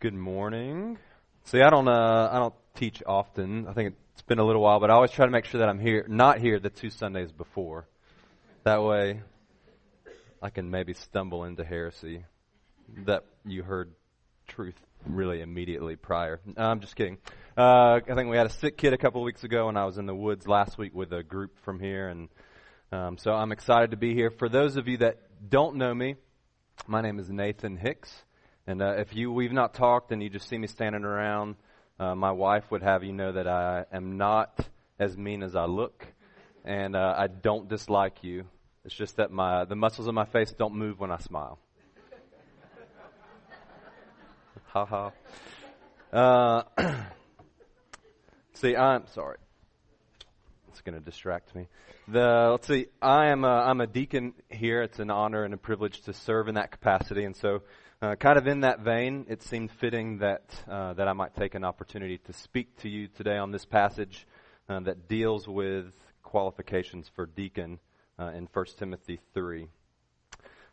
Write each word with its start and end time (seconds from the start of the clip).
Good 0.00 0.14
morning. 0.14 0.96
See, 1.44 1.60
I 1.60 1.68
don't, 1.68 1.86
uh, 1.86 2.30
I 2.32 2.38
don't 2.38 2.54
teach 2.74 3.02
often. 3.04 3.66
I 3.66 3.74
think 3.74 3.96
it's 4.14 4.22
been 4.22 4.38
a 4.38 4.44
little 4.44 4.62
while, 4.62 4.80
but 4.80 4.90
I 4.90 4.94
always 4.94 5.10
try 5.10 5.26
to 5.26 5.30
make 5.30 5.44
sure 5.44 5.58
that 5.58 5.68
I'm 5.68 5.78
here, 5.78 6.06
not 6.08 6.38
here 6.38 6.58
the 6.58 6.70
two 6.70 6.88
Sundays 6.88 7.30
before. 7.30 7.86
That 8.64 8.82
way, 8.82 9.20
I 10.40 10.48
can 10.48 10.70
maybe 10.70 10.94
stumble 10.94 11.44
into 11.44 11.64
heresy 11.64 12.24
that 13.04 13.26
you 13.44 13.62
heard 13.62 13.92
truth 14.48 14.80
really 15.04 15.42
immediately 15.42 15.96
prior. 15.96 16.40
No, 16.46 16.62
I'm 16.62 16.80
just 16.80 16.96
kidding. 16.96 17.18
Uh, 17.54 18.00
I 18.08 18.14
think 18.14 18.30
we 18.30 18.38
had 18.38 18.46
a 18.46 18.50
sick 18.50 18.78
kid 18.78 18.94
a 18.94 18.98
couple 18.98 19.20
of 19.20 19.26
weeks 19.26 19.44
ago, 19.44 19.68
and 19.68 19.78
I 19.78 19.84
was 19.84 19.98
in 19.98 20.06
the 20.06 20.14
woods 20.14 20.48
last 20.48 20.78
week 20.78 20.94
with 20.94 21.12
a 21.12 21.22
group 21.22 21.58
from 21.58 21.78
here, 21.78 22.08
and 22.08 22.30
um, 22.90 23.18
so 23.18 23.32
I'm 23.32 23.52
excited 23.52 23.90
to 23.90 23.98
be 23.98 24.14
here. 24.14 24.30
For 24.30 24.48
those 24.48 24.78
of 24.78 24.88
you 24.88 24.96
that 24.96 25.18
don't 25.50 25.76
know 25.76 25.92
me, 25.92 26.14
my 26.86 27.02
name 27.02 27.18
is 27.18 27.28
Nathan 27.28 27.76
Hicks. 27.76 28.10
And 28.70 28.82
uh, 28.82 28.92
if 28.98 29.16
you 29.16 29.32
we've 29.32 29.50
not 29.50 29.74
talked 29.74 30.12
and 30.12 30.22
you 30.22 30.30
just 30.30 30.48
see 30.48 30.56
me 30.56 30.68
standing 30.68 31.02
around, 31.02 31.56
uh, 31.98 32.14
my 32.14 32.30
wife 32.30 32.70
would 32.70 32.84
have 32.84 33.02
you 33.02 33.12
know 33.12 33.32
that 33.32 33.48
I 33.48 33.84
am 33.92 34.16
not 34.16 34.64
as 34.96 35.16
mean 35.16 35.42
as 35.42 35.56
I 35.56 35.64
look, 35.64 36.06
and 36.64 36.94
uh, 36.94 37.14
I 37.18 37.26
don't 37.26 37.68
dislike 37.68 38.22
you. 38.22 38.44
It's 38.84 38.94
just 38.94 39.16
that 39.16 39.32
my 39.32 39.64
the 39.64 39.74
muscles 39.74 40.06
of 40.06 40.14
my 40.14 40.24
face 40.24 40.52
don't 40.52 40.76
move 40.76 41.00
when 41.00 41.10
I 41.10 41.18
smile. 41.18 41.58
ha 44.66 44.84
ha. 44.84 45.10
Uh, 46.12 46.62
see, 48.52 48.76
I'm 48.76 49.04
sorry. 49.08 49.38
It's 50.68 50.80
going 50.80 50.94
to 50.94 51.04
distract 51.04 51.56
me. 51.56 51.66
The 52.06 52.50
let's 52.52 52.68
see. 52.68 52.86
I 53.02 53.30
am 53.30 53.42
a, 53.42 53.48
I'm 53.48 53.80
a 53.80 53.88
deacon 53.88 54.32
here. 54.48 54.82
It's 54.82 55.00
an 55.00 55.10
honor 55.10 55.42
and 55.42 55.54
a 55.54 55.56
privilege 55.56 56.02
to 56.02 56.12
serve 56.12 56.46
in 56.46 56.54
that 56.54 56.70
capacity, 56.70 57.24
and 57.24 57.36
so 57.36 57.62
uh, 58.02 58.14
kind 58.14 58.38
of 58.38 58.46
in 58.46 58.60
that 58.60 58.80
vein, 58.80 59.26
it 59.28 59.42
seemed 59.42 59.70
fitting 59.72 60.18
that 60.18 60.42
uh, 60.66 60.94
that 60.94 61.06
I 61.06 61.12
might 61.12 61.34
take 61.34 61.54
an 61.54 61.64
opportunity 61.64 62.16
to 62.16 62.32
speak 62.32 62.78
to 62.78 62.88
you 62.88 63.08
today 63.08 63.36
on 63.36 63.50
this 63.50 63.66
passage 63.66 64.26
uh, 64.70 64.80
that 64.80 65.06
deals 65.06 65.46
with 65.46 65.92
qualifications 66.22 67.10
for 67.14 67.26
deacon 67.26 67.78
uh, 68.18 68.28
in 68.28 68.48
1 68.50 68.66
Timothy 68.78 69.20
3. 69.34 69.68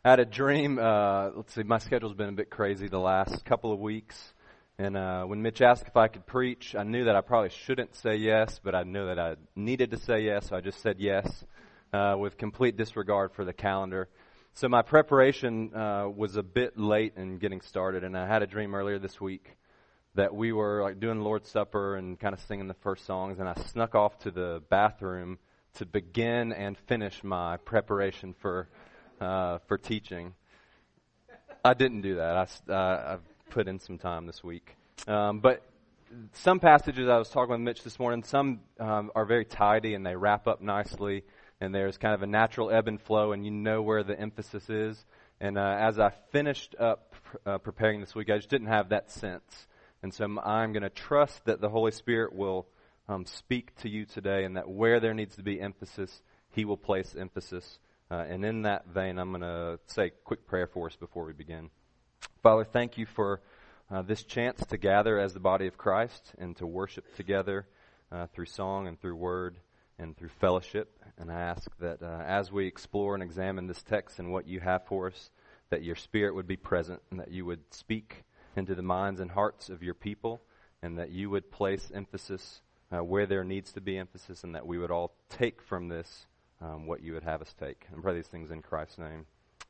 I 0.04 0.10
had 0.10 0.20
a 0.20 0.24
dream. 0.24 0.78
Uh, 0.78 1.30
let's 1.36 1.52
see, 1.52 1.64
my 1.64 1.78
schedule's 1.78 2.14
been 2.14 2.30
a 2.30 2.32
bit 2.32 2.48
crazy 2.48 2.88
the 2.88 2.98
last 2.98 3.44
couple 3.44 3.72
of 3.72 3.78
weeks. 3.78 4.32
And 4.78 4.96
uh, 4.96 5.24
when 5.24 5.42
Mitch 5.42 5.60
asked 5.60 5.86
if 5.86 5.96
I 5.98 6.08
could 6.08 6.24
preach, 6.24 6.74
I 6.74 6.84
knew 6.84 7.04
that 7.04 7.16
I 7.16 7.20
probably 7.20 7.50
shouldn't 7.50 7.94
say 7.94 8.16
yes, 8.16 8.58
but 8.62 8.74
I 8.74 8.84
knew 8.84 9.04
that 9.06 9.18
I 9.18 9.34
needed 9.54 9.90
to 9.90 9.98
say 9.98 10.20
yes, 10.20 10.48
so 10.48 10.56
I 10.56 10.62
just 10.62 10.80
said 10.80 10.96
yes 10.98 11.44
with 11.92 12.38
complete 12.38 12.78
disregard 12.78 13.32
for 13.34 13.44
the 13.44 13.52
calendar. 13.52 14.08
So 14.54 14.68
my 14.68 14.82
preparation 14.82 15.74
uh, 15.74 16.08
was 16.08 16.36
a 16.36 16.42
bit 16.42 16.78
late 16.78 17.14
in 17.16 17.38
getting 17.38 17.60
started, 17.60 18.04
and 18.04 18.16
I 18.16 18.26
had 18.26 18.42
a 18.42 18.46
dream 18.46 18.74
earlier 18.74 18.98
this 18.98 19.20
week 19.20 19.56
that 20.14 20.34
we 20.34 20.52
were 20.52 20.82
like 20.82 20.98
doing 20.98 21.20
Lord's 21.20 21.48
Supper 21.48 21.96
and 21.96 22.18
kind 22.18 22.34
of 22.34 22.40
singing 22.40 22.66
the 22.66 22.74
first 22.74 23.06
songs, 23.06 23.38
and 23.38 23.48
I 23.48 23.54
snuck 23.54 23.94
off 23.94 24.18
to 24.20 24.30
the 24.30 24.62
bathroom 24.68 25.38
to 25.74 25.86
begin 25.86 26.52
and 26.52 26.76
finish 26.76 27.22
my 27.22 27.56
preparation 27.58 28.34
for 28.34 28.68
uh, 29.20 29.58
for 29.68 29.78
teaching. 29.78 30.34
I 31.64 31.74
didn't 31.74 32.00
do 32.00 32.16
that. 32.16 32.36
I, 32.36 32.72
uh, 32.72 33.14
I've 33.14 33.50
put 33.50 33.68
in 33.68 33.78
some 33.78 33.98
time 33.98 34.26
this 34.26 34.42
week, 34.42 34.76
um, 35.06 35.40
but 35.40 35.62
some 36.32 36.58
passages 36.58 37.08
I 37.08 37.18
was 37.18 37.28
talking 37.28 37.52
with 37.52 37.60
Mitch 37.60 37.82
this 37.82 37.98
morning. 37.98 38.22
Some 38.24 38.60
um, 38.80 39.10
are 39.14 39.24
very 39.24 39.44
tidy 39.44 39.94
and 39.94 40.04
they 40.04 40.16
wrap 40.16 40.46
up 40.46 40.60
nicely 40.60 41.24
and 41.60 41.74
there's 41.74 41.98
kind 41.98 42.14
of 42.14 42.22
a 42.22 42.26
natural 42.26 42.70
ebb 42.70 42.88
and 42.88 43.00
flow, 43.00 43.32
and 43.32 43.44
you 43.44 43.50
know 43.50 43.82
where 43.82 44.02
the 44.02 44.18
emphasis 44.18 44.68
is. 44.70 45.04
And 45.40 45.58
uh, 45.58 45.76
as 45.78 45.98
I 45.98 46.10
finished 46.32 46.74
up 46.78 47.14
uh, 47.46 47.58
preparing 47.58 48.00
this 48.00 48.14
week, 48.14 48.30
I 48.30 48.36
just 48.36 48.48
didn't 48.48 48.68
have 48.68 48.90
that 48.90 49.10
sense. 49.10 49.66
And 50.02 50.14
so 50.14 50.24
I'm 50.24 50.72
going 50.72 50.82
to 50.82 50.90
trust 50.90 51.44
that 51.46 51.60
the 51.60 51.68
Holy 51.68 51.90
Spirit 51.90 52.32
will 52.32 52.66
um, 53.08 53.24
speak 53.26 53.74
to 53.82 53.88
you 53.88 54.04
today, 54.04 54.44
and 54.44 54.56
that 54.56 54.68
where 54.68 55.00
there 55.00 55.14
needs 55.14 55.36
to 55.36 55.42
be 55.42 55.60
emphasis, 55.60 56.22
He 56.50 56.64
will 56.64 56.76
place 56.76 57.16
emphasis. 57.18 57.78
Uh, 58.10 58.24
and 58.28 58.44
in 58.44 58.62
that 58.62 58.86
vein, 58.86 59.18
I'm 59.18 59.30
going 59.30 59.42
to 59.42 59.78
say 59.86 60.06
a 60.06 60.10
quick 60.10 60.46
prayer 60.46 60.66
for 60.66 60.86
us 60.86 60.96
before 60.96 61.24
we 61.24 61.32
begin. 61.32 61.70
Father, 62.42 62.64
thank 62.64 62.96
you 62.96 63.06
for 63.06 63.40
uh, 63.90 64.02
this 64.02 64.22
chance 64.22 64.64
to 64.66 64.76
gather 64.76 65.18
as 65.18 65.34
the 65.34 65.40
body 65.40 65.66
of 65.66 65.76
Christ 65.76 66.32
and 66.38 66.56
to 66.56 66.66
worship 66.66 67.16
together 67.16 67.66
uh, 68.12 68.26
through 68.28 68.46
song 68.46 68.86
and 68.86 69.00
through 69.00 69.16
word 69.16 69.56
and 69.98 70.16
through 70.16 70.30
fellowship. 70.40 70.98
And 71.18 71.30
I 71.30 71.40
ask 71.40 71.70
that 71.80 72.02
uh, 72.02 72.22
as 72.26 72.52
we 72.52 72.66
explore 72.66 73.14
and 73.14 73.22
examine 73.22 73.66
this 73.66 73.82
text 73.82 74.18
and 74.18 74.30
what 74.32 74.46
you 74.46 74.60
have 74.60 74.86
for 74.86 75.08
us, 75.08 75.30
that 75.70 75.82
your 75.82 75.96
Spirit 75.96 76.34
would 76.34 76.46
be 76.46 76.56
present 76.56 77.02
and 77.10 77.20
that 77.20 77.30
you 77.30 77.44
would 77.44 77.72
speak 77.72 78.24
into 78.56 78.74
the 78.74 78.82
minds 78.82 79.20
and 79.20 79.30
hearts 79.30 79.68
of 79.68 79.82
your 79.82 79.94
people 79.94 80.40
and 80.82 80.98
that 80.98 81.10
you 81.10 81.30
would 81.30 81.50
place 81.50 81.90
emphasis 81.94 82.60
uh, 82.90 83.02
where 83.02 83.26
there 83.26 83.44
needs 83.44 83.72
to 83.72 83.80
be 83.80 83.98
emphasis 83.98 84.44
and 84.44 84.54
that 84.54 84.66
we 84.66 84.78
would 84.78 84.90
all 84.90 85.12
take 85.28 85.60
from 85.62 85.88
this 85.88 86.26
um, 86.60 86.86
what 86.86 87.02
you 87.02 87.12
would 87.12 87.24
have 87.24 87.42
us 87.42 87.54
take. 87.58 87.86
And 87.92 88.02
pray 88.02 88.14
these 88.14 88.26
things 88.26 88.50
in 88.50 88.62
Christ's 88.62 88.98
name. 88.98 89.26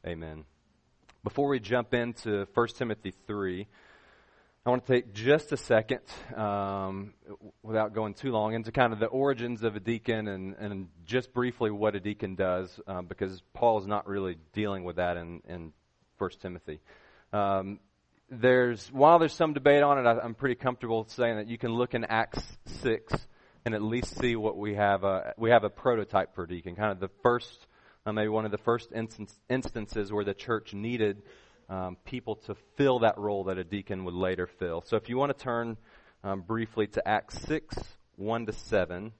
Amen. 0.06 0.44
Before 1.24 1.48
we 1.48 1.58
jump 1.58 1.94
into 1.94 2.46
1 2.54 2.68
Timothy 2.68 3.12
3, 3.26 3.66
I 4.68 4.70
want 4.70 4.84
to 4.84 4.92
take 4.92 5.14
just 5.14 5.50
a 5.50 5.56
second, 5.56 6.02
um, 6.36 7.14
without 7.62 7.94
going 7.94 8.12
too 8.12 8.30
long, 8.30 8.52
into 8.52 8.70
kind 8.70 8.92
of 8.92 8.98
the 8.98 9.06
origins 9.06 9.62
of 9.62 9.76
a 9.76 9.80
deacon 9.80 10.28
and, 10.28 10.54
and 10.56 10.88
just 11.06 11.32
briefly 11.32 11.70
what 11.70 11.94
a 11.94 12.00
deacon 12.00 12.34
does, 12.34 12.78
um, 12.86 13.06
because 13.06 13.42
Paul 13.54 13.78
is 13.78 13.86
not 13.86 14.06
really 14.06 14.36
dealing 14.52 14.84
with 14.84 14.96
that 14.96 15.16
in, 15.16 15.40
in 15.48 15.72
1 16.18 16.30
Timothy. 16.42 16.80
Um, 17.32 17.80
there's 18.28 18.86
while 18.92 19.18
there's 19.18 19.32
some 19.32 19.54
debate 19.54 19.82
on 19.82 20.00
it, 20.00 20.06
I, 20.06 20.22
am 20.22 20.34
pretty 20.34 20.56
comfortable 20.56 21.06
saying 21.08 21.36
that 21.36 21.48
you 21.48 21.56
can 21.56 21.72
look 21.72 21.94
in 21.94 22.04
Acts 22.04 22.42
six 22.66 23.14
and 23.64 23.74
at 23.74 23.80
least 23.80 24.18
see 24.18 24.36
what 24.36 24.58
we 24.58 24.74
have. 24.74 25.02
A, 25.02 25.32
we 25.38 25.48
have 25.48 25.64
a 25.64 25.70
prototype 25.70 26.34
for 26.34 26.46
deacon, 26.46 26.76
kind 26.76 26.92
of 26.92 27.00
the 27.00 27.08
first, 27.22 27.66
uh, 28.04 28.12
maybe 28.12 28.28
one 28.28 28.44
of 28.44 28.50
the 28.50 28.58
first 28.58 28.92
instance, 28.94 29.32
instances 29.48 30.12
where 30.12 30.24
the 30.24 30.34
church 30.34 30.74
needed 30.74 31.22
um, 31.68 31.96
people 32.04 32.36
to 32.36 32.54
fill 32.76 33.00
that 33.00 33.18
role 33.18 33.44
that 33.44 33.58
a 33.58 33.64
deacon 33.64 34.04
would 34.04 34.14
later 34.14 34.46
fill. 34.46 34.82
So 34.82 34.96
if 34.96 35.08
you 35.08 35.16
want 35.16 35.36
to 35.36 35.44
turn 35.44 35.76
um, 36.24 36.42
briefly 36.42 36.86
to 36.88 37.06
Acts 37.06 37.40
6, 37.42 37.76
1 38.16 38.46
to 38.46 38.52
7, 38.52 39.12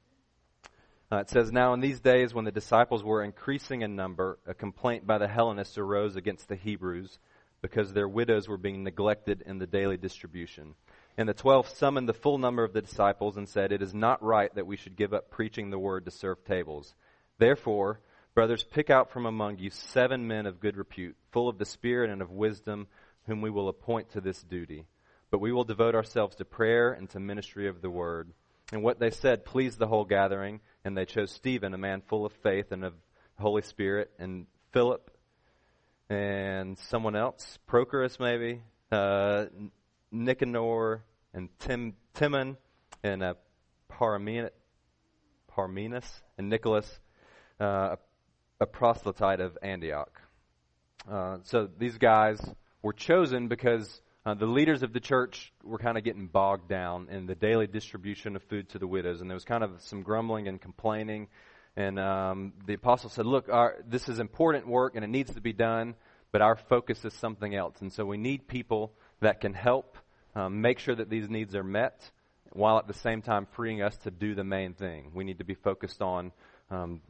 uh, 1.11 1.17
it 1.17 1.31
says, 1.31 1.53
Now 1.53 1.75
in 1.75 1.81
these 1.81 2.01
days 2.01 2.35
when 2.35 2.45
the 2.45 2.53
disciples 2.53 3.03
were 3.03 3.23
increasing 3.23 3.83
in 3.83 3.97
number, 3.97 4.39
a 4.47 4.55
complaint 4.55 5.07
by 5.07 5.19
the 5.19 5.29
Hellenists 5.29 5.79
arose 5.79 6.17
against 6.17 6.49
the 6.49 6.57
Hebrews 6.57 7.19
because 7.61 7.93
their 7.93 8.09
widows 8.09 8.49
were 8.49 8.59
being 8.59 8.85
neglected 8.85 9.43
in 9.47 9.59
the 9.59 9.67
daily 9.67 9.97
distribution. 9.97 10.75
And 11.17 11.29
the 11.29 11.35
twelve 11.35 11.69
summoned 11.69 12.09
the 12.09 12.15
full 12.15 12.39
number 12.39 12.63
of 12.63 12.73
the 12.73 12.83
disciples 12.83 13.37
and 13.37 13.49
said, 13.49 13.73
It 13.73 13.83
is 13.83 13.93
not 13.93 14.23
right 14.23 14.55
that 14.55 14.67
we 14.67 14.77
should 14.77 14.97
give 14.97 15.13
up 15.13 15.31
preaching 15.31 15.71
the 15.71 15.79
word 15.79 16.05
to 16.05 16.11
serve 16.11 16.45
tables. 16.45 16.95
Therefore, 17.39 18.01
Brothers, 18.39 18.63
pick 18.63 18.89
out 18.89 19.11
from 19.11 19.27
among 19.27 19.59
you 19.59 19.69
seven 19.69 20.29
men 20.29 20.47
of 20.47 20.61
good 20.61 20.77
repute, 20.77 21.17
full 21.33 21.49
of 21.49 21.59
the 21.59 21.65
Spirit 21.65 22.09
and 22.09 22.23
of 22.23 22.31
wisdom, 22.31 22.87
whom 23.27 23.41
we 23.41 23.51
will 23.51 23.69
appoint 23.69 24.11
to 24.11 24.21
this 24.21 24.41
duty. 24.45 24.87
But 25.33 25.41
we 25.41 25.51
will 25.51 25.65
devote 25.65 25.97
ourselves 25.97 26.37
to 26.37 26.45
prayer 26.45 26.93
and 26.93 27.11
to 27.11 27.19
ministry 27.19 27.67
of 27.67 27.83
the 27.83 27.91
word. 27.91 28.31
And 28.71 28.85
what 28.85 29.01
they 29.01 29.11
said 29.11 29.45
pleased 29.45 29.81
the 29.81 29.89
whole 29.89 30.05
gathering, 30.05 30.61
and 30.85 30.97
they 30.97 31.05
chose 31.05 31.33
Stephen, 31.33 31.75
a 31.75 31.79
man 31.79 32.01
full 32.07 32.25
of 32.25 32.33
faith 32.33 32.71
and 32.71 32.85
of 32.85 32.95
the 33.37 33.43
Holy 33.43 33.63
Spirit, 33.63 34.13
and 34.21 34.47
Philip, 34.71 35.11
and 36.09 36.79
someone 36.79 37.17
else, 37.17 37.59
Prochorus 37.69 38.21
maybe, 38.21 38.63
uh, 38.93 39.47
Nicanor, 40.13 41.03
and 41.35 41.49
Tim, 41.59 41.95
Timon, 42.15 42.57
and 43.03 43.21
uh, 43.21 43.35
Parmenas, 43.91 44.53
and 46.39 46.49
Nicholas, 46.49 47.01
uh, 47.59 47.97
a 48.61 48.67
proselyte 48.67 49.41
of 49.41 49.57
Antioch. 49.63 50.21
Uh, 51.11 51.39
so 51.45 51.69
these 51.79 51.97
guys 51.97 52.41
were 52.83 52.93
chosen 52.93 53.49
because 53.49 54.01
uh, 54.27 54.35
the 54.35 54.47
leaders 54.47 54.83
of 54.83 54.93
the 54.93 55.01
church 55.01 55.53
were 55.63 55.79
kind 55.79 55.97
of 55.97 56.05
getting 56.05 56.27
bogged 56.27 56.69
down 56.69 57.09
in 57.11 57.27
the 57.27 57.35
daily 57.35 57.67
distribution 57.67 58.37
of 58.37 58.43
food 58.45 58.69
to 58.71 58.79
the 58.79 58.87
widows, 58.87 59.21
and 59.21 59.31
there 59.31 59.37
was 59.37 59.45
kind 59.45 59.63
of 59.63 59.71
some 59.83 60.03
grumbling 60.03 60.49
and 60.49 60.61
complaining. 60.61 61.29
And 61.77 61.99
um, 62.01 62.53
the 62.67 62.75
apostle 62.75 63.11
said, 63.11 63.27
"Look, 63.27 63.49
our, 63.49 63.77
this 63.87 64.09
is 64.09 64.19
important 64.19 64.67
work, 64.67 64.97
and 64.97 65.05
it 65.05 65.09
needs 65.09 65.33
to 65.35 65.41
be 65.41 65.53
done, 65.53 65.95
but 66.33 66.43
our 66.43 66.57
focus 66.57 67.05
is 67.05 67.15
something 67.15 67.55
else. 67.55 67.77
And 67.81 67.93
so 67.93 68.05
we 68.05 68.17
need 68.17 68.49
people 68.49 68.93
that 69.21 69.41
can 69.41 69.55
help 69.55 69.97
um, 70.35 70.61
make 70.61 70.81
sure 70.81 70.97
that 70.97 71.09
these 71.09 71.29
needs 71.29 71.55
are 71.55 71.65
met, 71.65 72.11
while 72.53 72.79
at 72.79 72.89
the 72.89 72.95
same 72.95 73.23
time 73.23 73.47
freeing 73.53 73.83
us 73.83 73.97
to 73.99 74.11
do 74.11 74.35
the 74.35 74.45
main 74.45 74.75
thing. 74.75 75.13
We 75.15 75.23
need 75.23 75.39
to 75.39 75.45
be 75.45 75.55
focused 75.55 76.03
on 76.03 76.33
um, 76.71 77.01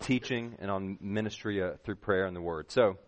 teaching 0.00 0.56
and 0.58 0.70
on 0.70 0.98
ministry 1.00 1.62
uh, 1.62 1.72
through 1.84 1.96
prayer 1.96 2.26
and 2.26 2.36
the 2.36 2.40
Word. 2.40 2.70
So 2.70 2.98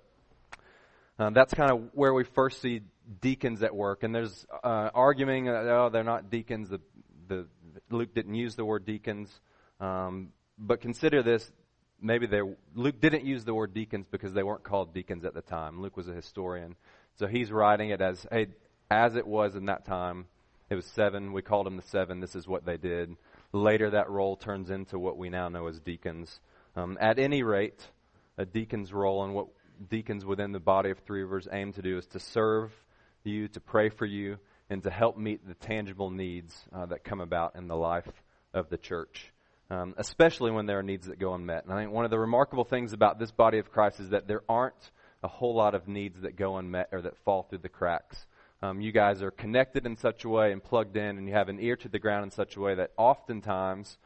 um, 1.19 1.34
that's 1.34 1.52
kind 1.52 1.70
of 1.70 1.90
where 1.92 2.14
we 2.14 2.25
first 2.25 2.62
see 2.62 2.81
deacons 3.20 3.62
at 3.62 3.75
work. 3.75 4.02
And 4.02 4.14
there's 4.14 4.46
uh, 4.64 4.90
arguing, 4.94 5.48
uh, 5.48 5.52
oh, 5.52 5.90
they're 5.92 6.02
not 6.04 6.31
deacons. 6.31 6.70
The, 6.70 6.81
the 7.28 7.46
Luke 7.90 8.14
didn't 8.14 8.34
use 8.34 8.56
the 8.56 8.64
word 8.64 8.87
deacons, 8.87 9.28
um, 9.81 10.31
but 10.58 10.81
consider 10.81 11.22
this: 11.22 11.50
maybe 12.00 12.26
they 12.26 12.40
Luke 12.75 13.00
didn't 13.00 13.25
use 13.25 13.44
the 13.44 13.54
word 13.54 13.75
deacons 13.75 14.06
because 14.10 14.32
they 14.32 14.43
weren't 14.43 14.62
called 14.62 14.94
deacons 14.94 15.25
at 15.25 15.34
the 15.34 15.43
time. 15.43 15.81
Luke 15.81 15.96
was 15.96 16.08
a 16.08 16.14
historian, 16.14 16.76
so 17.16 17.26
he's 17.26 17.52
writing 17.52 17.90
it 17.90 18.00
as, 18.00 18.26
hey, 18.31 18.48
as 18.90 19.16
it 19.16 19.26
was 19.26 19.54
in 19.56 19.66
that 19.66 19.84
time. 19.84 20.26
It 20.70 20.76
was 20.76 20.86
seven. 20.86 21.32
We 21.32 21.43
called 21.43 21.66
them 21.66 21.76
the 21.76 21.82
seven. 21.82 22.20
This 22.20 22.36
is 22.36 22.46
what 22.46 22.64
they 22.64 22.76
did. 22.76 23.16
Later, 23.52 23.90
that 23.90 24.08
role 24.08 24.36
turns 24.36 24.70
into 24.70 25.00
what 25.00 25.19
we 25.19 25.28
now 25.28 25.48
know 25.48 25.66
as 25.66 25.81
deacons. 25.81 26.38
Um, 26.81 26.97
at 26.99 27.19
any 27.19 27.43
rate, 27.43 27.79
a 28.38 28.47
deacon's 28.47 28.91
role 28.91 29.23
and 29.25 29.35
what 29.35 29.49
deacons 29.91 30.25
within 30.25 30.53
the 30.53 30.61
body 30.61 30.91
of 30.91 30.99
Three 31.00 31.21
Rivers 31.21 31.47
aim 31.53 31.75
to 31.75 31.82
do 31.82 31.99
is 31.99 32.06
to 32.09 32.19
serve 32.19 32.73
you, 33.23 33.49
to 33.49 33.61
pray 33.61 33.91
for 33.91 34.06
you, 34.06 34.38
and 34.71 34.82
to 34.85 34.91
help 34.91 35.19
meet 35.19 35.47
the 35.47 35.53
tangible 35.55 36.09
needs 36.11 36.65
uh, 36.75 36.87
that 36.87 37.05
come 37.05 37.21
about 37.21 37.55
in 37.55 37.69
the 37.69 37.77
life 37.77 38.11
of 38.55 38.71
the 38.71 38.79
church, 38.79 39.31
um, 39.69 39.94
especially 39.99 40.50
when 40.50 40.65
there 40.65 40.79
are 40.79 40.82
needs 40.82 41.06
that 41.09 41.19
go 41.19 41.35
unmet. 41.35 41.65
And 41.65 41.73
I 41.75 41.82
think 41.82 41.93
one 41.93 42.06
of 42.06 42.11
the 42.11 42.19
remarkable 42.19 42.65
things 42.65 42.94
about 42.94 43.19
this 43.19 43.31
body 43.31 43.59
of 43.59 43.71
Christ 43.71 44.00
is 44.00 44.11
that 44.11 44.27
there 44.27 44.43
aren't 44.49 44.91
a 45.23 45.29
whole 45.29 45.55
lot 45.55 45.75
of 45.75 45.87
needs 45.87 46.23
that 46.23 46.35
go 46.35 46.56
unmet 46.56 46.88
or 46.93 47.03
that 47.03 47.19
fall 47.27 47.43
through 47.43 47.59
the 47.59 47.69
cracks. 47.69 48.25
Um, 48.62 48.81
you 48.81 48.93
guys 48.93 49.23
are 49.23 49.31
connected 49.31 49.85
in 49.85 49.97
such 49.97 50.25
a 50.25 50.31
way 50.31 50.53
and 50.53 50.65
plugged 50.65 50.97
in, 50.97 51.19
and 51.19 51.29
you 51.29 51.35
have 51.35 51.50
an 51.50 51.61
ear 51.61 51.77
to 51.77 51.88
the 51.91 51.99
ground 51.99 52.25
in 52.25 52.31
such 52.31 52.56
a 52.56 52.61
way 52.61 52.75
that 52.75 52.93
oftentimes, 52.97 53.99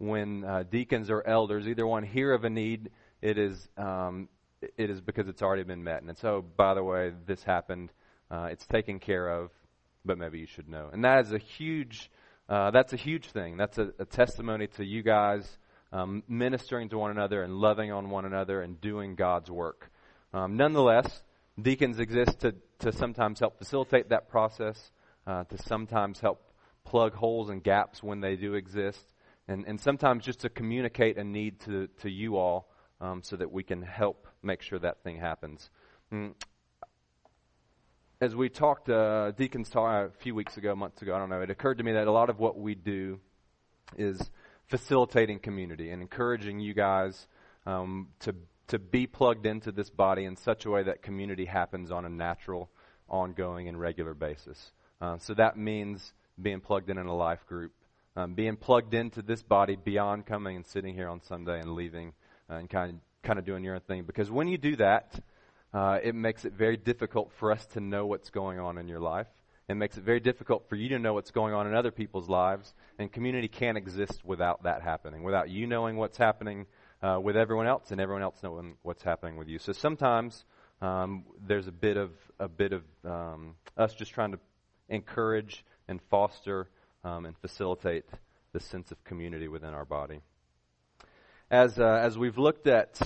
when 0.00 0.44
uh, 0.44 0.64
deacons 0.68 1.10
or 1.10 1.26
elders 1.26 1.68
either 1.68 1.86
one 1.86 2.02
hear 2.02 2.32
of 2.32 2.44
a 2.44 2.50
need, 2.50 2.90
it 3.20 3.38
is 3.38 3.68
um, 3.76 4.28
it 4.76 4.90
is 4.90 5.00
because 5.00 5.28
it's 5.28 5.42
already 5.42 5.62
been 5.62 5.84
met. 5.84 6.02
And 6.02 6.16
so, 6.18 6.44
by 6.56 6.74
the 6.74 6.82
way, 6.82 7.12
this 7.26 7.42
happened. 7.42 7.92
Uh, 8.30 8.48
it's 8.50 8.66
taken 8.66 8.98
care 8.98 9.28
of, 9.28 9.50
but 10.04 10.18
maybe 10.18 10.38
you 10.38 10.46
should 10.46 10.68
know. 10.68 10.88
And 10.92 11.04
that 11.04 11.26
is 11.26 11.32
a 11.32 11.38
huge. 11.38 12.10
Uh, 12.48 12.70
that's 12.70 12.92
a 12.92 12.96
huge 12.96 13.26
thing. 13.26 13.56
That's 13.56 13.78
a, 13.78 13.92
a 13.98 14.04
testimony 14.04 14.66
to 14.76 14.84
you 14.84 15.02
guys 15.02 15.58
um, 15.92 16.22
ministering 16.28 16.88
to 16.90 16.98
one 16.98 17.10
another 17.10 17.42
and 17.42 17.54
loving 17.54 17.92
on 17.92 18.10
one 18.10 18.24
another 18.24 18.62
and 18.62 18.80
doing 18.80 19.14
God's 19.14 19.50
work. 19.50 19.90
Um, 20.32 20.56
nonetheless, 20.56 21.22
deacons 21.60 21.98
exist 21.98 22.40
to, 22.40 22.54
to 22.80 22.92
sometimes 22.92 23.40
help 23.40 23.58
facilitate 23.58 24.08
that 24.10 24.28
process, 24.28 24.90
uh, 25.26 25.44
to 25.44 25.58
sometimes 25.58 26.20
help 26.20 26.40
plug 26.84 27.14
holes 27.14 27.50
and 27.50 27.62
gaps 27.62 28.02
when 28.02 28.20
they 28.20 28.36
do 28.36 28.54
exist, 28.54 29.09
and, 29.50 29.64
and 29.66 29.80
sometimes 29.80 30.24
just 30.24 30.40
to 30.40 30.48
communicate 30.48 31.18
a 31.18 31.24
need 31.24 31.60
to, 31.60 31.88
to 32.02 32.08
you 32.08 32.36
all 32.36 32.68
um, 33.00 33.22
so 33.22 33.36
that 33.36 33.50
we 33.50 33.62
can 33.62 33.82
help 33.82 34.26
make 34.42 34.62
sure 34.62 34.78
that 34.78 35.02
thing 35.02 35.18
happens. 35.18 35.68
Mm. 36.12 36.34
As 38.20 38.36
we 38.36 38.48
talked, 38.48 38.88
uh, 38.88 39.32
deacons 39.32 39.68
talked 39.68 40.14
a 40.14 40.18
few 40.22 40.34
weeks 40.34 40.56
ago, 40.56 40.76
months 40.76 41.02
ago, 41.02 41.14
I 41.14 41.18
don't 41.18 41.30
know, 41.30 41.40
it 41.40 41.50
occurred 41.50 41.78
to 41.78 41.84
me 41.84 41.92
that 41.92 42.06
a 42.06 42.12
lot 42.12 42.30
of 42.30 42.38
what 42.38 42.58
we 42.58 42.74
do 42.74 43.18
is 43.98 44.30
facilitating 44.68 45.40
community 45.40 45.90
and 45.90 46.00
encouraging 46.00 46.60
you 46.60 46.72
guys 46.72 47.26
um, 47.66 48.08
to 48.20 48.34
to 48.68 48.78
be 48.78 49.04
plugged 49.04 49.46
into 49.46 49.72
this 49.72 49.90
body 49.90 50.24
in 50.24 50.36
such 50.36 50.64
a 50.64 50.70
way 50.70 50.84
that 50.84 51.02
community 51.02 51.44
happens 51.44 51.90
on 51.90 52.04
a 52.04 52.08
natural, 52.08 52.70
ongoing, 53.08 53.66
and 53.66 53.80
regular 53.80 54.14
basis. 54.14 54.70
Uh, 55.00 55.18
so 55.18 55.34
that 55.34 55.56
means 55.56 56.12
being 56.40 56.60
plugged 56.60 56.88
in 56.88 56.96
in 56.96 57.06
a 57.06 57.14
life 57.14 57.44
group, 57.46 57.72
um, 58.16 58.34
being 58.34 58.56
plugged 58.56 58.94
into 58.94 59.22
this 59.22 59.42
body 59.42 59.76
beyond 59.76 60.26
coming 60.26 60.56
and 60.56 60.66
sitting 60.66 60.94
here 60.94 61.08
on 61.08 61.20
Sunday 61.22 61.60
and 61.60 61.74
leaving 61.74 62.12
uh, 62.48 62.54
and 62.54 62.68
kind 62.68 62.90
of, 62.90 62.96
kind 63.22 63.38
of 63.38 63.44
doing 63.44 63.64
your 63.64 63.74
own 63.74 63.80
thing. 63.80 64.04
Because 64.04 64.30
when 64.30 64.48
you 64.48 64.58
do 64.58 64.76
that, 64.76 65.20
uh, 65.72 65.98
it 66.02 66.14
makes 66.14 66.44
it 66.44 66.52
very 66.52 66.76
difficult 66.76 67.30
for 67.38 67.52
us 67.52 67.64
to 67.66 67.80
know 67.80 68.06
what's 68.06 68.30
going 68.30 68.58
on 68.58 68.78
in 68.78 68.88
your 68.88 69.00
life. 69.00 69.28
It 69.68 69.74
makes 69.76 69.96
it 69.96 70.02
very 70.02 70.18
difficult 70.18 70.68
for 70.68 70.74
you 70.74 70.88
to 70.88 70.98
know 70.98 71.14
what's 71.14 71.30
going 71.30 71.54
on 71.54 71.68
in 71.68 71.74
other 71.74 71.92
people's 71.92 72.28
lives. 72.28 72.74
And 72.98 73.12
community 73.12 73.46
can't 73.46 73.78
exist 73.78 74.24
without 74.24 74.64
that 74.64 74.82
happening, 74.82 75.22
without 75.22 75.48
you 75.48 75.68
knowing 75.68 75.96
what's 75.96 76.18
happening 76.18 76.66
uh, 77.02 77.20
with 77.22 77.36
everyone 77.36 77.68
else 77.68 77.92
and 77.92 78.00
everyone 78.00 78.22
else 78.22 78.36
knowing 78.42 78.76
what's 78.82 79.04
happening 79.04 79.36
with 79.36 79.46
you. 79.46 79.60
So 79.60 79.72
sometimes 79.72 80.44
um, 80.82 81.24
there's 81.46 81.68
a 81.68 81.72
bit 81.72 81.96
of 81.96 82.10
a 82.38 82.48
bit 82.48 82.72
of 82.72 82.82
um, 83.04 83.54
us 83.76 83.94
just 83.94 84.12
trying 84.12 84.32
to 84.32 84.38
encourage 84.88 85.64
and 85.88 86.00
foster 86.10 86.68
um, 87.04 87.26
and 87.26 87.36
facilitate 87.38 88.04
the 88.52 88.60
sense 88.60 88.90
of 88.90 89.02
community 89.04 89.48
within 89.48 89.74
our 89.74 89.84
body. 89.84 90.20
As 91.50 91.78
uh, 91.78 92.00
as 92.02 92.16
we've 92.16 92.38
looked 92.38 92.66
at 92.66 93.00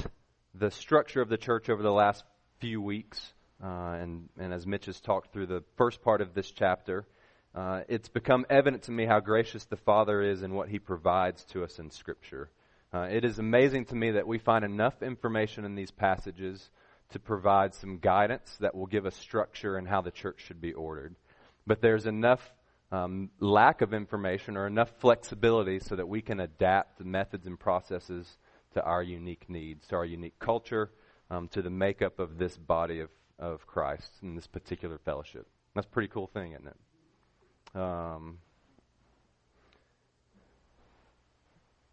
the 0.55 0.70
structure 0.70 1.20
of 1.20 1.29
the 1.29 1.38
church 1.38 1.69
over 1.69 1.82
the 1.82 1.93
last 1.93 2.25
few 2.61 2.81
weeks, 2.81 3.32
uh, 3.62 3.96
and 4.00 4.29
and 4.38 4.52
as 4.52 4.67
Mitch 4.67 4.87
has 4.87 5.00
talked 5.00 5.32
through 5.32 5.46
the 5.46 5.64
first 5.76 6.02
part 6.02 6.20
of 6.20 6.35
this 6.35 6.50
chapter. 6.50 7.06
Uh, 7.55 7.82
it's 7.87 8.08
become 8.08 8.44
evident 8.50 8.82
to 8.82 8.91
me 8.91 9.06
how 9.06 9.20
gracious 9.20 9.64
the 9.67 9.76
Father 9.76 10.20
is 10.20 10.43
and 10.43 10.55
what 10.55 10.69
He 10.69 10.81
provides 10.81 11.44
to 11.44 11.62
us 11.62 11.79
in 11.79 11.88
Scripture. 11.88 12.50
Uh, 12.93 13.08
it 13.11 13.25
is 13.25 13.38
amazing 13.38 13.85
to 13.85 13.94
me 13.94 14.11
that 14.12 14.26
we 14.26 14.38
find 14.38 14.64
enough 14.64 15.02
information 15.02 15.64
in 15.64 15.76
these 15.76 15.93
passages 15.93 16.69
to 17.11 17.19
provide 17.20 17.75
some 17.75 17.99
guidance 17.99 18.56
that 18.61 18.75
will 18.75 18.87
give 18.87 19.06
us 19.06 19.17
structure 19.17 19.76
and 19.76 19.87
how 19.87 20.00
the 20.00 20.11
church 20.11 20.43
should 20.44 20.61
be 20.61 20.73
ordered. 20.73 21.14
But 21.64 21.81
there's 21.81 22.06
enough 22.06 22.40
um, 22.94 23.31
lack 23.41 23.81
of 23.81 23.93
information 23.93 24.56
or 24.56 24.67
enough 24.67 24.93
flexibility 24.99 25.81
so 25.81 25.96
that 25.96 26.06
we 26.06 26.23
can 26.23 26.41
adapt 26.41 26.99
the 26.99 27.05
methods 27.05 27.46
and 27.46 27.58
processes 27.58 28.38
to 28.75 28.82
our 28.82 29.02
unique 29.02 29.49
needs, 29.49 29.87
to 29.88 29.96
our 29.96 30.05
unique 30.05 30.38
culture, 30.38 30.91
um, 31.31 31.49
to 31.49 31.62
the 31.62 31.70
makeup 31.70 32.19
of 32.19 32.38
this 32.38 32.56
body 32.56 33.00
of, 33.00 33.11
of 33.38 33.67
Christ 33.67 34.11
in 34.23 34.35
this 34.35 34.46
particular 34.46 34.99
fellowship. 34.99 35.46
That's 35.75 35.87
a 35.87 35.91
pretty 35.91 36.08
cool 36.08 36.29
thing, 36.29 36.52
isn't 36.52 36.69
it? 36.69 37.81
Um, 37.81 38.38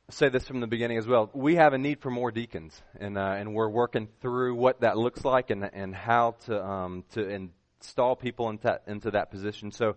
say 0.10 0.30
this 0.30 0.48
from 0.48 0.60
the 0.60 0.68
beginning 0.68 0.98
as 0.98 1.08
well. 1.08 1.32
We 1.34 1.56
have 1.56 1.74
a 1.74 1.78
need 1.80 2.02
for 2.02 2.12
more 2.12 2.32
deacons, 2.32 2.80
and 3.00 3.18
uh, 3.18 3.36
and 3.40 3.56
we're 3.56 3.70
working 3.70 4.08
through 4.22 4.54
what 4.56 4.82
that 4.82 4.98
looks 4.98 5.26
like 5.26 5.50
and 5.50 5.68
and 5.74 5.96
how 5.96 6.36
to 6.46 6.64
um, 6.64 7.04
to 7.14 7.28
install 7.28 8.16
people 8.16 8.50
into 8.50 8.80
into 8.86 9.12
that 9.12 9.32
position. 9.32 9.72
So, 9.72 9.96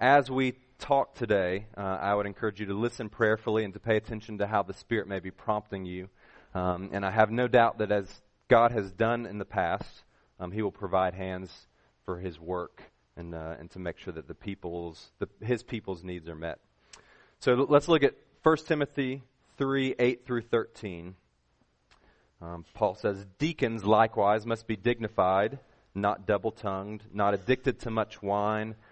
as 0.00 0.30
we 0.30 0.54
talk 0.78 1.14
today, 1.14 1.66
uh, 1.76 1.80
I 1.80 2.14
would 2.14 2.24
encourage 2.26 2.58
you 2.58 2.66
to 2.66 2.74
listen 2.74 3.10
prayerfully 3.10 3.64
and 3.64 3.74
to 3.74 3.80
pay 3.80 3.96
attention 3.96 4.38
to 4.38 4.46
how 4.46 4.62
the 4.62 4.72
Spirit 4.72 5.06
may 5.06 5.20
be 5.20 5.30
prompting 5.30 5.84
you. 5.84 6.08
Um, 6.54 6.88
and 6.92 7.04
I 7.04 7.10
have 7.10 7.30
no 7.30 7.46
doubt 7.46 7.78
that 7.78 7.92
as 7.92 8.22
God 8.48 8.72
has 8.72 8.90
done 8.90 9.26
in 9.26 9.38
the 9.38 9.44
past, 9.44 10.04
um, 10.40 10.50
He 10.52 10.62
will 10.62 10.72
provide 10.72 11.14
hands 11.14 11.68
for 12.06 12.18
His 12.18 12.40
work 12.40 12.82
and 13.16 13.34
uh, 13.34 13.56
and 13.60 13.70
to 13.72 13.78
make 13.78 13.98
sure 13.98 14.12
that 14.14 14.26
the 14.26 14.34
people's 14.34 15.10
the, 15.18 15.28
His 15.44 15.62
people's 15.62 16.02
needs 16.02 16.28
are 16.28 16.34
met. 16.34 16.58
So 17.40 17.54
let's 17.54 17.86
look 17.86 18.02
at 18.02 18.14
1 18.42 18.56
Timothy 18.66 19.22
3 19.58 19.94
8 19.98 20.26
through 20.26 20.42
13. 20.42 21.14
Um, 22.42 22.64
Paul 22.72 22.94
says, 22.94 23.26
Deacons 23.38 23.84
likewise 23.84 24.46
must 24.46 24.66
be 24.66 24.74
dignified, 24.74 25.58
not 25.94 26.26
double 26.26 26.52
tongued, 26.52 27.02
not 27.12 27.34
addicted 27.34 27.80
to 27.80 27.90
much 27.90 28.22
wine, 28.22 28.76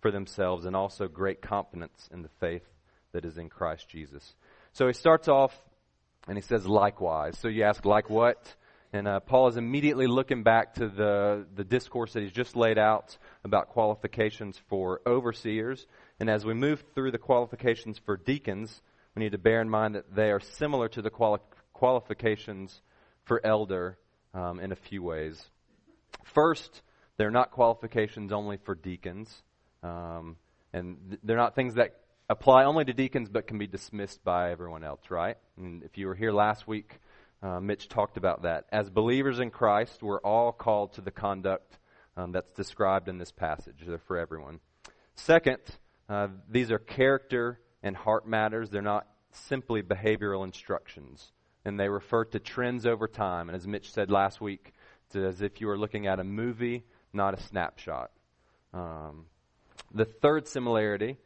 for 0.00 0.10
themselves 0.10 0.64
and 0.64 0.74
also 0.74 1.08
great 1.08 1.40
confidence 1.42 2.08
in 2.12 2.22
the 2.22 2.30
faith 2.40 2.66
that 3.12 3.24
is 3.24 3.38
in 3.38 3.48
Christ 3.48 3.88
Jesus. 3.88 4.34
So 4.72 4.86
he 4.86 4.92
starts 4.92 5.28
off 5.28 5.52
and 6.28 6.36
he 6.36 6.42
says, 6.42 6.66
likewise. 6.66 7.38
So 7.38 7.48
you 7.48 7.64
ask, 7.64 7.84
like 7.84 8.10
what? 8.10 8.54
And 8.92 9.06
uh, 9.06 9.20
Paul 9.20 9.48
is 9.48 9.56
immediately 9.56 10.06
looking 10.06 10.42
back 10.42 10.74
to 10.74 10.88
the, 10.88 11.46
the 11.54 11.64
discourse 11.64 12.12
that 12.14 12.22
he's 12.22 12.32
just 12.32 12.56
laid 12.56 12.78
out 12.78 13.16
about 13.44 13.68
qualifications 13.68 14.60
for 14.68 15.00
overseers. 15.06 15.86
And 16.18 16.28
as 16.28 16.44
we 16.44 16.54
move 16.54 16.82
through 16.94 17.12
the 17.12 17.18
qualifications 17.18 18.00
for 18.04 18.16
deacons, 18.16 18.82
we 19.14 19.22
need 19.22 19.32
to 19.32 19.38
bear 19.38 19.60
in 19.60 19.70
mind 19.70 19.94
that 19.94 20.14
they 20.14 20.30
are 20.30 20.40
similar 20.40 20.88
to 20.88 21.02
the 21.02 21.10
quali- 21.10 21.40
qualifications 21.72 22.80
for 23.24 23.44
elder 23.44 23.96
um, 24.34 24.58
in 24.60 24.72
a 24.72 24.76
few 24.76 25.02
ways. 25.02 25.40
First, 26.24 26.82
they're 27.16 27.30
not 27.30 27.52
qualifications 27.52 28.32
only 28.32 28.56
for 28.56 28.74
deacons, 28.74 29.42
um, 29.82 30.36
and 30.72 30.96
th- 31.08 31.20
they're 31.22 31.36
not 31.36 31.54
things 31.54 31.74
that 31.74 31.96
apply 32.28 32.64
only 32.64 32.84
to 32.84 32.92
deacons 32.92 33.28
but 33.28 33.46
can 33.46 33.58
be 33.58 33.66
dismissed 33.66 34.22
by 34.22 34.52
everyone 34.52 34.84
else, 34.84 35.10
right? 35.10 35.36
And 35.56 35.82
if 35.82 35.98
you 35.98 36.06
were 36.06 36.14
here 36.14 36.32
last 36.32 36.66
week, 36.66 37.00
uh, 37.42 37.60
Mitch 37.60 37.88
talked 37.88 38.16
about 38.16 38.42
that. 38.42 38.66
As 38.70 38.90
believers 38.90 39.40
in 39.40 39.50
Christ, 39.50 40.02
we're 40.02 40.20
all 40.20 40.52
called 40.52 40.92
to 40.94 41.00
the 41.00 41.10
conduct 41.10 41.78
um, 42.16 42.32
that's 42.32 42.50
described 42.52 43.08
in 43.08 43.18
this 43.18 43.32
passage. 43.32 43.82
They're 43.86 43.98
for 43.98 44.18
everyone. 44.18 44.60
Second, 45.14 45.58
uh, 46.08 46.28
these 46.48 46.70
are 46.70 46.78
character 46.78 47.60
and 47.82 47.96
heart 47.96 48.28
matters. 48.28 48.70
They're 48.70 48.82
not 48.82 49.06
simply 49.32 49.82
behavioral 49.82 50.44
instructions. 50.44 51.32
And 51.64 51.78
they 51.78 51.88
refer 51.88 52.24
to 52.26 52.38
trends 52.38 52.86
over 52.86 53.06
time. 53.08 53.48
And 53.48 53.56
as 53.56 53.66
Mitch 53.66 53.92
said 53.92 54.10
last 54.10 54.40
week, 54.40 54.72
it's 55.06 55.16
as 55.16 55.42
if 55.42 55.60
you 55.60 55.66
were 55.66 55.78
looking 55.78 56.06
at 56.06 56.20
a 56.20 56.24
movie, 56.24 56.84
not 57.12 57.34
a 57.34 57.42
snapshot. 57.42 58.10
Um, 58.72 59.26
the 59.92 60.04
third 60.04 60.46
similarity 60.48 61.16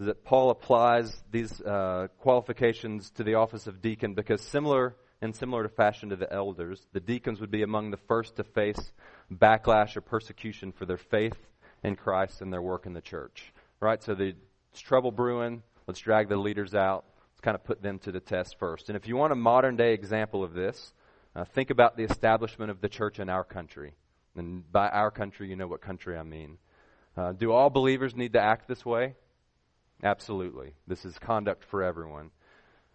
is 0.00 0.06
that 0.06 0.24
Paul 0.24 0.50
applies 0.50 1.22
these 1.30 1.60
uh, 1.60 2.08
qualifications 2.18 3.10
to 3.12 3.24
the 3.24 3.34
office 3.34 3.66
of 3.66 3.82
deacon 3.82 4.14
because 4.14 4.40
similar 4.42 4.96
in 5.20 5.32
similar 5.32 5.64
to 5.64 5.68
fashion 5.68 6.10
to 6.10 6.16
the 6.16 6.32
elders, 6.32 6.86
the 6.92 7.00
deacons 7.00 7.40
would 7.40 7.50
be 7.50 7.62
among 7.62 7.90
the 7.90 7.96
first 7.96 8.36
to 8.36 8.44
face 8.44 8.92
backlash 9.32 9.96
or 9.96 10.00
persecution 10.00 10.72
for 10.72 10.86
their 10.86 10.96
faith 10.96 11.36
in 11.82 11.96
Christ 11.96 12.40
and 12.40 12.52
their 12.52 12.62
work 12.62 12.86
in 12.86 12.92
the 12.92 13.00
church. 13.00 13.52
Right? 13.80 14.02
So 14.02 14.14
there's 14.14 14.34
trouble 14.76 15.10
brewing. 15.10 15.62
Let's 15.86 16.00
drag 16.00 16.28
the 16.28 16.36
leaders 16.36 16.74
out. 16.74 17.04
Let's 17.32 17.40
kind 17.40 17.54
of 17.54 17.64
put 17.64 17.82
them 17.82 17.98
to 18.00 18.12
the 18.12 18.20
test 18.20 18.56
first. 18.58 18.88
And 18.88 18.96
if 18.96 19.08
you 19.08 19.16
want 19.16 19.32
a 19.32 19.36
modern 19.36 19.76
day 19.76 19.92
example 19.92 20.44
of 20.44 20.54
this, 20.54 20.92
uh, 21.34 21.44
think 21.44 21.70
about 21.70 21.96
the 21.96 22.04
establishment 22.04 22.70
of 22.70 22.80
the 22.80 22.88
church 22.88 23.18
in 23.18 23.28
our 23.28 23.44
country. 23.44 23.94
And 24.36 24.70
by 24.70 24.88
our 24.88 25.10
country, 25.10 25.48
you 25.48 25.56
know 25.56 25.66
what 25.66 25.80
country 25.80 26.16
I 26.16 26.22
mean. 26.22 26.58
Uh, 27.18 27.32
do 27.32 27.50
all 27.50 27.68
believers 27.68 28.14
need 28.14 28.34
to 28.34 28.40
act 28.40 28.68
this 28.68 28.86
way? 28.86 29.16
Absolutely. 30.04 30.74
This 30.86 31.04
is 31.04 31.18
conduct 31.18 31.64
for 31.64 31.82
everyone. 31.82 32.30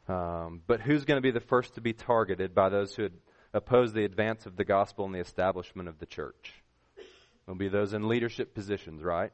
Um, 0.08 0.62
but 0.66 0.80
who's 0.80 1.04
going 1.04 1.18
to 1.18 1.22
be 1.22 1.32
the 1.32 1.42
first 1.42 1.76
to 1.76 1.82
be 1.82 1.92
targeted 1.92 2.56
by 2.56 2.70
those 2.70 2.96
who 2.96 3.10
oppose 3.54 3.92
the 3.92 4.06
advance 4.06 4.46
of 4.46 4.56
the 4.56 4.64
gospel 4.64 5.04
and 5.04 5.14
the 5.14 5.20
establishment 5.20 5.90
of 5.90 6.00
the 6.00 6.06
church? 6.06 6.54
It'll 7.46 7.56
be 7.56 7.68
those 7.68 7.94
in 7.94 8.08
leadership 8.08 8.56
positions, 8.56 9.04
right? 9.04 9.32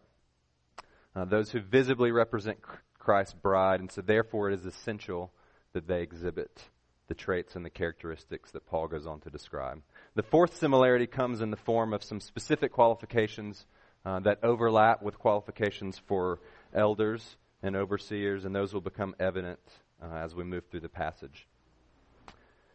Uh, 1.15 1.25
those 1.25 1.51
who 1.51 1.59
visibly 1.59 2.11
represent 2.11 2.57
Christ's 2.97 3.35
bride, 3.35 3.81
and 3.81 3.91
so 3.91 4.01
therefore 4.01 4.49
it 4.49 4.59
is 4.59 4.65
essential 4.65 5.31
that 5.73 5.87
they 5.87 6.01
exhibit 6.01 6.63
the 7.07 7.13
traits 7.13 7.55
and 7.55 7.63
the 7.63 7.69
characteristics 7.69 8.51
that 8.51 8.65
Paul 8.65 8.87
goes 8.87 9.05
on 9.05 9.19
to 9.21 9.29
describe. 9.29 9.83
The 10.15 10.23
fourth 10.23 10.57
similarity 10.57 11.05
comes 11.05 11.41
in 11.41 11.51
the 11.51 11.57
form 11.57 11.93
of 11.93 12.03
some 12.03 12.19
specific 12.19 12.71
qualifications 12.71 13.67
uh, 14.05 14.19
that 14.19 14.39
overlap 14.43 15.01
with 15.01 15.19
qualifications 15.19 15.99
for 16.07 16.39
elders 16.73 17.37
and 17.61 17.75
overseers, 17.75 18.45
and 18.45 18.55
those 18.55 18.73
will 18.73 18.81
become 18.81 19.15
evident 19.19 19.59
uh, 20.01 20.15
as 20.15 20.35
we 20.35 20.43
move 20.43 20.63
through 20.69 20.79
the 20.79 20.89
passage. 20.89 21.47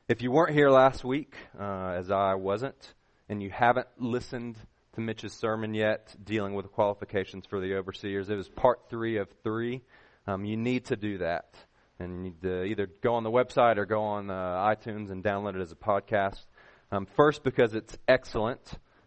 If 0.07 0.21
you 0.21 0.31
weren't 0.31 0.53
here 0.53 0.71
last 0.71 1.05
week, 1.05 1.35
uh, 1.59 1.95
as 1.97 2.11
I 2.11 2.35
wasn't, 2.35 2.95
and 3.29 3.43
you 3.43 3.51
haven't 3.51 3.89
listened 3.99 4.57
to 4.93 5.01
Mitch's 5.01 5.33
sermon 5.33 5.73
yet, 5.73 6.15
dealing 6.23 6.55
with 6.55 6.67
the 6.67 6.71
qualifications 6.71 7.47
for 7.47 7.59
the 7.59 7.75
overseers, 7.75 8.29
it 8.29 8.37
was 8.37 8.49
part 8.49 8.91
three 8.91 9.17
of 9.17 9.29
three. 9.43 9.83
Um, 10.27 10.45
you 10.45 10.57
need 10.57 10.87
to 10.87 10.97
do 10.97 11.19
that. 11.19 11.55
And 11.99 12.13
you 12.13 12.23
need 12.25 12.43
to 12.43 12.65
either 12.65 12.87
go 12.87 13.15
on 13.15 13.23
the 13.23 13.31
website 13.31 13.77
or 13.77 13.87
go 13.87 14.03
on 14.03 14.29
uh, 14.29 14.35
iTunes 14.35 15.11
and 15.11 15.23
download 15.23 15.55
it 15.55 15.61
as 15.61 15.73
a 15.73 15.77
podcast. 15.77 16.45
Um, 16.91 17.07
first, 17.17 17.43
because 17.43 17.75
it's 17.75 17.97
excellent, 18.07 18.61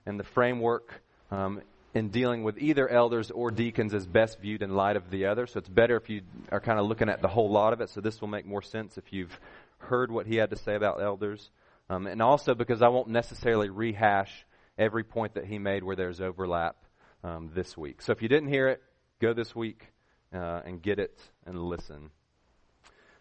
and 0.05 0.19
the 0.19 0.23
framework 0.23 1.03
um, 1.29 1.61
in 1.97 2.09
dealing 2.09 2.43
with 2.43 2.59
either 2.59 2.87
elders 2.87 3.31
or 3.31 3.49
deacons 3.49 3.91
is 3.91 4.05
best 4.05 4.39
viewed 4.39 4.61
in 4.61 4.75
light 4.75 4.95
of 4.95 5.09
the 5.09 5.25
other. 5.25 5.47
So 5.47 5.57
it's 5.57 5.67
better 5.67 5.97
if 5.97 6.09
you 6.09 6.21
are 6.51 6.59
kind 6.59 6.79
of 6.79 6.85
looking 6.85 7.09
at 7.09 7.23
the 7.23 7.27
whole 7.27 7.49
lot 7.49 7.73
of 7.73 7.81
it. 7.81 7.89
So 7.89 8.01
this 8.01 8.21
will 8.21 8.27
make 8.27 8.45
more 8.45 8.61
sense 8.61 8.99
if 8.99 9.11
you've 9.11 9.37
heard 9.79 10.11
what 10.11 10.27
he 10.27 10.35
had 10.35 10.51
to 10.51 10.55
say 10.55 10.75
about 10.75 11.01
elders. 11.01 11.49
Um, 11.89 12.05
and 12.05 12.21
also 12.21 12.53
because 12.53 12.83
I 12.83 12.89
won't 12.89 13.07
necessarily 13.07 13.69
rehash 13.69 14.45
every 14.77 15.03
point 15.03 15.33
that 15.33 15.45
he 15.45 15.57
made 15.57 15.83
where 15.83 15.95
there's 15.95 16.21
overlap 16.21 16.75
um, 17.23 17.49
this 17.55 17.75
week. 17.75 18.03
So 18.03 18.11
if 18.11 18.21
you 18.21 18.27
didn't 18.27 18.49
hear 18.49 18.67
it, 18.67 18.81
go 19.19 19.33
this 19.33 19.55
week 19.55 19.87
uh, 20.31 20.61
and 20.65 20.79
get 20.79 20.99
it 20.99 21.19
and 21.47 21.59
listen. 21.59 22.11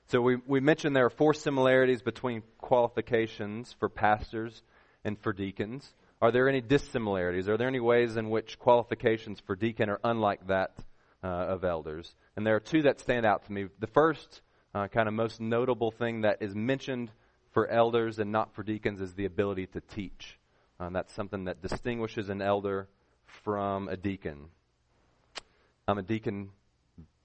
So 0.08 0.20
we, 0.20 0.36
we 0.46 0.60
mentioned 0.60 0.94
there 0.94 1.06
are 1.06 1.10
four 1.10 1.32
similarities 1.32 2.02
between 2.02 2.42
qualifications 2.58 3.74
for 3.80 3.88
pastors 3.88 4.62
and 5.02 5.18
for 5.18 5.32
deacons. 5.32 5.94
Are 6.22 6.32
there 6.32 6.48
any 6.48 6.60
dissimilarities? 6.60 7.48
Are 7.48 7.56
there 7.56 7.68
any 7.68 7.80
ways 7.80 8.16
in 8.16 8.30
which 8.30 8.58
qualifications 8.58 9.40
for 9.40 9.54
deacon 9.54 9.90
are 9.90 10.00
unlike 10.02 10.46
that 10.46 10.72
uh, 11.22 11.26
of 11.26 11.64
elders? 11.64 12.14
And 12.36 12.46
there 12.46 12.56
are 12.56 12.60
two 12.60 12.82
that 12.82 13.00
stand 13.00 13.26
out 13.26 13.44
to 13.46 13.52
me. 13.52 13.66
The 13.80 13.86
first, 13.86 14.40
uh, 14.74 14.88
kind 14.88 15.08
of 15.08 15.14
most 15.14 15.40
notable 15.40 15.90
thing 15.90 16.22
that 16.22 16.38
is 16.40 16.54
mentioned 16.54 17.10
for 17.52 17.68
elders 17.68 18.18
and 18.18 18.32
not 18.32 18.54
for 18.54 18.62
deacons 18.62 19.00
is 19.00 19.14
the 19.14 19.26
ability 19.26 19.66
to 19.68 19.80
teach. 19.80 20.38
Um, 20.80 20.94
that's 20.94 21.12
something 21.14 21.44
that 21.44 21.62
distinguishes 21.62 22.28
an 22.28 22.40
elder 22.40 22.88
from 23.44 23.88
a 23.88 23.96
deacon. 23.96 24.46
I'm 25.88 25.98
a 25.98 26.02
deacon, 26.02 26.50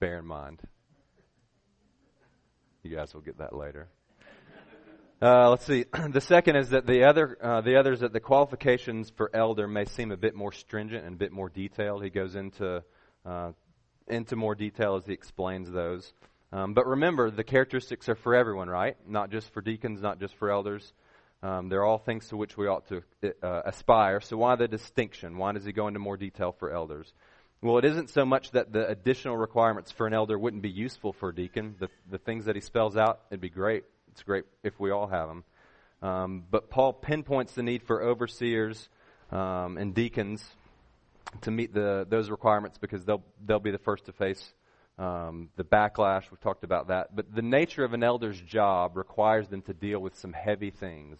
bear 0.00 0.18
in 0.18 0.26
mind. 0.26 0.60
You 2.82 2.94
guys 2.94 3.14
will 3.14 3.20
get 3.20 3.38
that 3.38 3.54
later. 3.54 3.88
Uh, 5.22 5.50
let's 5.50 5.64
see. 5.64 5.84
the 6.08 6.20
second 6.20 6.56
is 6.56 6.70
that 6.70 6.84
the 6.84 7.04
other 7.04 7.38
uh, 7.40 7.60
the 7.60 7.76
others 7.76 8.00
that 8.00 8.12
the 8.12 8.18
qualifications 8.18 9.08
for 9.10 9.30
elder 9.32 9.68
may 9.68 9.84
seem 9.84 10.10
a 10.10 10.16
bit 10.16 10.34
more 10.34 10.50
stringent 10.50 11.04
and 11.04 11.14
a 11.14 11.16
bit 11.16 11.30
more 11.30 11.48
detailed. 11.48 12.02
He 12.02 12.10
goes 12.10 12.34
into 12.34 12.82
uh, 13.24 13.52
into 14.08 14.34
more 14.34 14.56
detail 14.56 14.96
as 14.96 15.06
he 15.06 15.12
explains 15.12 15.70
those. 15.70 16.12
Um, 16.52 16.74
but 16.74 16.88
remember, 16.88 17.30
the 17.30 17.44
characteristics 17.44 18.08
are 18.08 18.16
for 18.16 18.34
everyone, 18.34 18.68
right? 18.68 18.96
Not 19.06 19.30
just 19.30 19.52
for 19.52 19.60
deacons, 19.60 20.02
not 20.02 20.18
just 20.18 20.34
for 20.34 20.50
elders. 20.50 20.92
Um, 21.40 21.68
they're 21.68 21.84
all 21.84 21.98
things 21.98 22.26
to 22.28 22.36
which 22.36 22.56
we 22.56 22.66
ought 22.66 22.88
to 22.88 23.02
uh, 23.44 23.62
aspire. 23.64 24.20
So 24.20 24.36
why 24.36 24.56
the 24.56 24.66
distinction? 24.66 25.38
Why 25.38 25.52
does 25.52 25.64
he 25.64 25.70
go 25.70 25.86
into 25.86 26.00
more 26.00 26.16
detail 26.16 26.50
for 26.58 26.72
elders? 26.72 27.12
Well, 27.62 27.78
it 27.78 27.84
isn't 27.84 28.10
so 28.10 28.24
much 28.24 28.50
that 28.50 28.72
the 28.72 28.88
additional 28.88 29.36
requirements 29.36 29.92
for 29.92 30.08
an 30.08 30.14
elder 30.14 30.36
wouldn't 30.36 30.62
be 30.62 30.70
useful 30.70 31.12
for 31.12 31.28
a 31.28 31.34
deacon. 31.34 31.76
The, 31.78 31.88
the 32.10 32.18
things 32.18 32.46
that 32.46 32.56
he 32.56 32.60
spells 32.60 32.96
out, 32.96 33.20
it'd 33.30 33.40
be 33.40 33.50
great. 33.50 33.84
It's 34.12 34.22
great 34.22 34.44
if 34.62 34.78
we 34.78 34.90
all 34.90 35.06
have 35.06 35.28
them. 35.28 35.44
Um, 36.02 36.44
but 36.50 36.70
Paul 36.70 36.92
pinpoints 36.92 37.54
the 37.54 37.62
need 37.62 37.82
for 37.82 38.02
overseers 38.02 38.88
um, 39.30 39.78
and 39.78 39.94
deacons 39.94 40.44
to 41.42 41.50
meet 41.50 41.72
the, 41.72 42.06
those 42.08 42.30
requirements 42.30 42.76
because 42.78 43.04
they'll, 43.04 43.22
they'll 43.44 43.60
be 43.60 43.70
the 43.70 43.78
first 43.78 44.04
to 44.06 44.12
face 44.12 44.52
um, 44.98 45.48
the 45.56 45.64
backlash. 45.64 46.30
We've 46.30 46.40
talked 46.40 46.64
about 46.64 46.88
that. 46.88 47.16
But 47.16 47.34
the 47.34 47.42
nature 47.42 47.84
of 47.84 47.94
an 47.94 48.02
elder's 48.02 48.40
job 48.40 48.96
requires 48.96 49.48
them 49.48 49.62
to 49.62 49.72
deal 49.72 50.00
with 50.00 50.16
some 50.16 50.32
heavy 50.32 50.70
things 50.70 51.18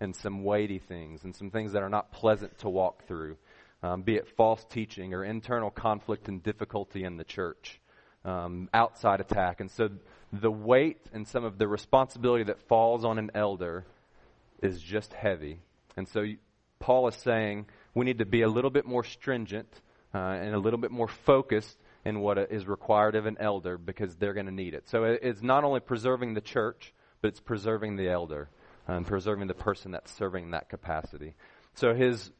and 0.00 0.16
some 0.16 0.42
weighty 0.42 0.80
things 0.80 1.22
and 1.22 1.34
some 1.34 1.50
things 1.50 1.72
that 1.72 1.82
are 1.82 1.88
not 1.88 2.10
pleasant 2.10 2.58
to 2.58 2.68
walk 2.68 3.06
through, 3.06 3.36
um, 3.84 4.02
be 4.02 4.16
it 4.16 4.26
false 4.36 4.64
teaching 4.64 5.14
or 5.14 5.24
internal 5.24 5.70
conflict 5.70 6.26
and 6.26 6.42
difficulty 6.42 7.04
in 7.04 7.16
the 7.16 7.24
church, 7.24 7.80
um, 8.24 8.68
outside 8.74 9.20
attack. 9.20 9.60
And 9.60 9.70
so 9.70 9.90
the 10.32 10.50
weight 10.50 11.00
and 11.12 11.28
some 11.28 11.44
of 11.44 11.58
the 11.58 11.68
responsibility 11.68 12.44
that 12.44 12.60
falls 12.68 13.04
on 13.04 13.18
an 13.18 13.30
elder 13.34 13.84
is 14.62 14.80
just 14.80 15.12
heavy. 15.12 15.60
And 15.96 16.08
so 16.08 16.24
Paul 16.78 17.08
is 17.08 17.16
saying 17.16 17.66
we 17.94 18.04
need 18.04 18.18
to 18.18 18.26
be 18.26 18.42
a 18.42 18.48
little 18.48 18.70
bit 18.70 18.86
more 18.86 19.04
stringent 19.04 19.68
uh, 20.14 20.18
and 20.18 20.54
a 20.54 20.58
little 20.58 20.78
bit 20.78 20.90
more 20.90 21.08
focused 21.08 21.78
in 22.04 22.20
what 22.20 22.38
is 22.38 22.66
required 22.66 23.14
of 23.14 23.26
an 23.26 23.36
elder 23.38 23.78
because 23.78 24.16
they're 24.16 24.34
going 24.34 24.46
to 24.46 24.52
need 24.52 24.74
it. 24.74 24.88
So 24.88 25.04
it's 25.04 25.42
not 25.42 25.64
only 25.64 25.80
preserving 25.80 26.34
the 26.34 26.40
church, 26.40 26.92
but 27.20 27.28
it's 27.28 27.40
preserving 27.40 27.96
the 27.96 28.08
elder 28.08 28.48
and 28.88 29.06
preserving 29.06 29.46
the 29.46 29.54
person 29.54 29.92
that's 29.92 30.12
serving 30.12 30.50
that 30.50 30.68
capacity. 30.68 31.34
So 31.74 31.94
his 31.94 32.32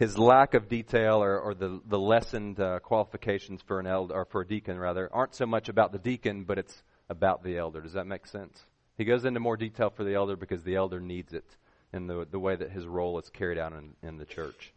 his 0.00 0.16
lack 0.16 0.54
of 0.54 0.66
detail 0.66 1.22
or, 1.22 1.38
or 1.38 1.54
the, 1.54 1.78
the 1.86 1.98
lessened 1.98 2.58
uh, 2.58 2.78
qualifications 2.78 3.60
for 3.60 3.78
an 3.78 3.86
elder 3.86 4.14
or 4.14 4.24
for 4.24 4.40
a 4.40 4.46
deacon 4.46 4.78
rather 4.78 5.10
aren't 5.12 5.34
so 5.34 5.44
much 5.44 5.68
about 5.68 5.92
the 5.92 5.98
deacon, 5.98 6.44
but 6.44 6.56
it's 6.56 6.82
about 7.10 7.44
the 7.44 7.58
elder. 7.58 7.82
Does 7.82 7.92
that 7.92 8.06
make 8.06 8.26
sense? 8.26 8.64
He 8.96 9.04
goes 9.04 9.26
into 9.26 9.40
more 9.40 9.58
detail 9.58 9.90
for 9.90 10.02
the 10.02 10.14
elder 10.14 10.36
because 10.36 10.64
the 10.64 10.74
elder 10.74 11.00
needs 11.00 11.34
it 11.34 11.44
in 11.92 12.06
the 12.06 12.26
the 12.30 12.38
way 12.38 12.56
that 12.56 12.70
his 12.70 12.86
role 12.86 13.18
is 13.18 13.28
carried 13.28 13.58
out 13.58 13.74
in, 13.74 13.92
in 14.02 14.16
the 14.16 14.24
church. 14.24 14.72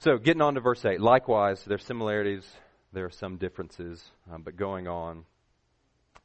So, 0.00 0.18
getting 0.18 0.42
on 0.42 0.54
to 0.56 0.60
verse 0.60 0.84
8. 0.84 1.00
Likewise, 1.00 1.64
there 1.64 1.76
are 1.76 1.78
similarities, 1.78 2.46
there 2.92 3.06
are 3.06 3.10
some 3.10 3.38
differences, 3.38 4.04
um, 4.30 4.42
but 4.42 4.56
going 4.56 4.88
on, 4.88 5.24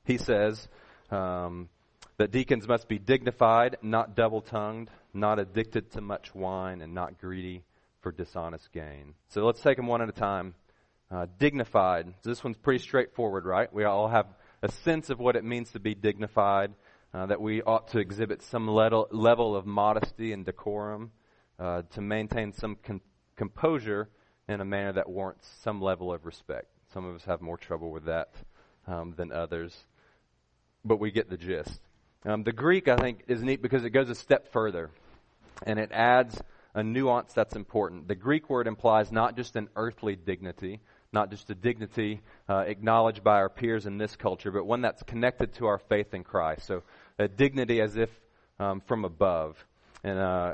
he 0.03 0.17
says 0.17 0.67
um, 1.09 1.69
that 2.17 2.31
deacons 2.31 2.67
must 2.67 2.89
be 2.89 3.00
dignified, 3.00 3.77
not 3.81 4.13
double 4.13 4.41
tongued, 4.41 4.89
not 5.15 5.39
addicted 5.39 5.91
to 5.93 6.01
much 6.01 6.36
wine, 6.36 6.81
and 6.81 6.93
not 6.93 7.19
greedy 7.19 7.63
for 8.01 8.12
dishonest 8.12 8.72
gain. 8.72 9.15
So 9.29 9.45
let's 9.45 9.62
take 9.62 9.77
them 9.77 9.88
one 9.88 10.01
at 10.01 10.10
a 10.10 10.12
time. 10.12 10.53
Uh, 11.10 11.27
dignified. 11.38 12.13
This 12.24 12.43
one's 12.43 12.57
pretty 12.57 12.79
straightforward, 12.79 13.45
right? 13.45 13.72
We 13.72 13.84
all 13.84 14.07
have 14.07 14.27
a 14.62 14.72
sense 14.72 15.10
of 15.10 15.19
what 15.19 15.36
it 15.36 15.43
means 15.43 15.72
to 15.72 15.79
be 15.79 15.93
dignified, 15.93 16.74
uh, 17.13 17.27
that 17.27 17.39
we 17.39 17.62
ought 17.62 17.89
to 17.89 18.00
exhibit 18.00 18.41
some 18.41 18.67
level, 18.67 19.07
level 19.12 19.55
of 19.55 19.65
modesty 19.65 20.34
and 20.34 20.43
decorum, 20.43 21.12
uh, 21.60 21.84
to 21.91 22.01
maintain 22.01 22.53
some 22.53 22.75
con- 22.84 23.01
composure 23.36 24.10
in 24.48 24.62
a 24.62 24.65
manner 24.65 24.93
that 24.93 25.10
warrants 25.10 25.48
some 25.62 25.81
level 25.81 26.12
of 26.12 26.25
respect. 26.25 26.67
Some 26.93 27.05
of 27.05 27.15
us 27.15 27.25
have 27.25 27.41
more 27.41 27.57
trouble 27.57 27.91
with 27.91 28.05
that 28.05 28.34
um, 28.88 29.13
than 29.15 29.31
others, 29.31 29.86
but 30.84 31.00
we 31.00 31.12
get 31.12 31.29
the 31.29 31.38
gist. 31.38 31.81
Um, 32.25 32.43
the 32.43 32.51
Greek, 32.51 32.88
I 32.88 32.95
think, 32.95 33.24
is 33.27 33.43
neat 33.43 33.62
because 33.62 33.86
it 33.86 33.91
goes 33.91 34.10
a 34.10 34.15
step 34.15 34.51
further 34.51 34.89
and 35.63 35.79
it 35.79 35.91
adds 35.91 36.41
a 36.74 36.83
nuance 36.83 37.33
that's 37.33 37.55
important. 37.55 38.07
The 38.07 38.15
Greek 38.15 38.50
word 38.50 38.67
implies 38.67 39.12
not 39.12 39.35
just 39.38 39.55
an 39.55 39.69
earthly 39.75 40.15
dignity, 40.15 40.81
not 41.13 41.31
just 41.31 41.50
a 41.50 41.55
dignity 41.55 42.21
uh, 42.50 42.65
acknowledged 42.67 43.24
by 43.24 43.35
our 43.38 43.50
peers 43.50 43.85
in 43.85 43.97
this 43.97 44.15
culture, 44.15 44.51
but 44.51 44.65
one 44.65 44.81
that's 44.81 45.01
connected 45.03 45.53
to 45.53 45.67
our 45.67 45.79
faith 45.79 46.13
in 46.13 46.24
Christ. 46.24 46.67
So 46.67 46.83
a 47.17 47.27
dignity 47.27 47.81
as 47.81 47.95
if 47.95 48.09
um, 48.59 48.81
from 48.81 49.05
above. 49.05 49.65
And 50.03 50.19
uh, 50.19 50.53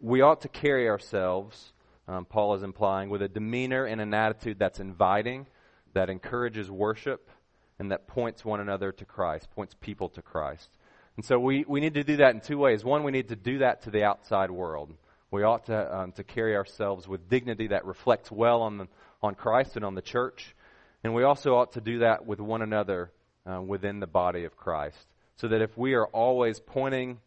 we 0.00 0.20
ought 0.20 0.42
to 0.42 0.48
carry 0.48 0.88
ourselves, 0.88 1.72
um, 2.06 2.24
Paul 2.24 2.54
is 2.54 2.62
implying, 2.62 3.10
with 3.10 3.22
a 3.22 3.28
demeanor 3.28 3.84
and 3.84 4.00
an 4.00 4.14
attitude 4.14 4.58
that's 4.58 4.78
inviting, 4.78 5.46
that 5.94 6.10
encourages 6.10 6.70
worship 6.70 7.30
and 7.78 7.90
that 7.90 8.06
points 8.06 8.44
one 8.44 8.60
another 8.60 8.92
to 8.92 9.04
Christ, 9.04 9.50
points 9.50 9.74
people 9.80 10.08
to 10.10 10.22
Christ. 10.22 10.70
And 11.16 11.24
so 11.24 11.38
we, 11.38 11.64
we 11.66 11.80
need 11.80 11.94
to 11.94 12.04
do 12.04 12.16
that 12.18 12.34
in 12.34 12.40
two 12.40 12.58
ways. 12.58 12.84
One, 12.84 13.02
we 13.02 13.12
need 13.12 13.28
to 13.28 13.36
do 13.36 13.58
that 13.58 13.82
to 13.82 13.90
the 13.90 14.04
outside 14.04 14.50
world. 14.50 14.92
We 15.30 15.42
ought 15.42 15.66
to, 15.66 15.98
um, 15.98 16.12
to 16.12 16.24
carry 16.24 16.56
ourselves 16.56 17.08
with 17.08 17.28
dignity 17.28 17.68
that 17.68 17.84
reflects 17.84 18.30
well 18.30 18.62
on, 18.62 18.78
the, 18.78 18.88
on 19.22 19.34
Christ 19.34 19.76
and 19.76 19.84
on 19.84 19.94
the 19.94 20.02
church. 20.02 20.54
And 21.02 21.14
we 21.14 21.22
also 21.22 21.56
ought 21.56 21.72
to 21.72 21.80
do 21.80 22.00
that 22.00 22.26
with 22.26 22.40
one 22.40 22.62
another 22.62 23.10
uh, 23.50 23.60
within 23.62 24.00
the 24.00 24.06
body 24.06 24.44
of 24.44 24.56
Christ. 24.56 25.06
So 25.36 25.48
that 25.48 25.62
if 25.62 25.76
we 25.76 25.94
are 25.94 26.06
always 26.06 26.60
pointing 26.60 27.18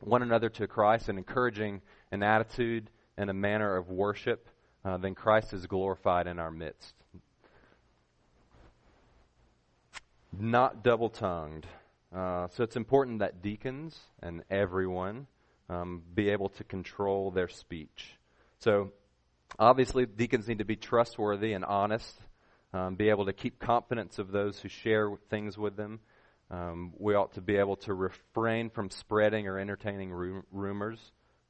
one 0.00 0.22
another 0.22 0.48
to 0.50 0.66
Christ 0.66 1.08
and 1.08 1.18
encouraging 1.18 1.82
an 2.10 2.22
attitude 2.22 2.90
and 3.16 3.30
a 3.30 3.34
manner 3.34 3.76
of 3.76 3.88
worship, 3.88 4.48
uh, 4.84 4.96
then 4.96 5.14
Christ 5.14 5.52
is 5.52 5.66
glorified 5.66 6.26
in 6.26 6.38
our 6.38 6.50
midst. 6.50 6.94
Not 10.38 10.82
double 10.82 11.10
tongued. 11.10 11.66
Uh, 12.14 12.48
so 12.48 12.62
it's 12.62 12.76
important 12.76 13.20
that 13.20 13.40
deacons 13.40 13.98
and 14.22 14.42
everyone 14.50 15.26
um, 15.70 16.02
be 16.14 16.28
able 16.28 16.50
to 16.50 16.64
control 16.64 17.30
their 17.30 17.48
speech. 17.48 18.18
So 18.58 18.92
obviously, 19.58 20.04
deacons 20.04 20.46
need 20.46 20.58
to 20.58 20.64
be 20.64 20.76
trustworthy 20.76 21.54
and 21.54 21.64
honest, 21.64 22.20
um, 22.74 22.96
be 22.96 23.08
able 23.08 23.26
to 23.26 23.32
keep 23.32 23.58
confidence 23.58 24.18
of 24.18 24.30
those 24.30 24.58
who 24.58 24.68
share 24.68 25.10
things 25.30 25.56
with 25.56 25.76
them. 25.76 26.00
Um, 26.50 26.92
we 26.98 27.14
ought 27.14 27.32
to 27.34 27.40
be 27.40 27.56
able 27.56 27.76
to 27.76 27.94
refrain 27.94 28.68
from 28.68 28.90
spreading 28.90 29.48
or 29.48 29.58
entertaining 29.58 30.12
ru- 30.12 30.44
rumors, 30.52 30.98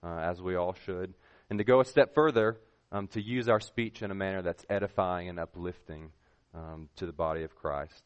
uh, 0.05 0.19
as 0.19 0.41
we 0.41 0.55
all 0.55 0.75
should. 0.85 1.15
And 1.51 1.59
to 1.59 1.65
go 1.65 1.81
a 1.81 1.85
step 1.85 2.15
further, 2.15 2.59
um, 2.93 3.09
to 3.09 3.21
use 3.21 3.49
our 3.49 3.59
speech 3.59 4.03
in 4.03 4.13
a 4.13 4.15
manner 4.15 4.43
that's 4.43 4.65
edifying 4.71 5.29
and 5.29 5.41
uplifting 5.41 6.13
um, 6.55 6.89
to 6.97 7.07
the 7.07 7.13
body 7.13 7.43
of 7.43 7.57
Christ. 7.57 8.05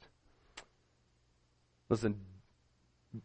Listen, 1.90 2.18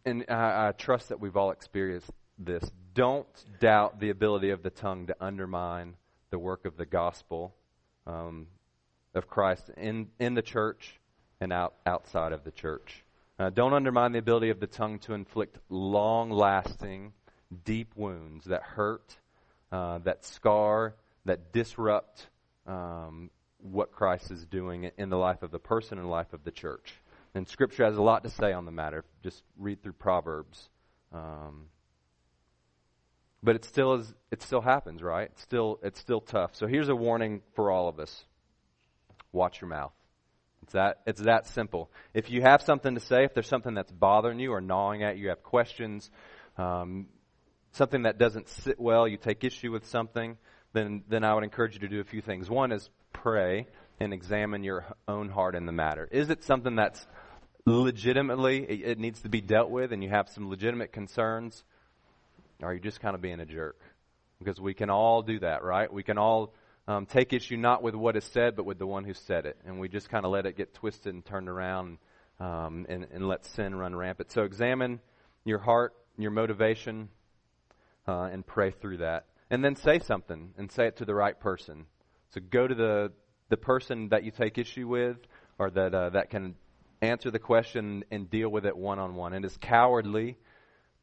and 0.06 0.26
I, 0.30 0.70
I 0.70 0.72
trust 0.72 1.10
that 1.10 1.20
we've 1.20 1.38
all 1.38 1.52
experienced 1.52 2.10
this. 2.38 2.72
Don't 2.94 3.28
doubt 3.60 4.00
the 4.00 4.10
ability 4.10 4.50
of 4.50 4.64
the 4.64 4.70
tongue 4.70 5.08
to 5.08 5.16
undermine 5.22 5.96
the 6.30 6.40
work 6.40 6.66
of 6.66 6.78
the 6.78 6.86
gospel 6.86 7.54
um, 8.08 8.48
of 9.14 9.28
Christ 9.28 9.70
in, 9.78 10.08
in 10.20 10.34
the 10.34 10.42
church 10.42 11.00
and 11.40 11.52
out, 11.54 11.76
outside 11.86 12.32
of 12.32 12.44
the 12.44 12.52
church. 12.52 13.04
Uh, 13.40 13.50
don't 13.50 13.74
undermine 13.74 14.12
the 14.12 14.20
ability 14.20 14.50
of 14.50 14.60
the 14.60 14.68
tongue 14.68 15.00
to 15.00 15.14
inflict 15.14 15.58
long 15.70 16.30
lasting, 16.30 17.14
deep 17.66 17.92
wounds 17.96 18.46
that 18.46 18.62
hurt, 18.62 19.18
uh, 19.72 19.98
that 20.00 20.24
scar, 20.24 20.96
that 21.26 21.52
disrupt 21.52 22.28
um, 22.68 23.30
what 23.58 23.92
Christ 23.92 24.32
is 24.32 24.46
doing 24.46 24.92
in 24.98 25.10
the 25.10 25.18
life 25.18 25.44
of 25.44 25.52
the 25.52 25.60
person 25.60 25.98
and 25.98 26.10
life 26.10 26.34
of 26.34 26.44
the 26.44 26.52
church. 26.52 26.94
And 27.34 27.48
Scripture 27.48 27.86
has 27.86 27.98
a 27.98 28.02
lot 28.02 28.24
to 28.24 28.30
say 28.30 28.52
on 28.52 28.66
the 28.66 28.72
matter. 28.72 29.06
Just 29.24 29.44
read 29.58 29.82
through 29.82 29.94
Proverbs. 29.94 30.70
Um, 31.14 31.68
but 33.44 33.56
it 33.56 33.66
still 33.66 33.96
is. 33.96 34.14
It 34.32 34.42
still 34.42 34.62
happens, 34.62 35.02
right? 35.02 35.30
It's 35.32 35.42
still 35.42 35.80
it's 35.82 36.00
still 36.00 36.22
tough. 36.22 36.56
So 36.56 36.68
here's 36.68 36.90
a 36.90 36.96
warning 36.96 37.42
for 37.56 37.72
all 37.72 37.88
of 37.88 38.00
us: 38.00 38.26
watch 39.32 39.62
your 39.62 39.70
mouth. 39.70 39.94
It's 40.64 40.74
that 40.74 41.00
it's 41.08 41.22
that 41.22 41.48
simple. 41.48 41.90
If 42.14 42.30
you 42.30 42.42
have 42.42 42.62
something 42.62 42.94
to 42.94 43.02
say, 43.02 43.24
if 43.24 43.34
there's 43.34 43.48
something 43.48 43.74
that's 43.74 43.92
bothering 43.92 44.40
you 44.40 44.52
or 44.52 44.62
gnawing 44.62 45.04
at 45.04 45.18
you, 45.18 45.24
you 45.24 45.30
have 45.30 45.42
questions, 45.42 46.10
um, 46.58 47.08
something 47.72 48.04
that 48.04 48.20
doesn't 48.20 48.48
sit 48.48 48.80
well, 48.80 49.08
you 49.08 49.18
take 49.18 49.44
issue 49.44 49.72
with 49.72 49.88
something, 49.88 50.38
then 50.74 51.04
then 51.10 51.24
I 51.24 51.34
would 51.34 51.44
encourage 51.44 51.74
you 51.74 51.80
to 51.80 51.88
do 51.88 52.00
a 52.00 52.04
few 52.06 52.22
things. 52.22 52.50
One 52.50 52.72
is 52.72 52.90
pray 53.12 53.68
and 54.04 54.14
examine 54.14 54.64
your 54.64 54.86
own 55.08 55.30
heart 55.30 55.56
in 55.56 55.66
the 55.66 55.72
matter. 55.72 56.08
Is 56.12 56.30
it 56.30 56.44
something 56.44 56.76
that's 56.76 57.06
legitimately 57.66 58.64
it, 58.64 58.92
it 58.92 59.00
needs 59.00 59.22
to 59.22 59.30
be 59.30 59.42
dealt 59.42 59.70
with 59.70 59.92
and 59.94 60.04
you 60.04 60.10
have 60.10 60.30
some 60.30 60.50
legitimate 60.50 60.92
concerns? 60.92 61.64
Or 62.62 62.70
are 62.70 62.74
you 62.74 62.80
just 62.80 63.00
kind 63.00 63.16
of 63.16 63.22
being 63.22 63.40
a 63.40 63.46
jerk? 63.46 63.80
Because 64.40 64.60
we 64.60 64.74
can 64.74 64.90
all 64.90 65.22
do 65.22 65.40
that, 65.40 65.64
right? 65.64 65.92
We 65.92 66.04
can 66.04 66.18
all 66.18 66.54
um, 66.88 67.06
take 67.06 67.32
issue 67.32 67.58
not 67.58 67.84
with 67.84 67.94
what 67.94 68.16
is 68.18 68.24
said, 68.26 68.56
but 68.56 68.66
with 68.66 68.80
the 68.80 68.88
one 68.88 69.04
who 69.04 69.14
said 69.14 69.46
it. 69.46 69.58
And 69.66 69.80
we 69.80 69.88
just 69.88 70.10
kind 70.10 70.26
of 70.26 70.32
let 70.32 70.46
it 70.46 70.58
get 70.58 70.74
twisted 70.74 71.14
and 71.14 71.24
turned 71.24 71.48
around 71.48 72.00
um, 72.40 72.88
and, 72.90 73.06
and 73.14 73.28
let 73.28 73.46
sin 73.46 73.76
run 73.76 73.96
rampant. 73.96 74.32
So 74.32 74.44
examine 74.44 75.00
your 75.46 75.60
heart, 75.60 75.94
your 76.18 76.32
motivation, 76.32 77.10
uh, 78.08 78.30
and 78.32 78.46
pray 78.46 78.72
through 78.72 78.98
that. 78.98 79.26
And 79.52 79.64
then 79.64 79.76
say 79.76 80.00
something 80.00 80.54
and 80.58 80.72
say 80.72 80.88
it 80.88 80.98
to 80.98 81.06
the 81.06 81.14
right 81.14 81.40
person. 81.40 81.86
So 82.34 82.42
go 82.42 82.68
to 82.68 82.74
the, 82.74 83.12
the 83.52 83.58
person 83.58 84.10
that 84.10 84.24
you 84.24 84.32
take 84.32 84.58
issue 84.58 84.88
with 84.88 85.18
or 85.60 85.70
that, 85.70 85.94
uh, 85.94 86.10
that 86.10 86.32
can 86.32 86.56
answer 87.02 87.30
the 87.30 87.40
question 87.40 88.04
and 88.10 88.30
deal 88.30 88.50
with 88.50 88.66
it 88.66 88.76
one 88.76 88.98
on 88.98 89.14
one. 89.14 89.34
And 89.34 89.46
it's 89.46 89.58
cowardly 89.58 90.38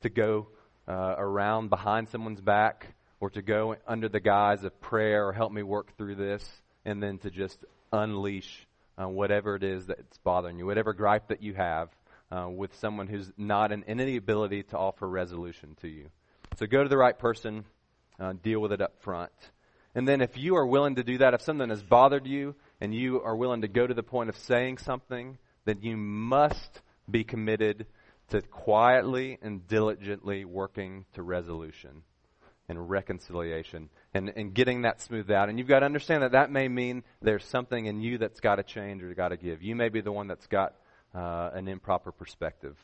to 0.00 0.08
go 0.08 0.48
uh, 0.88 1.14
around 1.16 1.68
behind 1.68 2.08
someone's 2.08 2.40
back 2.40 2.94
or 3.20 3.30
to 3.30 3.42
go 3.42 3.76
under 3.86 4.08
the 4.08 4.20
guise 4.20 4.64
of 4.64 4.80
prayer 4.80 5.28
or 5.28 5.32
help 5.32 5.52
me 5.52 5.62
work 5.62 5.96
through 5.96 6.14
this 6.14 6.44
and 6.84 7.02
then 7.02 7.18
to 7.18 7.30
just 7.30 7.58
unleash 7.92 8.66
uh, 8.96 9.08
whatever 9.08 9.54
it 9.54 9.62
is 9.62 9.86
that's 9.86 10.18
bothering 10.18 10.58
you, 10.58 10.66
whatever 10.66 10.92
gripe 10.92 11.28
that 11.28 11.42
you 11.42 11.54
have 11.54 11.90
uh, 12.32 12.48
with 12.48 12.74
someone 12.76 13.06
who's 13.06 13.30
not 13.36 13.72
in 13.72 13.84
any 13.84 14.16
ability 14.16 14.62
to 14.62 14.78
offer 14.78 15.08
resolution 15.08 15.76
to 15.82 15.88
you. 15.88 16.06
So 16.56 16.66
go 16.66 16.82
to 16.82 16.88
the 16.88 16.96
right 16.96 17.18
person, 17.18 17.64
uh, 18.18 18.32
deal 18.42 18.60
with 18.60 18.72
it 18.72 18.80
up 18.80 19.00
front. 19.02 19.32
And 19.94 20.06
then 20.06 20.20
if 20.20 20.36
you 20.36 20.56
are 20.56 20.66
willing 20.66 20.96
to 20.96 21.02
do 21.02 21.18
that, 21.18 21.34
if 21.34 21.42
something 21.42 21.70
has 21.70 21.82
bothered 21.82 22.26
you 22.26 22.54
and 22.80 22.94
you 22.94 23.20
are 23.22 23.34
willing 23.34 23.62
to 23.62 23.68
go 23.68 23.86
to 23.86 23.94
the 23.94 24.02
point 24.02 24.28
of 24.28 24.36
saying 24.36 24.78
something, 24.78 25.38
then 25.64 25.78
you 25.82 25.96
must 25.96 26.80
be 27.10 27.24
committed 27.24 27.86
to 28.30 28.42
quietly 28.42 29.38
and 29.42 29.66
diligently 29.66 30.44
working 30.44 31.06
to 31.14 31.22
resolution 31.22 32.02
and 32.68 32.90
reconciliation 32.90 33.88
and, 34.12 34.30
and 34.36 34.52
getting 34.52 34.82
that 34.82 35.00
smoothed 35.00 35.30
out. 35.30 35.48
And 35.48 35.58
you've 35.58 35.68
got 35.68 35.80
to 35.80 35.86
understand 35.86 36.22
that 36.22 36.32
that 36.32 36.50
may 36.50 36.68
mean 36.68 37.02
there's 37.22 37.44
something 37.44 37.86
in 37.86 38.00
you 38.00 38.18
that's 38.18 38.40
got 38.40 38.56
to 38.56 38.62
change 38.62 39.02
or 39.02 39.12
got 39.14 39.28
to 39.28 39.36
give. 39.36 39.62
You 39.62 39.74
may 39.74 39.88
be 39.88 40.02
the 40.02 40.12
one 40.12 40.28
that's 40.28 40.46
got 40.46 40.74
uh, 41.14 41.50
an 41.54 41.68
improper 41.68 42.12
perspective. 42.12 42.76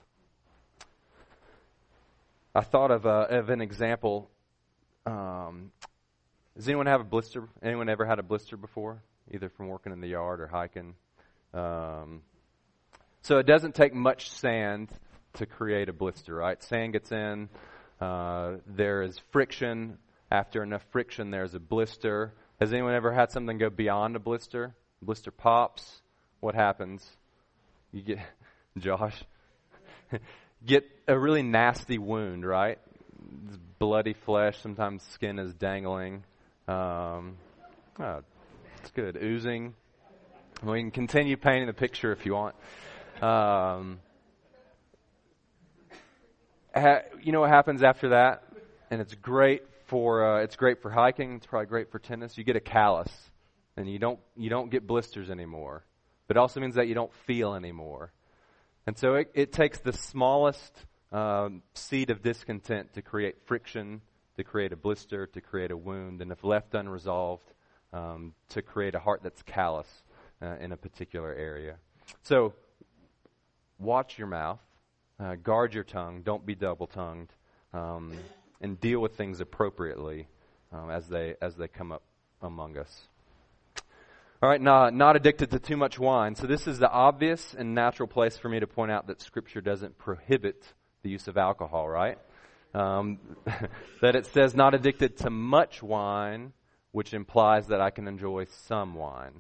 I 2.55 2.63
thought 2.63 2.91
of, 2.91 3.05
uh, 3.05 3.27
of 3.29 3.51
an 3.51 3.61
example. 3.61 4.31
Um, 5.05 5.73
does 6.57 6.69
anyone 6.69 6.87
have 6.87 7.01
a 7.01 7.05
blister? 7.05 7.49
Anyone 7.63 7.89
ever 7.89 8.05
had 8.05 8.19
a 8.19 8.23
blister 8.23 8.57
before, 8.57 9.03
either 9.33 9.49
from 9.49 9.69
working 9.69 9.93
in 9.93 10.01
the 10.01 10.09
yard 10.09 10.41
or 10.41 10.47
hiking? 10.47 10.95
Um, 11.53 12.23
so 13.23 13.39
it 13.39 13.47
doesn't 13.47 13.75
take 13.75 13.95
much 13.95 14.31
sand 14.31 14.91
to 15.35 15.47
create 15.47 15.89
a 15.89 15.93
blister, 15.93 16.35
right? 16.35 16.63
Sand 16.63 16.93
gets 16.93 17.11
in, 17.11 17.49
uh, 18.01 18.57
there 18.67 19.03
is 19.03 19.19
friction. 19.33 19.99
After 20.31 20.63
enough 20.63 20.85
friction, 20.91 21.31
there's 21.31 21.55
a 21.55 21.61
blister. 21.61 22.35
Has 22.61 22.73
anyone 22.73 22.95
ever 22.95 23.13
had 23.13 23.31
something 23.31 23.59
go 23.59 23.71
beyond 23.71 24.17
a 24.17 24.19
blister? 24.19 24.75
Blister 25.03 25.31
pops. 25.31 26.03
What 26.41 26.55
happens? 26.55 27.05
You 27.93 28.03
get, 28.03 28.19
Josh, 28.79 29.23
get 30.67 30.85
a 31.09 31.19
really 31.19 31.43
nasty 31.43 31.99
wound, 31.99 32.45
right? 32.45 32.79
It's 33.47 33.57
bloody 33.79 34.15
flesh. 34.15 34.59
Sometimes 34.61 35.03
skin 35.05 35.39
is 35.39 35.55
dangling. 35.55 36.25
Um, 36.67 37.37
oh, 37.99 38.23
it's 38.81 38.91
good. 38.93 39.19
Oozing. 39.23 39.75
We 40.63 40.81
can 40.81 40.91
continue 40.91 41.37
painting 41.37 41.67
the 41.67 41.75
picture 41.75 42.13
if 42.13 42.25
you 42.25 42.33
want. 42.33 42.55
Um, 43.21 44.01
ha, 46.75 47.01
you 47.23 47.33
know 47.33 47.41
what 47.41 47.51
happens 47.51 47.83
after 47.83 48.11
that? 48.11 48.45
And 48.91 49.01
it's 49.01 49.15
great 49.15 49.63
for 49.87 50.39
uh, 50.39 50.43
it's 50.43 50.57
great 50.57 50.81
for 50.81 50.91
hiking. 50.91 51.35
It's 51.35 51.47
probably 51.47 51.67
great 51.67 51.91
for 51.91 51.99
tennis. 51.99 52.39
You 52.39 52.45
get 52.45 52.57
a 52.57 52.61
callus, 52.61 53.11
and 53.77 53.91
you 53.91 53.99
don't 53.99 54.21
you 54.37 54.49
don't 54.49 54.71
get 54.71 54.87
blisters 54.87 55.31
anymore. 55.31 55.85
But 56.27 56.37
it 56.37 56.41
also 56.41 56.61
means 56.61 56.77
that 56.77 56.89
you 56.89 56.95
don't 56.95 57.13
feel 57.27 57.55
anymore. 57.55 58.13
And 58.87 58.97
so 58.97 59.15
it, 59.15 59.31
it 59.35 59.53
takes 59.53 59.81
the 59.81 59.93
smallest 59.93 60.73
um, 61.13 61.63
seed 61.75 62.11
of 62.11 62.23
discontent 62.23 62.95
to 62.95 63.03
create 63.03 63.37
friction, 63.47 64.01
to 64.37 64.45
create 64.45 64.73
a 64.73 64.77
blister, 64.77 65.27
to 65.29 65.41
create 65.41 65.71
a 65.71 65.77
wound, 65.77 66.21
and 66.21 66.33
if 66.33 66.43
left 66.45 66.75
unresolved, 66.75 67.53
um, 67.93 68.35
to 68.49 68.63
create 68.63 68.95
a 68.95 68.99
heart 68.99 69.23
that's 69.23 69.43
callous 69.43 69.89
uh, 70.43 70.57
in 70.61 70.73
a 70.73 70.77
particular 70.77 71.33
area. 71.33 71.77
So 72.23 72.55
watch 73.79 74.19
your 74.19 74.27
mouth. 74.27 74.61
Uh, 75.19 75.37
guard 75.37 75.75
your 75.75 75.85
tongue. 75.85 76.23
Don't 76.23 76.45
be 76.45 76.55
double 76.55 76.89
tongued. 76.89 77.31
Um, 77.73 78.15
and 78.61 78.81
deal 78.81 79.01
with 79.01 79.17
things 79.17 79.41
appropriately 79.41 80.27
um, 80.73 80.91
as, 80.91 81.09
they, 81.09 81.35
as 81.41 81.57
they 81.57 81.69
come 81.69 81.93
up 81.93 82.03
among 82.43 82.79
us. 82.79 83.09
All 84.43 84.49
right, 84.49 84.61
not, 84.61 84.93
not 84.93 85.17
addicted 85.17 85.51
to 85.53 85.59
too 85.59 85.77
much 85.77 85.99
wine. 85.99 86.35
So, 86.35 86.47
this 86.47 86.67
is 86.67 86.79
the 86.79 86.91
obvious 86.91 87.55
and 87.57 87.75
natural 87.75 88.07
place 88.07 88.37
for 88.37 88.49
me 88.49 88.61
to 88.61 88.67
point 88.67 88.91
out 88.91 89.07
that 89.07 89.23
Scripture 89.23 89.61
doesn't 89.61 89.97
prohibit 89.97 90.63
the 91.03 91.09
use 91.09 91.29
of 91.29 91.39
alcohol, 91.39 91.89
right? 91.89 92.19
Um, 92.75 93.19
that 94.03 94.17
it 94.17 94.27
says 94.27 94.55
not 94.55 94.75
addicted 94.75 95.19
to 95.19 95.31
much 95.31 95.83
wine, 95.83 96.53
which 96.93 97.15
implies 97.15 97.69
that 97.69 97.81
I 97.81 97.91
can 97.91 98.09
enjoy 98.09 98.47
some 98.67 98.95
wine, 98.95 99.35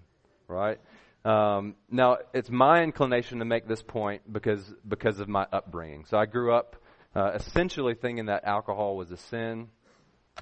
right? 0.48 0.78
Um, 1.24 1.76
now, 1.90 2.18
it's 2.34 2.50
my 2.50 2.82
inclination 2.82 3.38
to 3.38 3.44
make 3.44 3.66
this 3.66 3.82
point 3.82 4.30
because 4.30 4.62
because 4.86 5.20
of 5.20 5.28
my 5.28 5.46
upbringing. 5.52 6.04
So 6.04 6.18
I 6.18 6.26
grew 6.26 6.54
up 6.54 6.76
uh, 7.16 7.32
essentially 7.34 7.94
thinking 7.94 8.26
that 8.26 8.44
alcohol 8.44 8.96
was 8.96 9.10
a 9.10 9.16
sin, 9.16 9.68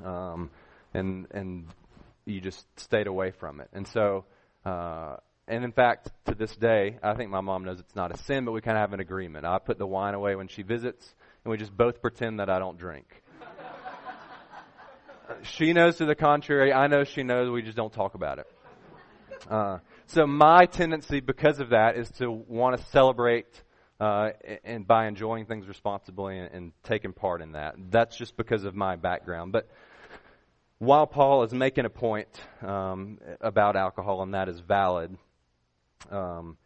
um, 0.05 0.51
and 0.93 1.29
and 1.31 1.67
you 2.25 2.41
just 2.41 2.67
stayed 2.81 3.07
away 3.07 3.31
from 3.31 3.61
it. 3.61 3.69
And 3.73 3.87
so, 3.87 4.25
uh, 4.65 5.17
and 5.47 5.65
in 5.65 5.73
fact, 5.73 6.11
to 6.27 6.35
this 6.35 6.55
day, 6.57 6.99
I 7.03 7.15
think 7.15 7.31
my 7.31 7.41
mom 7.41 7.65
knows 7.65 7.79
it's 7.81 7.95
not 7.95 8.13
a 8.13 8.17
sin, 8.17 8.45
but 8.45 8.53
we 8.53 8.61
kind 8.61 8.77
of 8.77 8.81
have 8.81 8.93
an 8.93 9.01
agreement. 9.01 9.45
I 9.45 9.59
put 9.59 9.79
the 9.79 9.87
wine 9.87 10.15
away 10.15 10.35
when 10.35 10.49
she 10.49 10.63
visits, 10.63 11.15
and 11.45 11.51
we 11.51 11.57
just 11.57 11.77
both 11.77 12.01
pretend 12.01 12.41
that 12.41 12.49
I 12.49 12.59
don't 12.59 12.79
drink. 12.79 13.07
she 15.43 15.73
knows 15.73 15.97
to 15.97 16.05
the 16.05 16.15
contrary. 16.15 16.73
I 16.73 16.87
know 16.87 17.05
she 17.05 17.23
knows. 17.23 17.51
We 17.51 17.63
just 17.63 17.77
don't 17.77 17.93
talk 17.93 18.15
about 18.15 18.39
it. 18.39 18.47
Uh, 19.51 19.79
so 20.07 20.27
my 20.27 20.67
tendency, 20.67 21.21
because 21.21 21.59
of 21.59 21.71
that, 21.71 21.97
is 21.97 22.11
to 22.13 22.31
want 22.31 22.79
to 22.79 22.85
celebrate 22.87 23.63
uh, 23.99 24.31
and 24.65 24.87
by 24.87 25.07
enjoying 25.07 25.47
things 25.47 25.69
responsibly 25.69 26.39
and, 26.39 26.53
and 26.53 26.73
taking 26.83 27.13
part 27.13 27.41
in 27.41 27.53
that. 27.53 27.75
That's 27.91 28.17
just 28.17 28.37
because 28.37 28.65
of 28.65 28.75
my 28.75 28.97
background. 28.97 29.53
But 29.53 29.69
while 30.79 31.07
Paul 31.07 31.45
is 31.45 31.53
making 31.53 31.85
a 31.85 31.91
point 31.91 32.29
um, 32.63 33.19
about 33.41 33.77
alcohol, 33.77 34.23
and 34.23 34.35
that 34.35 34.49
is 34.49 34.59
valid, 34.59 35.17
um, 36.11 36.57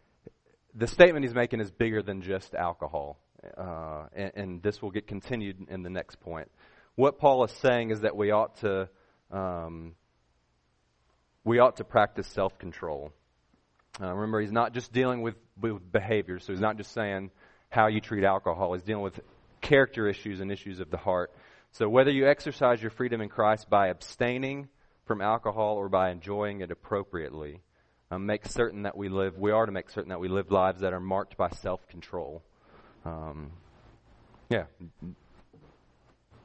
the 0.74 0.86
statement 0.86 1.24
he's 1.24 1.34
making 1.34 1.60
is 1.60 1.70
bigger 1.70 2.02
than 2.02 2.22
just 2.22 2.54
alcohol. 2.54 3.18
Uh, 3.56 4.06
and, 4.14 4.32
and, 4.34 4.62
this 4.62 4.80
will 4.80 4.90
get 4.90 5.06
continued 5.06 5.66
in 5.68 5.82
the 5.82 5.90
next 5.90 6.20
point. 6.20 6.50
What 6.94 7.18
Paul 7.18 7.44
is 7.44 7.50
saying 7.50 7.90
is 7.90 8.00
that 8.00 8.16
we 8.16 8.30
ought 8.30 8.56
to 8.60 8.88
um, 9.30 9.94
we 11.44 11.58
ought 11.58 11.76
to 11.76 11.84
practice 11.84 12.26
self 12.26 12.58
control. 12.58 13.12
Uh, 14.00 14.12
remember, 14.12 14.40
he's 14.40 14.52
not 14.52 14.74
just 14.74 14.92
dealing 14.92 15.22
with, 15.22 15.36
with 15.60 15.90
behavior, 15.90 16.38
so 16.38 16.52
he's 16.52 16.60
not 16.60 16.76
just 16.76 16.92
saying 16.92 17.30
how 17.70 17.86
you 17.86 18.00
treat 18.00 18.24
alcohol. 18.24 18.74
He's 18.74 18.82
dealing 18.82 19.04
with 19.04 19.20
character 19.60 20.08
issues 20.08 20.40
and 20.40 20.52
issues 20.52 20.80
of 20.80 20.90
the 20.90 20.96
heart. 20.96 21.32
So 21.72 21.88
whether 21.88 22.10
you 22.10 22.28
exercise 22.28 22.80
your 22.80 22.90
freedom 22.90 23.20
in 23.20 23.28
Christ 23.28 23.70
by 23.70 23.88
abstaining 23.88 24.68
from 25.06 25.20
alcohol 25.22 25.76
or 25.76 25.88
by 25.88 26.10
enjoying 26.10 26.60
it 26.60 26.70
appropriately, 26.70 27.62
um, 28.10 28.26
make 28.26 28.46
certain 28.46 28.82
that 28.82 28.96
we 28.96 29.08
live. 29.08 29.38
We 29.38 29.50
are 29.50 29.66
to 29.66 29.72
make 29.72 29.90
certain 29.90 30.10
that 30.10 30.20
we 30.20 30.28
live 30.28 30.50
lives 30.50 30.80
that 30.80 30.92
are 30.92 31.00
marked 31.00 31.36
by 31.36 31.50
self-control. 31.50 32.42
Um, 33.06 33.52
yeah, 34.50 34.64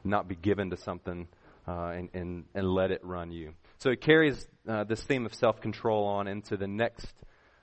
not 0.03 0.27
be 0.27 0.35
given 0.35 0.69
to 0.69 0.77
something 0.77 1.27
uh, 1.67 1.89
and, 1.89 2.09
and 2.13 2.45
and 2.53 2.69
let 2.69 2.91
it 2.91 3.03
run 3.03 3.31
you. 3.31 3.53
So 3.79 3.89
it 3.89 4.01
carries 4.01 4.47
uh, 4.67 4.83
this 4.83 5.01
theme 5.01 5.25
of 5.25 5.33
self-control 5.33 6.05
on 6.05 6.27
into 6.27 6.55
the 6.55 6.67
next 6.67 7.11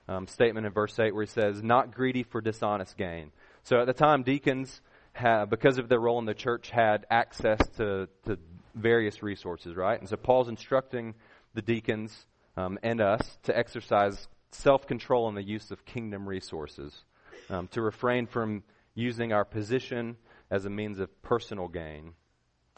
um, 0.09 0.27
statement 0.27 0.67
in 0.67 0.73
verse 0.73 0.99
8 0.99 1.15
where 1.15 1.25
he 1.25 1.31
says, 1.31 1.63
not 1.63 1.95
greedy 1.95 2.23
for 2.25 2.41
dishonest 2.41 2.97
gain. 2.97 3.31
So 3.65 3.81
at 3.81 3.87
the 3.87 3.93
time, 3.93 4.23
deacons, 4.23 4.81
have, 5.13 5.51
because 5.51 5.79
of 5.79 5.89
their 5.89 6.01
role 6.01 6.19
in 6.19 6.25
the 6.25 6.35
church, 6.35 6.71
had 6.71 7.07
access 7.11 7.61
to, 7.77 8.09
to 8.25 8.39
various 8.75 9.23
resources, 9.23 9.77
right? 9.77 10.01
And 10.01 10.09
so 10.09 10.17
Paul's 10.17 10.49
instructing 10.49 11.15
the 11.55 11.63
deacons 11.63 12.27
um, 12.57 12.79
and 12.83 13.01
us 13.01 13.39
to 13.45 13.57
exercise 13.57 14.27
self 14.51 14.87
control 14.87 15.29
in 15.29 15.35
the 15.35 15.43
use 15.43 15.71
of 15.71 15.85
kingdom 15.85 16.29
resources, 16.29 17.05
um, 17.51 17.69
to 17.69 17.83
refrain 17.83 18.27
from 18.27 18.63
using 18.99 19.33
our 19.33 19.45
position 19.45 20.17
as 20.51 20.65
a 20.65 20.71
means 20.71 20.99
of 20.99 21.23
personal 21.23 21.69
gain. 21.69 22.13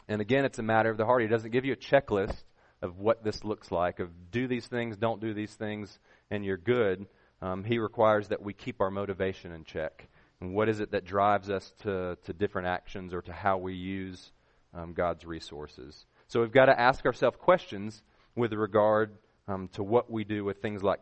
And 0.09 0.21
again, 0.21 0.45
it's 0.45 0.59
a 0.59 0.63
matter 0.63 0.91
of 0.91 0.97
the 0.97 1.07
heart. 1.07 1.23
He 1.23 1.29
doesn't 1.29 1.51
give 1.51 1.65
you 1.65 1.73
a 1.73 1.77
checklist 1.77 2.45
of 2.83 2.99
what 2.99 3.25
this 3.25 3.45
looks 3.45 3.71
like, 3.71 4.01
of 4.01 4.09
do 4.31 4.49
these 4.49 4.67
things, 4.67 4.97
don't 4.97 5.21
do 5.21 5.35
these 5.35 5.55
things, 5.55 5.99
and 6.31 6.45
you're 6.45 6.57
good 6.57 7.07
um, 7.43 7.65
he 7.65 7.79
requires 7.79 8.29
that 8.29 8.43
we 8.43 8.53
keep 8.53 8.81
our 8.81 8.91
motivation 8.91 9.53
in 9.53 9.65
check. 9.65 10.09
And 10.41 10.55
what 10.55 10.69
is 10.69 10.81
it 10.81 10.93
that 10.93 11.05
drives 11.05 11.51
us 11.51 11.73
to, 11.83 12.17
to 12.25 12.33
different 12.33 12.69
actions 12.69 13.13
or 13.13 13.23
to 13.23 13.33
how 13.33 13.59
we 13.59 13.75
use 13.75 14.33
um, 14.75 14.93
God's 14.93 15.25
resources? 15.25 16.07
So 16.29 16.41
we've 16.41 16.53
got 16.53 16.67
to 16.67 16.79
ask 16.79 17.05
ourselves 17.07 17.37
questions 17.39 18.03
with 18.37 18.53
regard 18.53 19.17
um, 19.49 19.69
to 19.73 19.83
what 19.83 20.11
we 20.11 20.25
do 20.25 20.45
with 20.45 20.63
things 20.63 20.83
like 20.83 21.01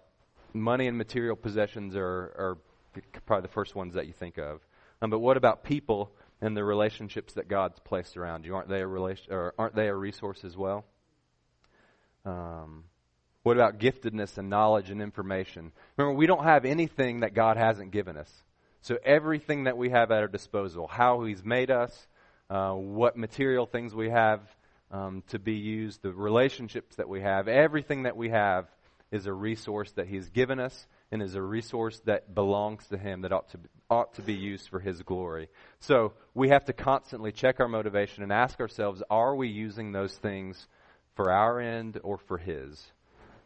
money 0.55 0.87
and 0.87 0.97
material 0.97 1.37
possessions 1.37 1.95
are, 1.95 2.03
are 2.03 2.59
probably 3.27 3.43
the 3.43 3.53
first 3.53 3.75
ones 3.75 3.95
that 3.95 4.07
you 4.07 4.13
think 4.13 4.39
of. 4.39 4.61
Um, 5.01 5.11
but 5.11 5.21
what 5.21 5.37
about 5.37 5.65
people 5.65 6.11
and 6.41 6.57
the 6.57 6.65
relationships 6.65 7.35
that 7.35 7.49
God's 7.49 7.79
placed 7.81 8.17
around 8.17 8.45
you? 8.45 8.55
Aren't 8.55 8.69
they 8.69 8.81
a 8.81 8.87
relation, 8.87 9.33
or 9.33 9.55
aren't 9.59 9.75
they 9.75 9.89
a 9.89 9.95
resource 9.95 10.45
as 10.45 10.57
well? 10.57 10.85
Um, 12.25 12.85
what 13.43 13.57
about 13.57 13.79
giftedness 13.79 14.37
and 14.39 14.51
knowledge 14.51 14.91
and 14.91 15.01
information? 15.01 15.73
Remember, 15.97 16.17
we 16.17 16.27
don't 16.27 16.45
have 16.45 16.65
anything 16.65 17.21
that 17.21 17.35
God 17.35 17.57
hasn't 17.57 17.93
given 17.93 18.17
us. 18.17 18.31
So 18.83 18.99
everything 19.05 19.65
that 19.65 19.77
we 19.77 19.91
have 19.91 20.11
at 20.11 20.21
our 20.21 20.29
disposal, 20.29 20.87
how 20.87 21.25
He's 21.25 21.45
made 21.45 21.71
us, 21.71 22.07
uh, 22.51 22.73
what 22.73 23.17
material 23.17 23.67
things 23.67 23.95
we 23.95 24.11
have 24.11 24.41
um, 24.91 25.23
to 25.29 25.39
be 25.39 25.55
used, 25.55 26.03
the 26.03 26.13
relationships 26.13 26.97
that 26.97 27.09
we 27.09 27.21
have, 27.21 27.49
everything 27.49 28.05
that 28.05 28.17
we 28.17 28.31
have 28.31 28.67
is 29.11 29.27
a 29.27 29.33
resource 29.33 29.91
that 29.93 30.07
He's 30.07 30.29
given 30.31 30.59
us 30.61 30.87
and 31.11 31.23
is 31.23 31.35
a 31.35 31.43
resource 31.43 32.01
that 32.05 32.35
belongs 32.35 32.87
to 32.89 32.99
Him 32.99 33.23
that 33.23 33.33
ought 33.33 33.49
to 33.51 33.59
ought 33.91 34.15
to 34.15 34.23
be 34.23 34.35
used 34.35 34.69
for 34.69 34.81
His 34.81 35.03
glory. 35.03 35.49
So 35.81 36.13
we 36.35 36.51
have 36.51 36.67
to 36.67 36.73
constantly 36.73 37.33
check 37.33 37.61
our 37.61 37.69
motivation 37.69 38.23
and 38.23 38.33
ask 38.33 38.61
ourselves: 38.61 39.03
Are 39.11 39.35
we 39.35 39.49
using 39.49 39.93
those 39.93 40.15
things 40.15 40.69
for 41.15 41.33
our 41.33 41.61
end 41.61 41.99
or 42.03 42.19
for 42.19 42.39
His? 42.39 42.93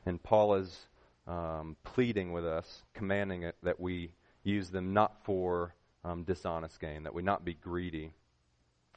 And 0.04 0.22
Paul 0.22 0.54
is 0.54 0.86
um, 1.26 1.76
pleading 1.84 2.32
with 2.32 2.44
us, 2.44 2.82
commanding 2.94 3.44
it 3.44 3.56
that 3.62 3.78
we 3.78 4.12
use 4.42 4.70
them 4.70 4.92
not 4.92 5.24
for 5.24 5.74
um, 6.04 6.24
dishonest 6.24 6.80
gain, 6.80 7.04
that 7.04 7.14
we 7.14 7.22
not 7.22 7.44
be 7.44 7.54
greedy 7.54 8.12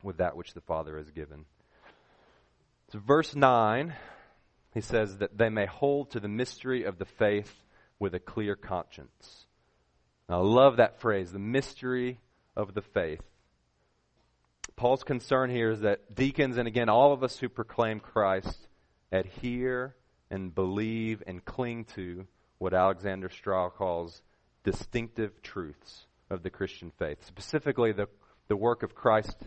with 0.01 0.17
that 0.17 0.35
which 0.35 0.53
the 0.53 0.61
Father 0.61 0.97
has 0.97 1.11
given. 1.11 1.45
So, 2.91 2.99
verse 2.99 3.35
9, 3.35 3.93
he 4.73 4.81
says 4.81 5.17
that 5.17 5.37
they 5.37 5.49
may 5.49 5.65
hold 5.65 6.11
to 6.11 6.19
the 6.19 6.27
mystery 6.27 6.83
of 6.83 6.97
the 6.97 7.05
faith 7.05 7.53
with 7.99 8.13
a 8.13 8.19
clear 8.19 8.55
conscience. 8.55 9.45
I 10.27 10.37
love 10.37 10.77
that 10.77 10.99
phrase, 10.99 11.31
the 11.31 11.39
mystery 11.39 12.19
of 12.55 12.73
the 12.73 12.81
faith. 12.81 13.21
Paul's 14.75 15.03
concern 15.03 15.49
here 15.49 15.71
is 15.71 15.81
that 15.81 16.15
deacons, 16.15 16.57
and 16.57 16.67
again, 16.67 16.89
all 16.89 17.13
of 17.13 17.23
us 17.23 17.37
who 17.37 17.47
proclaim 17.47 17.99
Christ, 17.99 18.67
adhere 19.11 19.95
and 20.29 20.53
believe 20.53 21.23
and 21.27 21.45
cling 21.45 21.85
to 21.95 22.25
what 22.57 22.73
Alexander 22.73 23.29
Strauch 23.29 23.75
calls 23.77 24.21
distinctive 24.63 25.41
truths 25.41 26.07
of 26.29 26.43
the 26.43 26.49
Christian 26.49 26.91
faith, 26.97 27.25
specifically 27.25 27.91
the, 27.91 28.07
the 28.47 28.55
work 28.57 28.83
of 28.83 28.95
Christ 28.95 29.37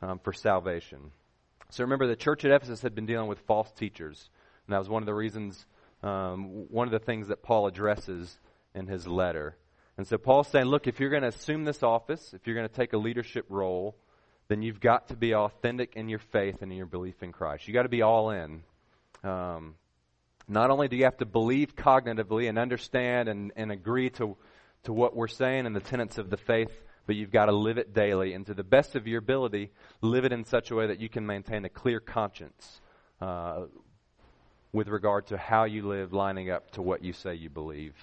um, 0.00 0.20
for 0.20 0.32
salvation. 0.32 1.10
So 1.70 1.84
remember, 1.84 2.06
the 2.06 2.16
church 2.16 2.44
at 2.44 2.52
Ephesus 2.52 2.80
had 2.80 2.94
been 2.94 3.06
dealing 3.06 3.28
with 3.28 3.40
false 3.40 3.70
teachers, 3.72 4.30
and 4.66 4.72
that 4.72 4.78
was 4.78 4.88
one 4.88 5.02
of 5.02 5.06
the 5.06 5.14
reasons, 5.14 5.66
um, 6.02 6.66
one 6.70 6.86
of 6.86 6.92
the 6.92 6.98
things 6.98 7.28
that 7.28 7.42
Paul 7.42 7.66
addresses 7.66 8.38
in 8.74 8.86
his 8.86 9.06
letter. 9.06 9.56
And 9.96 10.06
so 10.06 10.16
Paul's 10.16 10.48
saying, 10.48 10.66
look, 10.66 10.86
if 10.86 11.00
you're 11.00 11.10
going 11.10 11.22
to 11.22 11.28
assume 11.28 11.64
this 11.64 11.82
office, 11.82 12.32
if 12.32 12.46
you're 12.46 12.54
going 12.54 12.68
to 12.68 12.74
take 12.74 12.92
a 12.92 12.98
leadership 12.98 13.46
role, 13.48 13.96
then 14.46 14.62
you've 14.62 14.80
got 14.80 15.08
to 15.08 15.16
be 15.16 15.34
authentic 15.34 15.96
in 15.96 16.08
your 16.08 16.20
faith 16.20 16.62
and 16.62 16.70
in 16.70 16.78
your 16.78 16.86
belief 16.86 17.22
in 17.22 17.32
Christ. 17.32 17.66
You've 17.66 17.74
got 17.74 17.82
to 17.82 17.88
be 17.88 18.02
all 18.02 18.30
in. 18.30 18.62
Um, 19.24 19.74
not 20.46 20.70
only 20.70 20.88
do 20.88 20.96
you 20.96 21.04
have 21.04 21.18
to 21.18 21.26
believe 21.26 21.74
cognitively 21.76 22.48
and 22.48 22.58
understand 22.58 23.28
and, 23.28 23.52
and 23.56 23.70
agree 23.70 24.10
to, 24.10 24.36
to 24.84 24.92
what 24.92 25.14
we're 25.14 25.28
saying 25.28 25.66
and 25.66 25.76
the 25.76 25.80
tenets 25.80 26.16
of 26.16 26.30
the 26.30 26.36
faith, 26.36 26.72
but 27.06 27.16
you've 27.16 27.32
got 27.32 27.46
to 27.46 27.52
live 27.52 27.76
it 27.76 27.92
daily. 27.92 28.34
And 28.34 28.46
to 28.46 28.54
the 28.54 28.62
best 28.62 28.94
of 28.94 29.06
your 29.06 29.18
ability, 29.18 29.70
live 30.00 30.24
it 30.24 30.32
in 30.32 30.44
such 30.44 30.70
a 30.70 30.74
way 30.74 30.86
that 30.86 31.00
you 31.00 31.08
can 31.08 31.26
maintain 31.26 31.64
a 31.64 31.68
clear 31.68 32.00
conscience 32.00 32.80
uh, 33.20 33.64
with 34.72 34.88
regard 34.88 35.26
to 35.28 35.36
how 35.36 35.64
you 35.64 35.86
live 35.86 36.12
lining 36.12 36.50
up 36.50 36.70
to 36.72 36.82
what 36.82 37.02
you 37.02 37.12
say 37.12 37.34
you 37.34 37.48
believe. 37.48 37.94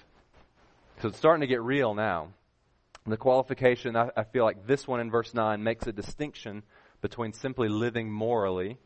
So 1.00 1.08
it's 1.08 1.18
starting 1.18 1.42
to 1.42 1.46
get 1.46 1.62
real 1.62 1.94
now. 1.94 2.28
The 3.06 3.16
qualification, 3.16 3.94
I, 3.94 4.10
I 4.16 4.24
feel 4.24 4.44
like 4.44 4.66
this 4.66 4.88
one 4.88 5.00
in 5.00 5.10
verse 5.10 5.32
9 5.32 5.62
makes 5.62 5.86
a 5.86 5.92
distinction 5.92 6.64
between 7.00 7.32
simply 7.32 7.68
living 7.68 8.10
morally 8.10 8.78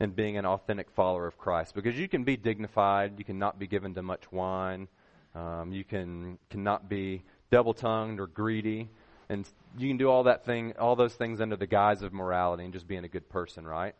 and 0.00 0.14
being 0.14 0.36
an 0.36 0.44
authentic 0.44 0.90
follower 0.90 1.26
of 1.26 1.38
Christ. 1.38 1.74
Because 1.74 1.98
you 1.98 2.08
can 2.08 2.24
be 2.24 2.36
dignified, 2.36 3.14
you 3.18 3.24
cannot 3.24 3.58
be 3.58 3.66
given 3.66 3.94
to 3.94 4.02
much 4.02 4.30
wine, 4.30 4.88
um, 5.34 5.72
you 5.72 5.84
can 5.84 6.38
cannot 6.50 6.88
be 6.88 7.22
double 7.50 7.72
tongued 7.72 8.20
or 8.20 8.26
greedy, 8.26 8.90
and 9.28 9.48
you 9.78 9.88
can 9.88 9.96
do 9.96 10.10
all 10.10 10.24
that 10.24 10.44
thing, 10.44 10.74
all 10.78 10.96
those 10.96 11.14
things 11.14 11.40
under 11.40 11.56
the 11.56 11.66
guise 11.66 12.02
of 12.02 12.12
morality 12.12 12.64
and 12.64 12.72
just 12.72 12.86
being 12.86 13.04
a 13.04 13.08
good 13.08 13.28
person, 13.28 13.66
right? 13.66 13.94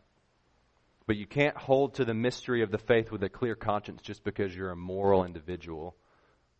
But 1.06 1.16
you 1.16 1.26
can't 1.26 1.56
hold 1.56 1.94
to 1.94 2.04
the 2.04 2.14
mystery 2.14 2.62
of 2.62 2.70
the 2.70 2.78
faith 2.78 3.10
with 3.10 3.22
a 3.22 3.28
clear 3.28 3.54
conscience 3.54 4.00
just 4.02 4.24
because 4.24 4.56
you're 4.56 4.70
a 4.70 4.76
moral 4.76 5.24
individual 5.24 5.96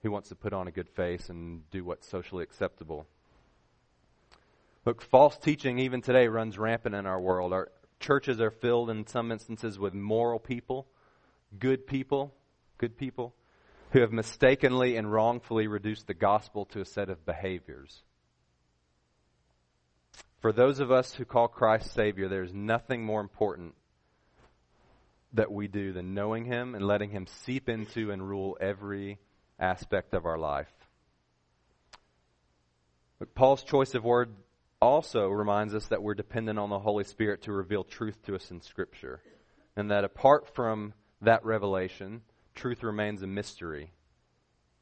who 0.03 0.11
wants 0.11 0.29
to 0.29 0.35
put 0.35 0.53
on 0.53 0.69
a 0.69 0.73
good 0.73 0.89
face 0.91 1.31
and 1.31 1.69
do 1.71 1.85
what's 1.85 2.07
socially 2.09 2.43
acceptable. 2.43 3.07
Look, 4.85 5.01
false 5.01 5.39
teaching 5.39 5.79
even 5.79 6.03
today 6.03 6.29
runs 6.29 6.59
rampant 6.59 6.95
in 6.95 7.07
our 7.07 7.21
world. 7.21 7.55
Our, 7.55 7.71
churches 8.01 8.39
are 8.39 8.51
filled 8.51 8.91
in 8.91 9.07
some 9.07 9.33
instances 9.33 9.79
with 9.79 9.95
moral 9.95 10.39
people, 10.39 10.87
good 11.59 11.87
people, 11.87 12.35
good 12.77 12.99
people. 12.99 13.35
who 13.95 14.01
have 14.01 14.11
mistakenly 14.11 14.97
and 14.97 15.11
wrongfully 15.11 15.69
reduced 15.69 16.09
the 16.09 16.15
gospel 16.15 16.65
to 16.65 16.81
a 16.81 16.85
set 16.85 17.09
of 17.09 17.25
behaviors. 17.25 18.03
For 20.41 20.53
those 20.53 20.81
of 20.81 20.91
us 20.91 21.15
who 21.15 21.25
call 21.25 21.47
Christ 21.47 21.95
Savior, 21.95 22.29
there's 22.29 22.53
nothing 22.53 23.05
more 23.05 23.21
important 23.21 23.75
that 25.35 25.53
we 25.53 25.69
do 25.69 25.93
than 25.93 26.15
knowing 26.15 26.45
Him 26.45 26.75
and 26.75 26.87
letting 26.87 27.11
Him 27.11 27.27
seep 27.45 27.69
into 27.69 28.11
and 28.11 28.27
rule 28.27 28.57
every 28.61 29.19
aspect 29.59 30.15
of 30.15 30.27
our 30.27 30.39
life. 30.39 30.73
But 33.19 33.35
Paul's 33.35 33.63
choice 33.63 33.95
of 33.95 34.05
word 34.05 34.35
also 34.81 35.29
reminds 35.29 35.75
us 35.75 35.87
that 35.87 36.03
we're 36.03 36.15
dependent 36.15 36.59
on 36.59 36.71
the 36.71 36.79
Holy 36.79 37.05
Spirit 37.05 37.43
to 37.43 37.53
reveal 37.53 37.85
truth 37.85 38.21
to 38.27 38.35
us 38.35 38.51
in 38.51 38.61
Scripture. 38.61 39.21
And 39.77 39.91
that 39.91 40.05
apart 40.05 40.55
from 40.55 40.95
that 41.23 41.45
revelation, 41.45 42.23
truth 42.55 42.83
remains 42.83 43.23
a 43.23 43.27
mystery. 43.27 43.93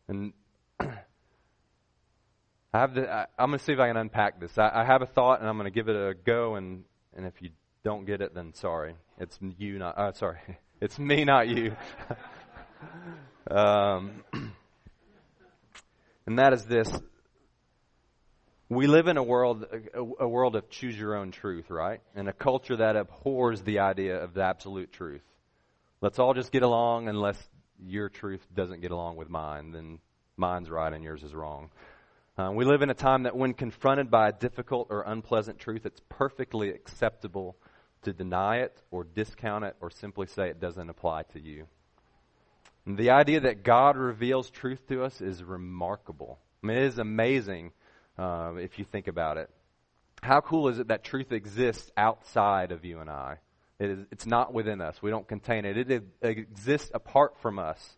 And 0.09 0.33
I 0.81 0.95
have 2.73 2.95
the, 2.95 3.11
I, 3.11 3.27
am 3.39 3.51
going 3.51 3.59
to 3.59 3.65
see 3.65 3.73
if 3.73 3.79
I 3.79 3.89
can 3.89 3.97
unpack 3.97 4.41
this. 4.41 4.57
I, 4.59 4.71
I 4.75 4.85
have 4.85 5.03
a 5.03 5.07
thought, 5.07 5.41
and 5.41 5.49
I'm 5.49 5.57
going 5.57 5.71
to 5.71 5.75
give 5.75 5.89
it 5.89 5.97
a 5.97 6.15
go. 6.15 6.57
And 6.57 6.85
and 7.15 7.27
if 7.27 7.35
you 7.41 7.51
don't 7.85 8.05
get 8.05 8.21
it, 8.21 8.35
then 8.35 8.55
sorry, 8.55 8.95
it's 9.19 9.39
you, 9.59 9.79
not. 9.79 9.99
Uh, 9.99 10.13
sorry, 10.13 10.39
it's 10.81 10.99
me, 10.99 11.25
not 11.25 11.49
you. 11.49 11.77
um, 13.51 14.25
and 16.27 16.39
that 16.39 16.53
is 16.53 16.65
this: 16.65 16.91
we 18.69 18.87
live 18.87 19.07
in 19.09 19.17
a 19.17 19.23
world, 19.23 19.67
a, 19.95 20.01
a 20.25 20.29
world 20.29 20.57
of 20.57 20.71
choose 20.71 20.99
your 20.99 21.17
own 21.17 21.31
truth, 21.31 21.71
right? 21.71 22.01
And 22.15 22.29
a 22.29 22.33
culture 22.33 22.77
that 22.77 22.97
abhors 22.97 23.63
the 23.63 23.81
idea 23.81 24.23
of 24.23 24.35
the 24.35 24.43
absolute 24.43 24.93
truth. 24.93 25.23
Let's 26.01 26.19
all 26.19 26.35
just 26.35 26.51
get 26.51 26.63
along 26.63 27.09
unless 27.09 27.37
your 27.85 28.09
truth 28.09 28.45
doesn't 28.55 28.81
get 28.81 28.91
along 28.91 29.17
with 29.17 29.29
mine, 29.29 29.73
then 29.73 29.99
mine's 30.37 30.71
right 30.71 30.93
and 30.93 31.05
yours 31.05 31.23
is 31.23 31.35
wrong. 31.35 31.71
Uh, 32.39 32.51
we 32.55 32.65
live 32.65 32.81
in 32.81 32.89
a 32.89 32.95
time 32.95 33.25
that 33.25 33.37
when 33.37 33.53
confronted 33.53 34.11
by 34.11 34.29
a 34.29 34.33
difficult 34.33 34.89
or 34.91 35.03
unpleasant 35.03 35.59
truth, 35.59 35.85
it's 35.85 36.01
perfectly 36.09 36.71
acceptable 36.71 37.57
to 38.03 38.13
deny 38.13 38.59
it 38.59 38.77
or 38.91 39.05
discount 39.05 39.65
it 39.65 39.77
or 39.81 39.91
simply 39.91 40.27
say 40.27 40.49
it 40.49 40.61
doesn't 40.61 40.91
apply 40.91 41.23
to 41.35 41.41
you. 41.41 41.67
And 42.87 42.99
the 42.99 43.11
idea 43.11 43.41
that 43.41 43.63
God 43.63 43.97
reveals 43.97 44.51
truth 44.51 44.87
to 44.89 45.05
us 45.05 45.21
is 45.21 45.43
remarkable. 45.43 46.39
I 46.63 46.67
mean, 46.67 46.77
it 46.79 46.85
is 46.85 46.99
amazing 46.99 47.73
uh, 48.19 48.55
if 48.57 48.79
you 48.79 48.85
think 48.85 49.07
about 49.07 49.37
it. 49.37 49.51
How 50.23 50.41
cool 50.41 50.69
is 50.69 50.79
it 50.79 50.89
that 50.89 51.05
truth 51.05 51.33
exists 51.33 51.91
outside 51.97 52.73
of 52.73 52.85
you 52.85 53.01
and 53.01 53.11
I? 53.11 53.39
It 53.79 53.91
is, 53.91 53.99
it's 54.13 54.27
not 54.27 54.53
within 54.53 54.81
us. 54.81 55.03
We 55.03 55.11
don't 55.11 55.27
contain 55.27 55.65
it. 55.65 55.77
It, 55.77 55.91
it 55.91 56.07
exists 56.23 56.91
apart 56.95 57.39
from 57.41 57.59
us. 57.59 57.97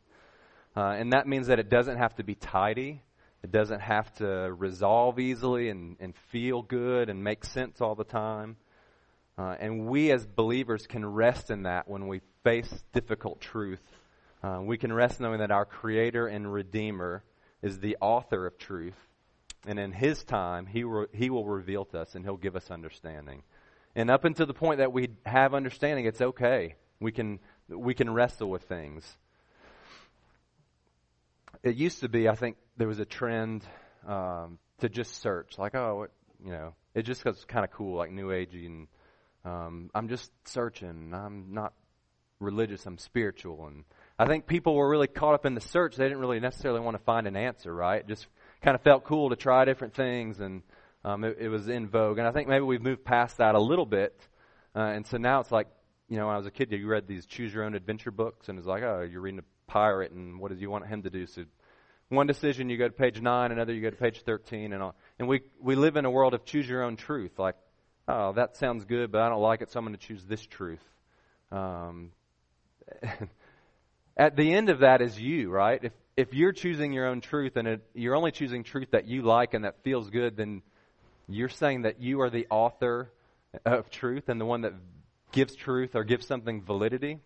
Uh, 0.76 0.94
and 0.98 1.12
that 1.12 1.26
means 1.26 1.48
that 1.48 1.58
it 1.58 1.68
doesn't 1.68 1.98
have 1.98 2.14
to 2.16 2.24
be 2.24 2.34
tidy. 2.34 3.02
It 3.42 3.52
doesn't 3.52 3.80
have 3.80 4.12
to 4.14 4.26
resolve 4.56 5.18
easily 5.18 5.68
and, 5.68 5.96
and 6.00 6.14
feel 6.30 6.62
good 6.62 7.10
and 7.10 7.22
make 7.22 7.44
sense 7.44 7.82
all 7.82 7.94
the 7.94 8.04
time. 8.04 8.56
Uh, 9.36 9.56
and 9.58 9.86
we 9.86 10.12
as 10.12 10.24
believers 10.24 10.86
can 10.86 11.04
rest 11.04 11.50
in 11.50 11.64
that 11.64 11.88
when 11.88 12.06
we 12.06 12.20
face 12.44 12.84
difficult 12.92 13.40
truth. 13.40 13.82
Uh, 14.42 14.60
we 14.62 14.78
can 14.78 14.92
rest 14.92 15.20
knowing 15.20 15.40
that 15.40 15.50
our 15.50 15.64
Creator 15.64 16.26
and 16.26 16.52
Redeemer 16.52 17.24
is 17.62 17.80
the 17.80 17.96
author 18.00 18.46
of 18.46 18.58
truth. 18.58 18.96
And 19.66 19.78
in 19.78 19.92
His 19.92 20.22
time, 20.22 20.66
He, 20.66 20.84
re- 20.84 21.06
he 21.12 21.30
will 21.30 21.46
reveal 21.46 21.86
to 21.86 22.00
us 22.00 22.14
and 22.14 22.24
He'll 22.24 22.36
give 22.36 22.54
us 22.54 22.70
understanding. 22.70 23.42
And 23.96 24.10
up 24.10 24.24
until 24.24 24.46
the 24.46 24.54
point 24.54 24.78
that 24.78 24.92
we 24.92 25.08
have 25.24 25.54
understanding, 25.54 26.06
it's 26.06 26.20
okay. 26.20 26.74
We 27.00 27.10
can, 27.10 27.40
we 27.68 27.94
can 27.94 28.12
wrestle 28.12 28.50
with 28.50 28.62
things. 28.64 29.04
It 31.62 31.76
used 31.76 32.00
to 32.00 32.08
be, 32.08 32.28
I 32.28 32.34
think, 32.34 32.56
there 32.76 32.88
was 32.88 32.98
a 32.98 33.04
trend 33.04 33.64
um, 34.06 34.58
to 34.80 34.88
just 34.88 35.22
search, 35.22 35.56
like, 35.58 35.74
oh, 35.74 36.08
you 36.44 36.50
know, 36.50 36.74
it 36.94 37.02
just 37.02 37.24
was 37.24 37.44
kind 37.46 37.64
of 37.64 37.70
cool, 37.70 37.96
like 37.96 38.10
New 38.10 38.28
Agey, 38.28 38.66
and 38.66 38.88
um, 39.44 39.90
I'm 39.94 40.08
just 40.08 40.30
searching. 40.44 41.12
I'm 41.14 41.52
not 41.52 41.72
religious. 42.40 42.86
I'm 42.86 42.98
spiritual, 42.98 43.66
and 43.66 43.84
I 44.18 44.26
think 44.26 44.46
people 44.46 44.74
were 44.74 44.88
really 44.88 45.06
caught 45.06 45.34
up 45.34 45.46
in 45.46 45.54
the 45.54 45.60
search. 45.60 45.96
They 45.96 46.04
didn't 46.04 46.18
really 46.18 46.40
necessarily 46.40 46.80
want 46.80 46.96
to 46.96 47.02
find 47.02 47.26
an 47.26 47.36
answer, 47.36 47.74
right? 47.74 48.06
Just 48.06 48.26
kind 48.62 48.74
of 48.74 48.82
felt 48.82 49.04
cool 49.04 49.30
to 49.30 49.36
try 49.36 49.64
different 49.64 49.94
things, 49.94 50.40
and 50.40 50.62
um, 51.04 51.24
it, 51.24 51.36
it, 51.38 51.48
was 51.48 51.68
in 51.68 51.88
vogue. 51.88 52.18
And 52.18 52.26
I 52.26 52.32
think 52.32 52.48
maybe 52.48 52.64
we've 52.64 52.82
moved 52.82 53.04
past 53.04 53.38
that 53.38 53.54
a 53.54 53.60
little 53.60 53.86
bit. 53.86 54.18
Uh, 54.74 54.80
and 54.80 55.06
so 55.06 55.18
now 55.18 55.40
it's 55.40 55.52
like, 55.52 55.68
you 56.08 56.16
know, 56.16 56.26
when 56.26 56.34
I 56.34 56.38
was 56.38 56.46
a 56.46 56.50
kid, 56.50 56.72
you 56.72 56.86
read 56.86 57.06
these 57.06 57.26
choose 57.26 57.52
your 57.52 57.64
own 57.64 57.74
adventure 57.74 58.10
books, 58.10 58.48
and 58.48 58.58
it's 58.58 58.66
like, 58.66 58.82
oh, 58.82 59.06
you're 59.08 59.20
reading 59.20 59.40
a 59.40 59.70
pirate, 59.70 60.12
and 60.12 60.40
what 60.40 60.50
does 60.50 60.60
you 60.60 60.70
want 60.70 60.86
him 60.86 61.02
to 61.02 61.10
do? 61.10 61.26
So 61.26 61.44
one 62.08 62.26
decision, 62.26 62.68
you 62.68 62.76
go 62.76 62.88
to 62.88 62.92
page 62.92 63.20
9, 63.20 63.52
another, 63.52 63.72
you 63.72 63.82
go 63.82 63.90
to 63.90 63.96
page 63.96 64.22
13, 64.22 64.72
and 64.72 64.82
all. 64.82 64.94
And 65.18 65.28
we, 65.28 65.42
we 65.60 65.74
live 65.74 65.96
in 65.96 66.04
a 66.04 66.10
world 66.10 66.34
of 66.34 66.44
choose 66.44 66.68
your 66.68 66.82
own 66.82 66.96
truth. 66.96 67.38
Like, 67.38 67.56
oh, 68.08 68.32
that 68.32 68.56
sounds 68.56 68.84
good, 68.84 69.10
but 69.10 69.20
I 69.20 69.28
don't 69.28 69.40
like 69.40 69.62
it, 69.62 69.70
so 69.70 69.78
I'm 69.78 69.84
going 69.84 69.96
to 69.96 70.06
choose 70.06 70.24
this 70.24 70.44
truth. 70.46 70.82
Um, 71.50 72.10
at 74.16 74.36
the 74.36 74.52
end 74.52 74.68
of 74.68 74.80
that 74.80 75.00
is 75.00 75.18
you, 75.18 75.50
right? 75.50 75.82
If, 75.82 75.92
if 76.16 76.34
you're 76.34 76.52
choosing 76.52 76.92
your 76.92 77.06
own 77.06 77.20
truth 77.20 77.56
and 77.56 77.66
it, 77.66 77.82
you're 77.94 78.14
only 78.14 78.30
choosing 78.30 78.64
truth 78.64 78.88
that 78.92 79.06
you 79.06 79.22
like 79.22 79.54
and 79.54 79.64
that 79.64 79.82
feels 79.82 80.10
good, 80.10 80.36
then 80.36 80.62
you're 81.28 81.48
saying 81.48 81.82
that 81.82 82.00
you 82.00 82.20
are 82.20 82.30
the 82.30 82.46
author 82.50 83.10
of 83.64 83.90
truth 83.90 84.28
and 84.28 84.40
the 84.40 84.44
one 84.44 84.62
that 84.62 84.74
gives 85.32 85.54
truth 85.54 85.94
or 85.94 86.04
gives 86.04 86.26
something 86.26 86.62
validity? 86.62 87.18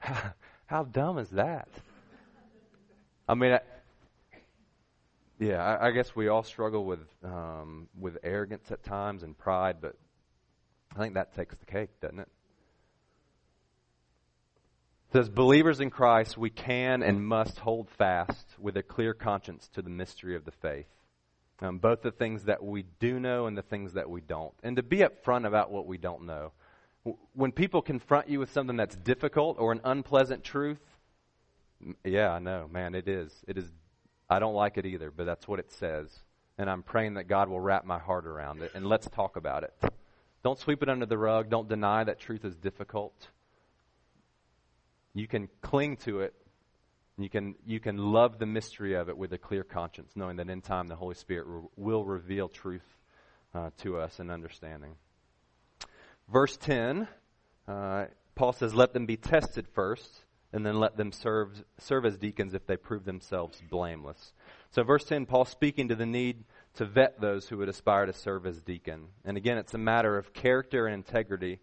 How, 0.66 0.84
dumb 0.84 1.18
is 1.18 1.28
that? 1.30 1.68
I 3.28 3.34
mean, 3.34 3.58
yeah, 5.38 5.62
I, 5.62 5.88
I, 5.88 5.90
guess 5.90 6.14
we 6.14 6.28
all 6.28 6.42
struggle 6.42 6.84
with 6.84 7.06
um, 7.24 7.88
with 7.98 8.18
arrogance 8.22 8.70
at 8.70 8.82
times 8.84 9.22
and 9.22 9.36
pride, 9.36 9.76
but 9.80 9.96
I 10.94 10.98
think 10.98 11.14
that 11.14 11.34
takes 11.34 11.54
the 11.56 11.66
cake, 11.66 11.90
doesn't 12.00 12.20
it? 12.20 12.28
As 15.12 15.28
believers 15.28 15.78
in 15.78 15.90
Christ, 15.90 16.36
we 16.36 16.50
can 16.50 17.04
and 17.04 17.24
must 17.24 17.60
hold 17.60 17.88
fast 17.88 18.48
with 18.58 18.76
a 18.76 18.82
clear 18.82 19.14
conscience 19.14 19.68
to 19.74 19.82
the 19.82 19.90
mystery 19.90 20.34
of 20.34 20.44
the 20.44 20.50
faith. 20.50 20.88
Um, 21.60 21.78
both 21.78 22.02
the 22.02 22.10
things 22.10 22.44
that 22.44 22.64
we 22.64 22.84
do 22.98 23.20
know 23.20 23.46
and 23.46 23.56
the 23.56 23.62
things 23.62 23.92
that 23.92 24.10
we 24.10 24.20
don't. 24.20 24.52
And 24.64 24.74
to 24.74 24.82
be 24.82 24.98
upfront 24.98 25.46
about 25.46 25.70
what 25.70 25.86
we 25.86 25.98
don't 25.98 26.24
know. 26.24 26.50
When 27.32 27.52
people 27.52 27.80
confront 27.80 28.28
you 28.28 28.40
with 28.40 28.50
something 28.50 28.76
that's 28.76 28.96
difficult 28.96 29.56
or 29.60 29.70
an 29.70 29.80
unpleasant 29.84 30.42
truth, 30.42 30.80
yeah, 32.04 32.32
I 32.32 32.40
know, 32.40 32.68
man, 32.68 32.96
it 32.96 33.08
is. 33.08 33.32
It 33.46 33.56
is. 33.56 33.70
I 34.28 34.38
don't 34.38 34.54
like 34.54 34.78
it 34.78 34.86
either, 34.86 35.10
but 35.10 35.26
that's 35.26 35.46
what 35.46 35.58
it 35.58 35.70
says. 35.72 36.08
And 36.56 36.70
I'm 36.70 36.82
praying 36.82 37.14
that 37.14 37.28
God 37.28 37.48
will 37.48 37.60
wrap 37.60 37.84
my 37.84 37.98
heart 37.98 38.26
around 38.26 38.62
it. 38.62 38.72
And 38.74 38.86
let's 38.86 39.08
talk 39.08 39.36
about 39.36 39.64
it. 39.64 39.74
Don't 40.42 40.58
sweep 40.58 40.82
it 40.82 40.88
under 40.88 41.06
the 41.06 41.18
rug. 41.18 41.50
Don't 41.50 41.68
deny 41.68 42.04
that 42.04 42.20
truth 42.20 42.44
is 42.44 42.54
difficult. 42.56 43.14
You 45.14 45.26
can 45.26 45.48
cling 45.62 45.96
to 45.98 46.20
it 46.20 46.34
you 47.16 47.30
can, 47.30 47.54
you 47.64 47.78
can 47.78 47.96
love 47.96 48.38
the 48.38 48.46
mystery 48.46 48.94
of 48.94 49.08
it 49.08 49.16
with 49.16 49.32
a 49.32 49.38
clear 49.38 49.62
conscience, 49.62 50.12
knowing 50.16 50.36
that 50.36 50.50
in 50.50 50.60
time 50.60 50.88
the 50.88 50.96
Holy 50.96 51.14
Spirit 51.14 51.46
re- 51.46 51.68
will 51.76 52.04
reveal 52.04 52.48
truth 52.48 52.82
uh, 53.54 53.70
to 53.78 53.98
us 53.98 54.18
and 54.18 54.32
understanding. 54.32 54.96
Verse 56.28 56.56
10, 56.56 57.06
uh, 57.68 58.06
Paul 58.34 58.52
says, 58.52 58.74
Let 58.74 58.92
them 58.92 59.06
be 59.06 59.16
tested 59.16 59.68
first, 59.68 60.23
and 60.54 60.64
then 60.64 60.78
let 60.78 60.96
them 60.96 61.10
serve, 61.10 61.64
serve 61.78 62.06
as 62.06 62.16
deacons 62.16 62.54
if 62.54 62.64
they 62.64 62.76
prove 62.76 63.04
themselves 63.04 63.60
blameless. 63.68 64.32
So, 64.70 64.84
verse 64.84 65.04
10, 65.04 65.26
Paul 65.26 65.44
speaking 65.44 65.88
to 65.88 65.96
the 65.96 66.06
need 66.06 66.44
to 66.74 66.84
vet 66.84 67.20
those 67.20 67.48
who 67.48 67.58
would 67.58 67.68
aspire 67.68 68.06
to 68.06 68.12
serve 68.12 68.46
as 68.46 68.60
deacon. 68.60 69.08
And 69.24 69.36
again, 69.36 69.58
it's 69.58 69.74
a 69.74 69.78
matter 69.78 70.16
of 70.16 70.32
character 70.32 70.86
and 70.86 70.94
integrity, 70.94 71.58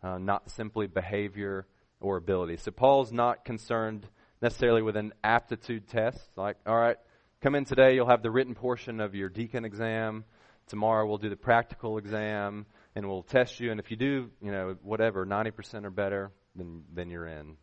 uh, 0.00 0.18
not 0.18 0.48
simply 0.48 0.86
behavior 0.86 1.66
or 2.00 2.16
ability. 2.16 2.58
So, 2.58 2.70
Paul's 2.70 3.12
not 3.12 3.44
concerned 3.44 4.06
necessarily 4.40 4.80
with 4.80 4.96
an 4.96 5.12
aptitude 5.24 5.88
test. 5.88 6.20
Like, 6.36 6.56
all 6.64 6.78
right, 6.78 6.98
come 7.40 7.56
in 7.56 7.64
today, 7.64 7.96
you'll 7.96 8.08
have 8.08 8.22
the 8.22 8.30
written 8.30 8.54
portion 8.54 9.00
of 9.00 9.16
your 9.16 9.28
deacon 9.28 9.64
exam. 9.64 10.24
Tomorrow 10.68 11.06
we'll 11.08 11.18
do 11.18 11.30
the 11.30 11.36
practical 11.36 11.98
exam 11.98 12.66
and 12.94 13.08
we'll 13.08 13.24
test 13.24 13.58
you. 13.58 13.72
And 13.72 13.80
if 13.80 13.90
you 13.90 13.96
do, 13.96 14.30
you 14.40 14.52
know, 14.52 14.76
whatever, 14.82 15.26
90% 15.26 15.84
or 15.84 15.90
better, 15.90 16.30
then, 16.54 16.84
then 16.94 17.10
you're 17.10 17.26
in. 17.26 17.56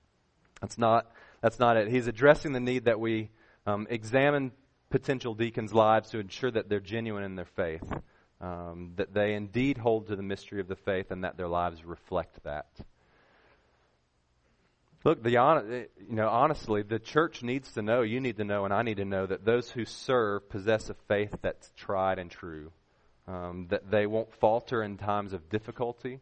That's 0.64 0.78
not, 0.78 1.12
that's 1.42 1.60
not 1.60 1.76
it. 1.76 1.90
He's 1.90 2.08
addressing 2.08 2.54
the 2.54 2.62
need 2.62 2.86
that 2.86 2.98
we 2.98 3.30
um, 3.66 3.86
examine 3.90 4.54
potential 4.90 5.36
deacons' 5.36 5.74
lives 5.74 6.12
to 6.12 6.20
ensure 6.20 6.50
that 6.52 6.70
they're 6.70 6.80
genuine 6.80 7.26
in 7.26 7.36
their 7.36 7.44
faith, 7.44 7.84
um, 8.40 8.94
that 8.96 9.14
they 9.14 9.34
indeed 9.34 9.78
hold 9.78 10.08
to 10.08 10.16
the 10.16 10.24
mystery 10.24 10.62
of 10.62 10.70
the 10.70 10.78
faith, 10.78 11.12
and 11.12 11.26
that 11.26 11.36
their 11.36 11.50
lives 11.50 11.84
reflect 11.84 12.42
that. 12.46 12.68
Look, 15.04 15.22
the 15.22 15.36
eh, 15.36 15.84
you 16.10 16.16
know 16.16 16.30
honestly, 16.30 16.82
the 16.82 16.98
church 16.98 17.44
needs 17.44 17.74
to 17.74 17.82
know. 17.82 18.02
You 18.02 18.22
need 18.22 18.38
to 18.38 18.46
know, 18.46 18.64
and 18.64 18.74
I 18.74 18.84
need 18.84 18.98
to 18.98 19.06
know 19.06 19.26
that 19.26 19.44
those 19.44 19.70
who 19.70 19.84
serve 19.84 20.48
possess 20.48 20.90
a 20.90 20.94
faith 21.10 21.36
that's 21.42 21.74
tried 21.76 22.20
and 22.20 22.32
true. 22.32 22.72
Um, 23.28 23.68
that 23.70 23.92
they 23.92 24.06
won't 24.06 24.34
falter 24.36 24.82
in 24.82 24.98
times 24.98 25.34
of 25.34 25.50
difficulty. 25.50 26.22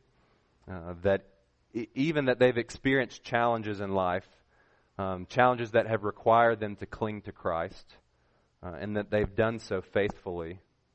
Uh, 0.68 0.96
that 1.04 1.26
even 1.96 2.26
that 2.26 2.40
they've 2.40 2.58
experienced 2.58 3.24
challenges 3.24 3.80
in 3.80 3.94
life, 3.94 4.28
um, 4.98 5.26
challenges 5.30 5.72
that 5.72 5.88
have 5.88 6.04
required 6.04 6.60
them 6.60 6.76
to 6.78 6.86
cling 6.86 7.22
to 7.24 7.32
Christ, 7.32 7.86
uh, 8.64 8.74
and 8.80 8.98
that 8.98 9.10
they've 9.10 9.36
done 9.36 9.60
so 9.60 9.82
faithfully, 9.82 10.52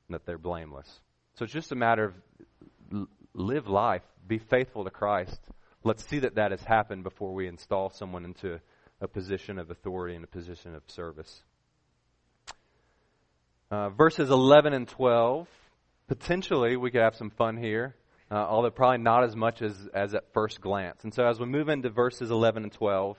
and 0.08 0.14
that 0.14 0.26
they're 0.26 0.38
blameless. 0.38 1.00
So 1.34 1.44
it's 1.44 1.52
just 1.52 1.72
a 1.72 1.76
matter 1.76 2.04
of 2.04 3.08
live 3.34 3.68
life, 3.68 4.02
be 4.26 4.38
faithful 4.38 4.84
to 4.84 4.90
Christ. 4.90 5.40
Let's 5.84 6.06
see 6.08 6.20
that 6.20 6.36
that 6.36 6.50
has 6.50 6.62
happened 6.62 7.04
before 7.04 7.32
we 7.32 7.46
install 7.46 7.90
someone 7.90 8.24
into 8.24 8.60
a 9.00 9.08
position 9.08 9.58
of 9.58 9.70
authority 9.70 10.14
and 10.14 10.24
a 10.24 10.28
position 10.28 10.74
of 10.74 10.82
service. 10.88 11.42
Uh, 13.70 13.90
verses 13.90 14.30
11 14.30 14.72
and 14.72 14.88
12, 14.88 15.48
potentially 16.08 16.76
we 16.76 16.90
could 16.90 17.02
have 17.02 17.16
some 17.16 17.30
fun 17.30 17.56
here, 17.56 17.94
uh, 18.30 18.34
although 18.34 18.70
probably 18.70 18.98
not 18.98 19.24
as 19.24 19.36
much 19.36 19.62
as, 19.62 19.88
as 19.94 20.14
at 20.14 20.32
first 20.32 20.60
glance. 20.60 21.04
And 21.04 21.14
so 21.14 21.26
as 21.26 21.38
we 21.38 21.46
move 21.46 21.68
into 21.68 21.90
verses 21.90 22.30
11 22.30 22.64
and 22.64 22.72
12, 22.72 23.16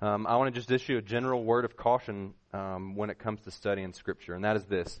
um, 0.00 0.26
I 0.26 0.36
want 0.36 0.54
to 0.54 0.60
just 0.60 0.70
issue 0.70 0.98
a 0.98 1.02
general 1.02 1.42
word 1.42 1.64
of 1.64 1.76
caution 1.76 2.34
um, 2.52 2.96
when 2.96 3.10
it 3.10 3.18
comes 3.18 3.40
to 3.42 3.50
studying 3.50 3.92
Scripture, 3.92 4.34
and 4.34 4.44
that 4.44 4.56
is 4.56 4.64
this. 4.64 5.00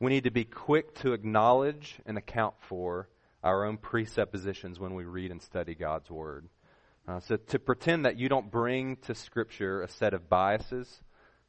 We 0.00 0.10
need 0.10 0.24
to 0.24 0.30
be 0.30 0.44
quick 0.44 0.94
to 0.96 1.12
acknowledge 1.12 2.00
and 2.06 2.18
account 2.18 2.54
for 2.60 3.08
our 3.44 3.64
own 3.64 3.76
presuppositions 3.76 4.80
when 4.80 4.94
we 4.94 5.04
read 5.04 5.30
and 5.30 5.42
study 5.42 5.74
God's 5.74 6.10
Word. 6.10 6.48
Uh, 7.06 7.20
so 7.20 7.36
to 7.36 7.58
pretend 7.58 8.06
that 8.06 8.18
you 8.18 8.28
don't 8.28 8.50
bring 8.50 8.96
to 9.02 9.14
Scripture 9.14 9.82
a 9.82 9.88
set 9.88 10.14
of 10.14 10.28
biases 10.28 11.02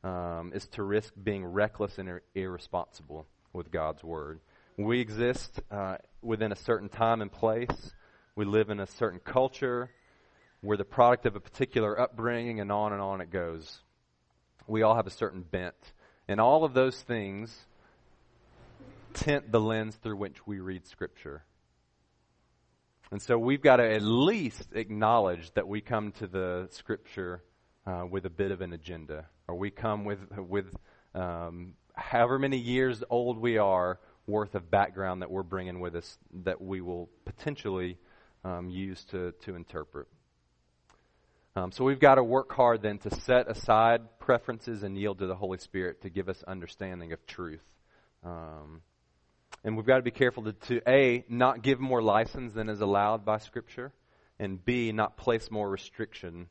um, 0.03 0.51
is 0.53 0.67
to 0.69 0.83
risk 0.83 1.13
being 1.21 1.45
reckless 1.45 1.97
and 1.97 2.09
ir- 2.09 2.23
irresponsible 2.35 3.27
with 3.53 3.71
God's 3.71 4.03
Word. 4.03 4.39
We 4.77 5.01
exist 5.01 5.59
uh, 5.69 5.97
within 6.23 6.51
a 6.51 6.55
certain 6.55 6.89
time 6.89 7.21
and 7.21 7.31
place. 7.31 7.93
We 8.35 8.45
live 8.45 8.71
in 8.71 8.79
a 8.79 8.87
certain 8.87 9.19
culture. 9.19 9.91
We're 10.63 10.77
the 10.77 10.83
product 10.83 11.27
of 11.27 11.35
a 11.35 11.39
particular 11.39 11.99
upbringing, 11.99 12.59
and 12.59 12.71
on 12.71 12.91
and 12.91 12.99
on 12.99 13.21
it 13.21 13.29
goes. 13.29 13.81
We 14.65 14.81
all 14.81 14.95
have 14.95 15.05
a 15.05 15.11
certain 15.11 15.43
bent. 15.43 15.75
And 16.27 16.41
all 16.41 16.63
of 16.63 16.73
those 16.73 16.99
things 16.99 17.55
tint 19.13 19.51
the 19.51 19.59
lens 19.59 19.95
through 19.97 20.15
which 20.15 20.47
we 20.47 20.59
read 20.59 20.87
Scripture. 20.87 21.43
And 23.11 23.21
so 23.21 23.37
we've 23.37 23.61
got 23.61 23.75
to 23.75 23.87
at 23.87 24.01
least 24.01 24.69
acknowledge 24.73 25.51
that 25.53 25.67
we 25.67 25.81
come 25.81 26.13
to 26.13 26.25
the 26.25 26.67
Scripture 26.71 27.43
uh, 27.85 28.05
with 28.09 28.25
a 28.25 28.31
bit 28.31 28.49
of 28.49 28.61
an 28.61 28.73
agenda, 28.73 29.27
or 29.47 29.55
we 29.55 29.69
come 29.69 30.03
with 30.03 30.35
with 30.35 30.75
um, 31.13 31.73
however 31.93 32.39
many 32.39 32.57
years 32.57 33.03
old 33.11 33.37
we 33.37 33.59
are 33.59 33.99
worth 34.27 34.55
of 34.55 34.71
background 34.71 35.21
that 35.21 35.31
we're 35.31 35.43
bringing 35.43 35.79
with 35.79 35.95
us 35.95 36.17
that 36.43 36.61
we 36.61 36.81
will 36.81 37.09
potentially 37.25 37.97
um, 38.43 38.69
use 38.69 39.03
to 39.05 39.33
to 39.43 39.55
interpret. 39.55 40.07
Um, 41.55 41.71
so 41.71 41.83
we've 41.83 41.99
got 41.99 42.15
to 42.15 42.23
work 42.23 42.51
hard 42.51 42.81
then 42.81 42.97
to 42.99 43.13
set 43.21 43.47
aside 43.47 44.19
preferences 44.19 44.81
and 44.81 44.97
yield 44.97 45.19
to 45.19 45.27
the 45.27 45.35
Holy 45.35 45.59
Spirit 45.59 46.01
to 46.01 46.09
give 46.09 46.27
us 46.27 46.41
understanding 46.47 47.13
of 47.13 47.23
truth. 47.27 47.61
Um, 48.23 48.81
and 49.63 49.77
we've 49.77 49.85
got 49.85 49.97
to 49.97 50.03
be 50.03 50.11
careful 50.11 50.43
to, 50.43 50.53
to, 50.53 50.81
A, 50.87 51.23
not 51.29 51.61
give 51.61 51.79
more 51.79 52.01
license 52.01 52.53
than 52.53 52.69
is 52.69 52.81
allowed 52.81 53.23
by 53.23 53.37
Scripture, 53.37 53.93
and 54.39 54.63
B, 54.63 54.91
not 54.91 55.15
place 55.15 55.51
more 55.51 55.69
restriction 55.69 56.47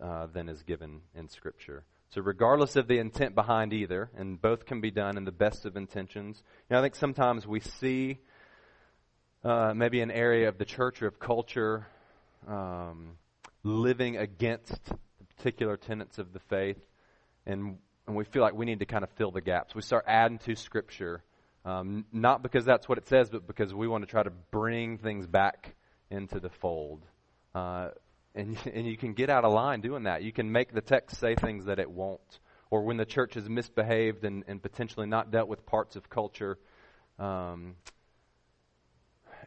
uh, 0.00 0.26
than 0.32 0.48
is 0.48 0.62
given 0.62 1.02
in 1.14 1.28
Scripture. 1.28 1.84
So, 2.10 2.20
regardless 2.22 2.76
of 2.76 2.86
the 2.86 2.98
intent 2.98 3.34
behind 3.34 3.72
either, 3.72 4.10
and 4.16 4.40
both 4.40 4.64
can 4.64 4.80
be 4.80 4.90
done 4.90 5.16
in 5.16 5.24
the 5.24 5.32
best 5.32 5.66
of 5.66 5.76
intentions, 5.76 6.42
you 6.68 6.74
know, 6.74 6.78
I 6.78 6.82
think 6.82 6.94
sometimes 6.94 7.46
we 7.46 7.60
see 7.60 8.18
uh, 9.44 9.74
maybe 9.74 10.00
an 10.00 10.10
area 10.10 10.48
of 10.48 10.58
the 10.58 10.64
church 10.64 11.02
or 11.02 11.08
of 11.08 11.18
culture 11.18 11.86
um, 12.46 13.16
living 13.64 14.16
against 14.16 14.84
the 14.84 15.24
particular 15.36 15.76
tenets 15.76 16.18
of 16.18 16.32
the 16.32 16.38
faith, 16.38 16.80
and, 17.44 17.78
and 18.06 18.16
we 18.16 18.24
feel 18.24 18.42
like 18.42 18.54
we 18.54 18.66
need 18.66 18.78
to 18.78 18.86
kind 18.86 19.02
of 19.02 19.10
fill 19.10 19.32
the 19.32 19.40
gaps. 19.40 19.74
We 19.74 19.82
start 19.82 20.04
adding 20.06 20.38
to 20.38 20.54
Scripture 20.54 21.22
um, 21.66 22.04
not 22.12 22.44
because 22.44 22.64
that's 22.64 22.88
what 22.88 22.96
it 22.96 23.08
says, 23.08 23.28
but 23.28 23.44
because 23.44 23.74
we 23.74 23.88
want 23.88 24.04
to 24.04 24.10
try 24.10 24.22
to 24.22 24.30
bring 24.30 24.98
things 24.98 25.26
back 25.26 25.74
into 26.10 26.38
the 26.38 26.48
fold. 26.48 27.04
Uh, 27.56 27.88
and, 28.36 28.56
and 28.72 28.86
you 28.86 28.96
can 28.96 29.14
get 29.14 29.30
out 29.30 29.44
of 29.44 29.52
line 29.52 29.80
doing 29.80 30.04
that. 30.04 30.22
You 30.22 30.32
can 30.32 30.52
make 30.52 30.72
the 30.72 30.80
text 30.80 31.18
say 31.18 31.34
things 31.34 31.64
that 31.64 31.78
it 31.78 31.90
won't. 31.90 32.40
Or 32.70 32.82
when 32.82 32.96
the 32.96 33.04
church 33.04 33.34
has 33.34 33.48
misbehaved 33.48 34.24
and, 34.24 34.44
and 34.46 34.62
potentially 34.62 35.06
not 35.06 35.30
dealt 35.30 35.48
with 35.48 35.64
parts 35.66 35.96
of 35.96 36.10
culture 36.10 36.58
um, 37.18 37.76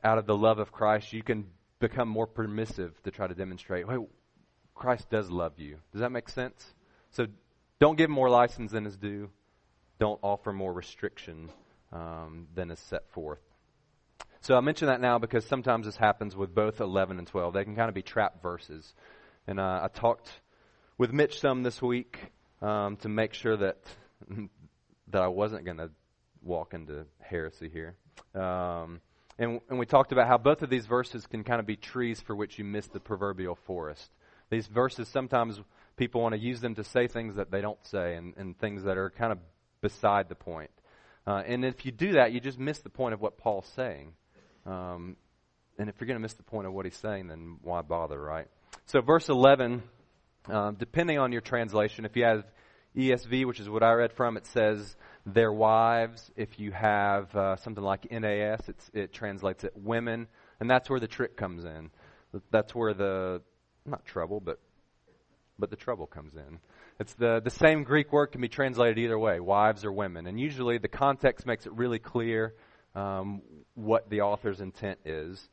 out 0.03 0.17
of 0.17 0.25
the 0.25 0.35
love 0.35 0.59
of 0.59 0.71
Christ, 0.71 1.13
you 1.13 1.21
can 1.21 1.45
become 1.79 2.07
more 2.07 2.27
permissive 2.27 3.01
to 3.03 3.11
try 3.11 3.27
to 3.27 3.35
demonstrate, 3.35 3.85
hey, 3.87 3.97
Christ 4.73 5.09
does 5.09 5.29
love 5.29 5.59
you. 5.59 5.77
Does 5.91 6.01
that 6.01 6.11
make 6.11 6.29
sense? 6.29 6.73
So 7.11 7.27
don't 7.79 7.97
give 7.97 8.09
more 8.09 8.29
license 8.29 8.71
than 8.71 8.85
is 8.85 8.97
due. 8.97 9.29
Don't 9.99 10.19
offer 10.23 10.53
more 10.53 10.71
restriction 10.71 11.49
um, 11.91 12.47
than 12.55 12.71
is 12.71 12.79
set 12.79 13.09
forth. 13.11 13.41
So 14.41 14.55
I 14.55 14.61
mention 14.61 14.87
that 14.87 15.01
now 15.01 15.19
because 15.19 15.45
sometimes 15.45 15.85
this 15.85 15.97
happens 15.97 16.35
with 16.35 16.55
both 16.55 16.79
11 16.79 17.17
and 17.17 17.27
12. 17.27 17.53
They 17.53 17.63
can 17.63 17.75
kind 17.75 17.89
of 17.89 17.95
be 17.95 18.01
trap 18.01 18.41
verses. 18.41 18.93
And 19.47 19.59
uh, 19.59 19.81
I 19.83 19.89
talked 19.93 20.29
with 20.97 21.11
Mitch 21.11 21.39
some 21.39 21.63
this 21.63 21.81
week 21.81 22.17
um, 22.61 22.97
to 22.97 23.09
make 23.09 23.33
sure 23.33 23.57
that 23.57 23.77
that 25.11 25.21
I 25.21 25.27
wasn't 25.27 25.65
going 25.65 25.77
to 25.77 25.89
walk 26.41 26.73
into 26.73 27.05
heresy 27.19 27.69
here. 27.69 27.95
Um, 28.35 29.01
and, 29.37 29.59
and 29.69 29.79
we 29.79 29.85
talked 29.85 30.11
about 30.11 30.27
how 30.27 30.37
both 30.37 30.61
of 30.61 30.69
these 30.69 30.85
verses 30.85 31.25
can 31.25 31.43
kind 31.43 31.59
of 31.59 31.65
be 31.65 31.75
trees 31.75 32.21
for 32.21 32.35
which 32.35 32.59
you 32.59 32.65
miss 32.65 32.87
the 32.87 32.99
proverbial 32.99 33.55
forest. 33.65 34.09
These 34.49 34.67
verses, 34.67 35.07
sometimes 35.07 35.59
people 35.95 36.21
want 36.21 36.33
to 36.33 36.39
use 36.39 36.61
them 36.61 36.75
to 36.75 36.83
say 36.83 37.07
things 37.07 37.35
that 37.35 37.51
they 37.51 37.61
don't 37.61 37.83
say 37.85 38.15
and, 38.15 38.33
and 38.37 38.57
things 38.57 38.83
that 38.83 38.97
are 38.97 39.09
kind 39.09 39.31
of 39.31 39.39
beside 39.81 40.29
the 40.29 40.35
point. 40.35 40.71
Uh, 41.25 41.43
and 41.45 41.63
if 41.63 41.85
you 41.85 41.91
do 41.91 42.13
that, 42.13 42.31
you 42.31 42.39
just 42.39 42.59
miss 42.59 42.79
the 42.79 42.89
point 42.89 43.13
of 43.13 43.21
what 43.21 43.37
Paul's 43.37 43.69
saying. 43.75 44.13
Um, 44.69 45.15
and 45.79 45.89
if 45.89 45.95
you're 45.99 46.07
going 46.07 46.17
to 46.17 46.21
miss 46.21 46.33
the 46.33 46.43
point 46.43 46.67
of 46.67 46.73
what 46.73 46.85
he's 46.85 46.97
saying, 46.97 47.27
then 47.27 47.57
why 47.63 47.81
bother, 47.81 48.21
right? 48.21 48.47
So, 48.85 49.01
verse 49.01 49.29
11, 49.29 49.81
um, 50.47 50.75
depending 50.75 51.17
on 51.17 51.31
your 51.31 51.41
translation, 51.41 52.05
if 52.05 52.15
you 52.15 52.25
have 52.25 52.43
ESV, 52.95 53.45
which 53.45 53.59
is 53.59 53.69
what 53.69 53.81
I 53.81 53.93
read 53.93 54.13
from, 54.13 54.37
it 54.37 54.45
says 54.45 54.95
their 55.25 55.51
wives. 55.51 56.31
If 56.35 56.59
you 56.59 56.71
have 56.71 57.35
uh, 57.35 57.55
something 57.57 57.83
like 57.83 58.11
NAS, 58.11 58.61
it 58.93 59.13
translates 59.13 59.63
it 59.63 59.73
women. 59.75 60.27
And 60.59 60.69
that's 60.69 60.89
where 60.89 60.99
the 60.99 61.07
trick 61.07 61.35
comes 61.37 61.65
in. 61.65 61.89
That's 62.51 62.75
where 62.75 62.93
the, 62.93 63.41
not 63.85 64.05
trouble, 64.05 64.39
but, 64.39 64.59
but 65.57 65.71
the 65.71 65.77
trouble 65.77 66.05
comes 66.05 66.35
in. 66.35 66.59
It's 66.99 67.13
the, 67.13 67.41
the 67.43 67.49
same 67.49 67.83
Greek 67.83 68.11
word 68.11 68.27
can 68.27 68.41
be 68.41 68.49
translated 68.49 68.99
either 68.99 69.17
way, 69.17 69.39
wives 69.39 69.85
or 69.85 69.91
women. 69.91 70.27
And 70.27 70.39
usually 70.39 70.77
the 70.77 70.89
context 70.89 71.45
makes 71.45 71.65
it 71.65 71.73
really 71.73 71.99
clear 71.99 72.53
um, 72.99 73.41
what 73.75 74.09
the 74.09 74.21
author's 74.21 74.61
intent 74.61 74.99
is. 75.05 75.49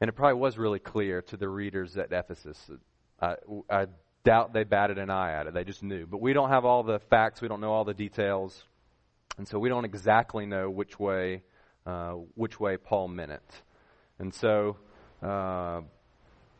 And 0.00 0.08
it 0.08 0.12
probably 0.12 0.40
was 0.40 0.56
really 0.56 0.78
clear 0.78 1.22
to 1.22 1.36
the 1.36 1.48
readers 1.48 1.96
at 1.96 2.12
Ephesus. 2.12 2.70
I, 3.20 3.34
I 3.68 3.86
doubt 4.24 4.52
they 4.52 4.64
batted 4.64 4.98
an 4.98 5.10
eye 5.10 5.32
at 5.32 5.46
it. 5.46 5.54
They 5.54 5.64
just 5.64 5.82
knew. 5.82 6.06
But 6.06 6.20
we 6.20 6.32
don't 6.32 6.50
have 6.50 6.64
all 6.64 6.82
the 6.82 6.98
facts. 6.98 7.40
We 7.40 7.48
don't 7.48 7.60
know 7.60 7.72
all 7.72 7.84
the 7.84 7.94
details. 7.94 8.64
And 9.38 9.46
so 9.46 9.58
we 9.58 9.68
don't 9.68 9.84
exactly 9.84 10.46
know 10.46 10.70
which 10.70 10.98
way, 10.98 11.42
uh, 11.86 12.12
which 12.34 12.58
way 12.60 12.76
Paul 12.76 13.08
meant 13.08 13.32
it. 13.32 13.62
And 14.18 14.32
so, 14.34 14.76
uh, 15.22 15.82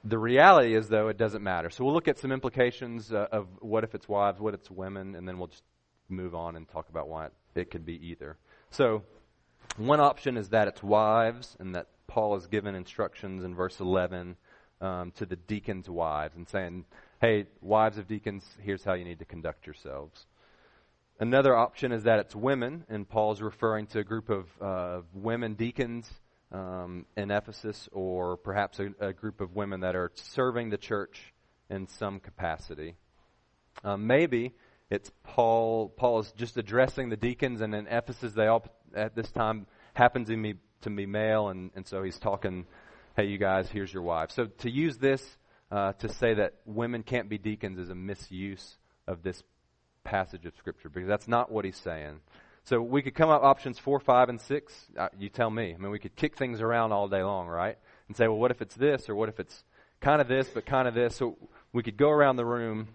the 0.04 0.18
reality 0.18 0.74
is, 0.74 0.88
though, 0.88 1.08
it 1.08 1.18
doesn't 1.18 1.42
matter. 1.42 1.70
So 1.70 1.84
we'll 1.84 1.94
look 1.94 2.08
at 2.08 2.18
some 2.18 2.30
implications 2.32 3.12
uh, 3.12 3.26
of 3.32 3.48
what 3.60 3.82
if 3.82 3.94
it's 3.94 4.08
wives, 4.08 4.40
what 4.40 4.54
if 4.54 4.60
it's 4.60 4.70
women, 4.70 5.16
and 5.16 5.26
then 5.26 5.38
we'll 5.38 5.48
just 5.48 5.64
move 6.08 6.34
on 6.34 6.56
and 6.56 6.68
talk 6.68 6.88
about 6.88 7.08
why 7.08 7.26
it, 7.26 7.32
it 7.54 7.70
could 7.70 7.84
be 7.84 7.94
either. 8.08 8.36
So 8.70 9.02
one 9.78 10.00
option 10.00 10.36
is 10.36 10.50
that 10.50 10.68
it's 10.68 10.82
wives, 10.82 11.56
and 11.58 11.74
that 11.74 11.88
Paul 12.06 12.34
has 12.34 12.46
given 12.46 12.74
instructions 12.74 13.44
in 13.44 13.54
verse 13.54 13.80
11 13.80 14.36
um, 14.80 15.12
to 15.12 15.26
the 15.26 15.36
deacons' 15.36 15.88
wives 15.88 16.36
and 16.36 16.48
saying, 16.48 16.84
hey, 17.20 17.46
wives 17.60 17.98
of 17.98 18.06
deacons, 18.06 18.44
here's 18.62 18.84
how 18.84 18.94
you 18.94 19.04
need 19.04 19.18
to 19.18 19.24
conduct 19.24 19.66
yourselves. 19.66 20.26
Another 21.20 21.56
option 21.56 21.90
is 21.90 22.04
that 22.04 22.20
it's 22.20 22.34
women, 22.34 22.84
and 22.88 23.08
Paul's 23.08 23.42
referring 23.42 23.86
to 23.88 23.98
a 23.98 24.04
group 24.04 24.30
of 24.30 24.46
uh, 24.60 25.00
women 25.12 25.54
deacons 25.54 26.08
um, 26.52 27.06
in 27.16 27.30
Ephesus, 27.30 27.88
or 27.92 28.36
perhaps 28.36 28.78
a, 28.78 28.90
a, 29.00 29.12
group 29.12 29.40
of 29.40 29.54
women 29.54 29.80
that 29.80 29.96
are 29.96 30.12
serving 30.14 30.70
the 30.70 30.78
church 30.78 31.34
in 31.68 31.88
some 31.88 32.20
capacity. 32.20 32.94
Um, 33.84 34.06
maybe 34.06 34.54
it's 34.90 35.10
Paul. 35.24 35.88
Paul 35.88 36.20
is 36.20 36.32
just 36.32 36.56
addressing 36.56 37.10
the 37.10 37.16
deacons, 37.16 37.60
and 37.60 37.74
in 37.74 37.86
Ephesus, 37.88 38.32
they 38.32 38.46
all 38.46 38.64
at 38.94 39.14
this 39.14 39.30
time 39.30 39.66
happens 39.94 40.28
to 40.28 40.36
be 40.36 40.54
to 40.82 40.90
be 40.90 41.06
male, 41.06 41.48
and, 41.48 41.70
and 41.74 41.86
so 41.86 42.02
he's 42.02 42.18
talking. 42.18 42.66
Hey, 43.16 43.26
you 43.26 43.38
guys, 43.38 43.68
here's 43.68 43.92
your 43.92 44.04
wife. 44.04 44.30
So 44.30 44.46
to 44.46 44.70
use 44.70 44.96
this 44.98 45.20
uh, 45.72 45.92
to 45.94 46.08
say 46.08 46.34
that 46.34 46.54
women 46.66 47.02
can't 47.02 47.28
be 47.28 47.36
deacons 47.36 47.78
is 47.78 47.90
a 47.90 47.94
misuse 47.94 48.78
of 49.08 49.22
this 49.24 49.42
passage 50.04 50.46
of 50.46 50.54
Scripture 50.56 50.88
because 50.88 51.08
that's 51.08 51.26
not 51.26 51.50
what 51.50 51.64
he's 51.64 51.76
saying. 51.76 52.20
So 52.64 52.80
we 52.80 53.02
could 53.02 53.14
come 53.14 53.30
up 53.30 53.42
options 53.42 53.78
four, 53.78 53.98
five, 53.98 54.28
and 54.28 54.40
six. 54.40 54.72
Uh, 54.96 55.08
you 55.18 55.30
tell 55.30 55.50
me. 55.50 55.74
I 55.74 55.78
mean, 55.78 55.90
we 55.90 55.98
could 55.98 56.14
kick 56.14 56.36
things 56.36 56.60
around 56.60 56.92
all 56.92 57.08
day 57.08 57.22
long, 57.22 57.48
right? 57.48 57.76
And 58.06 58.16
say, 58.16 58.28
well, 58.28 58.38
what 58.38 58.50
if 58.50 58.62
it's 58.62 58.74
this, 58.76 59.08
or 59.08 59.14
what 59.14 59.28
if 59.28 59.40
it's 59.40 59.64
kind 60.00 60.20
of 60.20 60.28
this, 60.28 60.48
but 60.48 60.64
kind 60.64 60.86
of 60.86 60.94
this? 60.94 61.16
So 61.16 61.36
we 61.72 61.82
could 61.82 61.96
go 61.96 62.10
around 62.10 62.36
the 62.36 62.44
room 62.44 62.88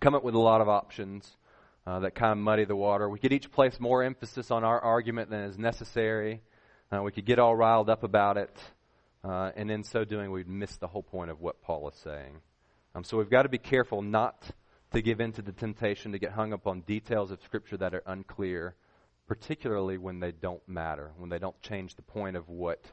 come 0.00 0.14
up 0.14 0.24
with 0.24 0.34
a 0.34 0.38
lot 0.38 0.60
of 0.60 0.68
options 0.68 1.36
uh, 1.86 2.00
that 2.00 2.14
kind 2.14 2.32
of 2.32 2.38
muddy 2.38 2.64
the 2.64 2.76
water. 2.76 3.08
We 3.08 3.18
could 3.18 3.32
each 3.32 3.50
place 3.50 3.78
more 3.80 4.02
emphasis 4.02 4.50
on 4.50 4.64
our 4.64 4.80
argument 4.80 5.30
than 5.30 5.40
is 5.40 5.58
necessary. 5.58 6.42
Uh, 6.92 7.02
we 7.02 7.12
could 7.12 7.24
get 7.24 7.38
all 7.38 7.54
riled 7.54 7.88
up 7.88 8.02
about 8.02 8.36
it, 8.36 8.56
uh, 9.24 9.50
and 9.56 9.70
in 9.70 9.84
so 9.84 10.04
doing, 10.04 10.30
we'd 10.30 10.48
miss 10.48 10.76
the 10.76 10.88
whole 10.88 11.02
point 11.02 11.30
of 11.30 11.40
what 11.40 11.62
Paul 11.62 11.88
is 11.88 11.94
saying. 12.02 12.40
Um, 12.94 13.04
so 13.04 13.16
we've 13.16 13.30
got 13.30 13.42
to 13.42 13.48
be 13.48 13.58
careful 13.58 14.02
not 14.02 14.50
to 14.92 15.02
give 15.02 15.20
in 15.20 15.32
to 15.32 15.42
the 15.42 15.52
temptation 15.52 16.12
to 16.12 16.18
get 16.18 16.32
hung 16.32 16.52
up 16.52 16.66
on 16.66 16.80
details 16.80 17.30
of 17.30 17.40
Scripture 17.42 17.76
that 17.76 17.94
are 17.94 18.02
unclear, 18.06 18.74
particularly 19.28 19.98
when 19.98 20.18
they 20.18 20.32
don't 20.32 20.66
matter, 20.68 21.12
when 21.16 21.30
they 21.30 21.38
don't 21.38 21.60
change 21.62 21.94
the 21.94 22.02
point 22.02 22.36
of 22.36 22.48
what 22.48 22.84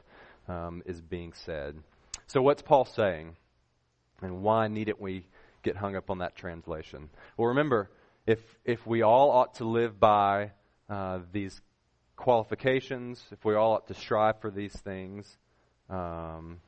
um, 0.46 0.82
is 0.86 1.00
being 1.00 1.32
said. 1.32 1.76
So, 2.26 2.40
what's 2.40 2.62
Paul 2.62 2.84
saying? 2.84 3.36
And 4.22 4.42
why 4.42 4.68
needn't 4.68 5.00
we 5.00 5.26
get 5.62 5.76
hung 5.76 5.96
up 5.96 6.10
on 6.10 6.18
that 6.18 6.36
translation? 6.36 7.08
Well, 7.36 7.48
remember, 7.48 7.90
if, 8.28 8.38
if 8.66 8.86
we 8.86 9.00
all 9.00 9.30
ought 9.30 9.54
to 9.54 9.64
live 9.64 9.98
by 9.98 10.50
uh, 10.90 11.20
these 11.32 11.62
qualifications, 12.14 13.24
if 13.32 13.42
we 13.42 13.54
all 13.54 13.72
ought 13.72 13.86
to 13.88 13.94
strive 13.94 14.38
for 14.42 14.50
these 14.50 14.74
things, 14.74 15.38
um, 15.88 16.60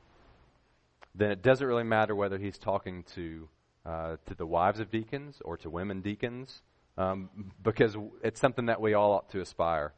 then 1.14 1.30
it 1.30 1.42
doesn't 1.42 1.66
really 1.66 1.84
matter 1.84 2.14
whether 2.16 2.38
he's 2.38 2.56
talking 2.56 3.04
to 3.14 3.46
uh, 3.84 4.16
to 4.26 4.34
the 4.34 4.46
wives 4.46 4.80
of 4.80 4.90
deacons 4.90 5.42
or 5.44 5.58
to 5.58 5.68
women 5.68 6.00
deacons, 6.00 6.62
um, 6.96 7.28
because 7.62 7.94
it's 8.22 8.40
something 8.40 8.66
that 8.66 8.80
we 8.80 8.94
all 8.94 9.12
ought 9.12 9.28
to 9.28 9.42
aspire. 9.42 9.92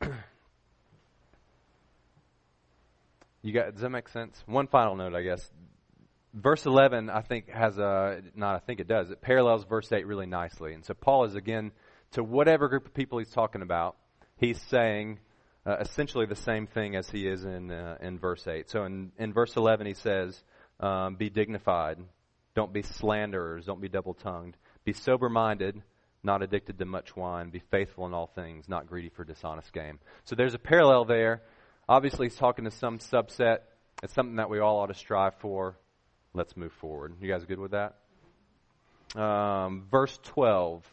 you 3.42 3.52
got 3.52 3.72
does 3.72 3.80
that 3.80 3.90
make 3.90 4.08
sense? 4.08 4.44
One 4.46 4.68
final 4.68 4.94
note, 4.94 5.14
I 5.14 5.22
guess. 5.22 5.50
Verse 6.32 6.64
11, 6.64 7.10
I 7.10 7.22
think, 7.22 7.48
has 7.48 7.76
a, 7.78 8.22
not 8.36 8.54
I 8.54 8.58
think 8.60 8.78
it 8.78 8.86
does, 8.86 9.10
it 9.10 9.20
parallels 9.20 9.64
verse 9.64 9.90
8 9.90 10.06
really 10.06 10.26
nicely. 10.26 10.74
And 10.74 10.84
so 10.84 10.94
Paul 10.94 11.24
is 11.24 11.34
again, 11.34 11.72
to 12.12 12.22
whatever 12.22 12.68
group 12.68 12.86
of 12.86 12.94
people 12.94 13.18
he's 13.18 13.30
talking 13.30 13.62
about, 13.62 13.96
he's 14.36 14.60
saying 14.62 15.18
uh, 15.66 15.76
essentially 15.80 16.26
the 16.26 16.36
same 16.36 16.66
thing 16.66 16.94
as 16.94 17.08
he 17.10 17.26
is 17.26 17.44
in, 17.44 17.70
uh, 17.70 17.96
in 18.00 18.18
verse 18.18 18.46
8. 18.46 18.70
So 18.70 18.84
in, 18.84 19.10
in 19.18 19.32
verse 19.32 19.56
11, 19.56 19.86
he 19.86 19.94
says, 19.94 20.40
um, 20.78 21.16
Be 21.16 21.30
dignified, 21.30 21.98
don't 22.54 22.72
be 22.72 22.82
slanderers, 22.82 23.66
don't 23.66 23.80
be 23.80 23.88
double 23.88 24.14
tongued, 24.14 24.56
be 24.84 24.92
sober 24.92 25.28
minded, 25.28 25.82
not 26.22 26.42
addicted 26.42 26.78
to 26.78 26.84
much 26.84 27.16
wine, 27.16 27.50
be 27.50 27.62
faithful 27.70 28.06
in 28.06 28.14
all 28.14 28.30
things, 28.34 28.68
not 28.68 28.86
greedy 28.86 29.08
for 29.08 29.24
dishonest 29.24 29.72
gain. 29.72 29.98
So 30.24 30.36
there's 30.36 30.54
a 30.54 30.58
parallel 30.58 31.06
there. 31.06 31.42
Obviously, 31.88 32.28
he's 32.28 32.36
talking 32.36 32.66
to 32.66 32.70
some 32.70 32.98
subset. 32.98 33.58
It's 34.02 34.14
something 34.14 34.36
that 34.36 34.48
we 34.48 34.60
all 34.60 34.78
ought 34.78 34.86
to 34.86 34.94
strive 34.94 35.34
for. 35.40 35.76
Let's 36.32 36.56
move 36.56 36.72
forward. 36.72 37.14
You 37.20 37.28
guys 37.30 37.44
good 37.44 37.58
with 37.58 37.72
that? 37.72 37.96
Um, 39.20 39.86
verse 39.90 40.18
12. 40.24 40.84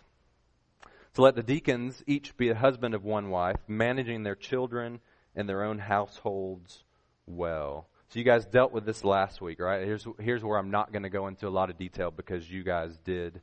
So 1.14 1.22
let 1.24 1.36
the 1.36 1.44
deacons 1.44 2.04
each 2.08 2.36
be 2.38 2.50
a 2.50 2.56
husband 2.56 2.94
of 2.94 3.04
one 3.04 3.30
wife, 3.30 3.58
managing 3.68 4.24
their 4.24 4.36
children 4.36 5.00
and 5.36 5.48
their 5.48 5.64
own 5.64 5.80
households 5.80 6.84
well. 7.26 7.88
So 8.10 8.20
you 8.20 8.26
guys 8.26 8.46
dealt 8.46 8.72
with 8.72 8.86
this 8.86 9.04
last 9.04 9.42
week, 9.42 9.60
right? 9.60 9.84
Here's 9.84 10.08
here's 10.20 10.44
where 10.44 10.58
I'm 10.58 10.72
not 10.72 10.92
going 10.92 11.04
to 11.04 11.10
go 11.10 11.28
into 11.28 11.48
a 11.48 11.50
lot 11.50 11.70
of 11.70 11.78
detail 11.78 12.10
because 12.10 12.50
you 12.50 12.64
guys 12.64 12.98
did 13.04 13.42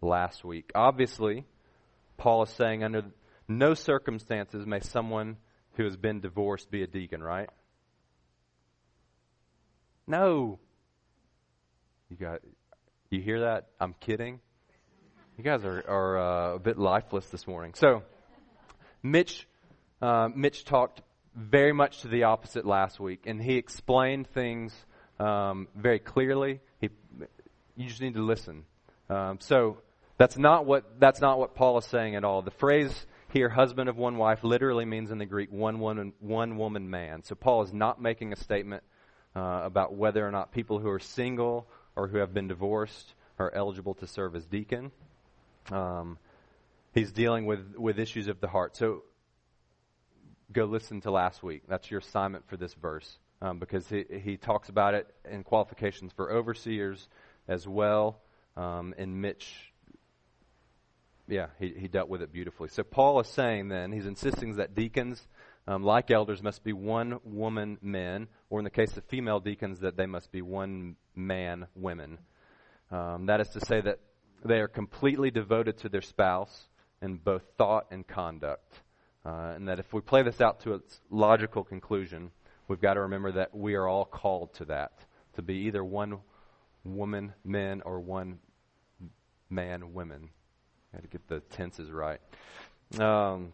last 0.00 0.44
week. 0.44 0.70
Obviously, 0.74 1.44
Paul 2.16 2.44
is 2.44 2.50
saying 2.50 2.82
under 2.82 3.02
no 3.46 3.74
circumstances 3.74 4.66
may 4.66 4.80
someone 4.80 5.36
who 5.74 5.84
has 5.84 5.96
been 5.96 6.20
divorced 6.20 6.70
be 6.70 6.82
a 6.82 6.86
deacon, 6.86 7.22
right? 7.22 7.50
No. 10.06 10.58
You 12.08 12.16
got 12.16 12.40
you 13.10 13.20
hear 13.20 13.40
that? 13.40 13.66
I'm 13.80 13.94
kidding. 13.98 14.38
You 15.36 15.42
guys 15.42 15.64
are, 15.64 15.84
are 15.88 16.18
uh, 16.18 16.54
a 16.54 16.58
bit 16.58 16.78
lifeless 16.78 17.26
this 17.26 17.46
morning. 17.48 17.74
So, 17.74 18.02
Mitch, 19.02 19.46
uh, 20.00 20.28
Mitch 20.34 20.64
talked 20.64 21.02
very 21.34 21.72
much 21.72 22.02
to 22.02 22.08
the 22.08 22.24
opposite 22.24 22.64
last 22.64 23.00
week, 23.00 23.24
and 23.26 23.42
he 23.42 23.56
explained 23.56 24.28
things 24.28 24.72
um, 25.18 25.66
very 25.74 25.98
clearly. 25.98 26.60
He, 26.80 26.90
you 27.76 27.88
just 27.88 28.00
need 28.00 28.14
to 28.14 28.24
listen. 28.24 28.64
Um, 29.10 29.38
so 29.40 29.78
that's 30.16 30.38
not 30.38 30.64
what 30.64 31.00
that's 31.00 31.20
not 31.20 31.40
what 31.40 31.56
Paul 31.56 31.78
is 31.78 31.86
saying 31.86 32.14
at 32.14 32.22
all. 32.22 32.40
The 32.42 32.52
phrase 32.52 33.06
here, 33.32 33.48
"husband 33.48 33.88
of 33.88 33.96
one 33.96 34.16
wife," 34.16 34.44
literally 34.44 34.84
means 34.84 35.10
in 35.10 35.18
the 35.18 35.26
Greek 35.26 35.50
one 35.50 35.80
woman, 35.80 36.12
one 36.20 36.56
woman 36.56 36.88
man. 36.88 37.24
So 37.24 37.34
Paul 37.34 37.62
is 37.62 37.72
not 37.72 38.00
making 38.00 38.32
a 38.32 38.36
statement 38.36 38.84
uh, 39.34 39.62
about 39.64 39.94
whether 39.94 40.26
or 40.26 40.30
not 40.30 40.52
people 40.52 40.78
who 40.78 40.88
are 40.88 41.00
single 41.00 41.68
or 41.96 42.08
who 42.08 42.18
have 42.18 42.32
been 42.32 42.48
divorced 42.48 43.14
are 43.38 43.52
eligible 43.54 43.94
to 43.94 44.06
serve 44.06 44.36
as 44.36 44.46
deacon. 44.46 44.92
Um, 45.72 46.18
he's 46.94 47.10
dealing 47.12 47.46
with, 47.46 47.74
with 47.76 47.98
issues 47.98 48.28
of 48.28 48.40
the 48.40 48.48
heart. 48.48 48.76
So 48.76 49.02
go 50.52 50.64
listen 50.64 51.00
to 51.02 51.10
last 51.10 51.42
week. 51.42 51.62
That's 51.68 51.90
your 51.90 52.00
assignment 52.00 52.48
for 52.48 52.56
this 52.56 52.74
verse 52.74 53.18
um, 53.42 53.58
because 53.58 53.88
he, 53.88 54.04
he 54.22 54.36
talks 54.36 54.68
about 54.68 54.94
it 54.94 55.12
in 55.30 55.42
qualifications 55.42 56.12
for 56.12 56.30
overseers 56.30 57.08
as 57.48 57.66
well. 57.66 58.20
Um, 58.56 58.94
and 58.96 59.20
Mitch, 59.20 59.52
yeah, 61.28 61.46
he, 61.58 61.74
he 61.76 61.88
dealt 61.88 62.08
with 62.08 62.22
it 62.22 62.32
beautifully. 62.32 62.68
So 62.68 62.82
Paul 62.82 63.20
is 63.20 63.28
saying 63.28 63.68
then, 63.68 63.92
he's 63.92 64.06
insisting 64.06 64.56
that 64.56 64.74
deacons, 64.74 65.26
um, 65.66 65.82
like 65.82 66.10
elders, 66.10 66.42
must 66.42 66.62
be 66.62 66.72
one 66.72 67.18
woman 67.24 67.78
men, 67.82 68.28
or 68.50 68.60
in 68.60 68.64
the 68.64 68.70
case 68.70 68.96
of 68.96 69.04
female 69.04 69.40
deacons, 69.40 69.80
that 69.80 69.96
they 69.96 70.06
must 70.06 70.30
be 70.30 70.42
one 70.42 70.96
man 71.14 71.66
women. 71.74 72.18
Um, 72.90 73.26
that 73.26 73.40
is 73.40 73.48
to 73.48 73.60
say 73.60 73.80
that 73.80 73.98
they 74.44 74.60
are 74.60 74.68
completely 74.68 75.30
devoted 75.30 75.78
to 75.78 75.88
their 75.88 76.02
spouse 76.02 76.68
in 77.02 77.16
both 77.16 77.42
thought 77.58 77.86
and 77.90 78.06
conduct. 78.06 78.80
Uh, 79.24 79.54
and 79.56 79.66
that 79.68 79.80
if 79.80 79.92
we 79.92 80.00
play 80.00 80.22
this 80.22 80.40
out 80.40 80.60
to 80.60 80.74
its 80.74 81.00
logical 81.10 81.64
conclusion, 81.64 82.30
we've 82.68 82.80
got 82.80 82.94
to 82.94 83.00
remember 83.00 83.32
that 83.32 83.52
we 83.52 83.74
are 83.74 83.88
all 83.88 84.04
called 84.04 84.54
to 84.54 84.64
that 84.66 84.92
to 85.34 85.42
be 85.42 85.54
either 85.66 85.84
one 85.84 86.18
woman, 86.84 87.32
men, 87.44 87.82
or 87.84 87.98
one 88.00 88.38
man, 89.50 89.92
women. 89.92 90.30
Had 90.92 91.02
to 91.02 91.08
get 91.08 91.26
the 91.28 91.40
tenses 91.40 91.90
right. 91.90 92.20
Um, 92.98 93.52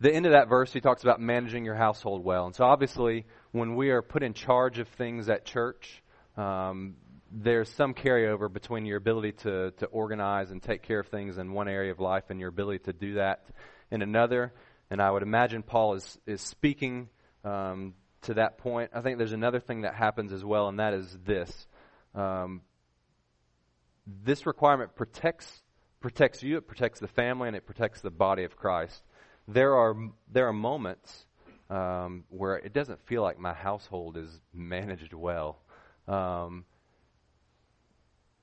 the 0.00 0.12
end 0.12 0.26
of 0.26 0.32
that 0.32 0.48
verse, 0.48 0.72
he 0.72 0.80
talks 0.80 1.02
about 1.02 1.20
managing 1.20 1.64
your 1.64 1.74
household 1.74 2.24
well. 2.24 2.46
And 2.46 2.54
so, 2.54 2.64
obviously, 2.64 3.26
when 3.52 3.76
we 3.76 3.90
are 3.90 4.02
put 4.02 4.22
in 4.22 4.34
charge 4.34 4.78
of 4.78 4.88
things 4.88 5.28
at 5.28 5.44
church, 5.44 6.02
um, 6.36 6.96
there's 7.30 7.68
some 7.68 7.94
carryover 7.94 8.52
between 8.52 8.86
your 8.86 8.96
ability 8.96 9.32
to, 9.32 9.72
to 9.72 9.86
organize 9.86 10.50
and 10.50 10.62
take 10.62 10.82
care 10.82 11.00
of 11.00 11.08
things 11.08 11.38
in 11.38 11.52
one 11.52 11.68
area 11.68 11.90
of 11.90 12.00
life 12.00 12.24
and 12.30 12.38
your 12.38 12.48
ability 12.48 12.84
to 12.84 12.92
do 12.92 13.14
that 13.14 13.44
in 13.90 14.02
another. 14.02 14.52
And 14.90 15.00
I 15.00 15.10
would 15.10 15.22
imagine 15.22 15.62
Paul 15.62 15.94
is, 15.94 16.18
is 16.26 16.40
speaking 16.40 17.08
um, 17.44 17.94
to 18.22 18.34
that 18.34 18.58
point. 18.58 18.90
I 18.94 19.00
think 19.00 19.18
there's 19.18 19.32
another 19.32 19.60
thing 19.60 19.82
that 19.82 19.94
happens 19.94 20.32
as 20.32 20.44
well, 20.44 20.68
and 20.68 20.78
that 20.78 20.94
is 20.94 21.16
this. 21.24 21.66
Um, 22.14 22.62
this 24.06 24.46
requirement 24.46 24.94
protects 24.94 25.62
protects 26.00 26.42
you, 26.42 26.58
it 26.58 26.68
protects 26.68 27.00
the 27.00 27.08
family, 27.08 27.48
and 27.48 27.56
it 27.56 27.64
protects 27.64 28.02
the 28.02 28.10
body 28.10 28.44
of 28.44 28.54
Christ. 28.56 29.02
There 29.46 29.74
are 29.74 29.94
there 30.32 30.48
are 30.48 30.52
moments 30.52 31.26
um, 31.70 32.24
where 32.28 32.56
it 32.56 32.72
doesn't 32.72 33.00
feel 33.06 33.22
like 33.22 33.38
my 33.38 33.52
household 33.52 34.16
is 34.16 34.40
managed 34.52 35.12
well. 35.12 35.58
Um, 36.06 36.64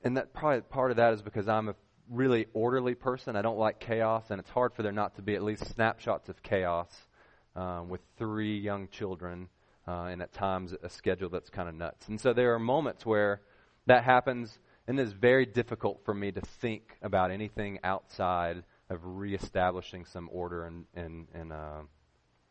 and 0.04 0.18
that 0.18 0.34
probably 0.34 0.62
part 0.62 0.92
of 0.92 0.98
that 0.98 1.14
is 1.14 1.22
because 1.22 1.48
I'm 1.48 1.70
a 1.70 1.76
really 2.10 2.48
orderly 2.54 2.96
person. 2.96 3.36
I 3.36 3.42
don't 3.42 3.58
like 3.58 3.80
chaos, 3.80 4.32
and 4.32 4.40
it's 4.40 4.50
hard 4.50 4.74
for 4.74 4.84
there 4.84 4.92
not 4.92 5.16
to 5.16 5.22
be 5.22 5.36
at 5.36 5.44
least 5.44 5.66
snapshots 5.74 6.30
of 6.30 6.42
chaos 6.44 7.08
um, 7.56 7.90
with 7.90 8.02
three 8.18 8.58
young 8.60 8.88
children, 8.90 9.48
uh, 9.88 10.06
and 10.06 10.22
at 10.22 10.34
times 10.34 10.74
a 10.84 10.90
schedule 10.90 11.30
that's 11.30 11.50
kind 11.50 11.70
of 11.70 11.76
nuts. 11.76 12.08
And 12.08 12.20
so 12.20 12.34
there 12.34 12.54
are 12.54 12.60
moments 12.60 13.06
where 13.06 13.42
that 13.86 14.04
happens, 14.04 14.60
and 14.88 15.00
it's 15.00 15.12
very 15.12 15.46
difficult 15.46 16.04
for 16.04 16.14
me 16.14 16.32
to 16.32 16.42
think 16.42 16.98
about 17.02 17.32
anything 17.32 17.80
outside 17.84 18.64
of 18.92 19.00
reestablishing 19.04 20.06
some 20.06 20.30
order 20.32 20.66
and 20.66 20.86
and 20.96 21.28
and, 21.34 21.54
uh, 21.54 21.82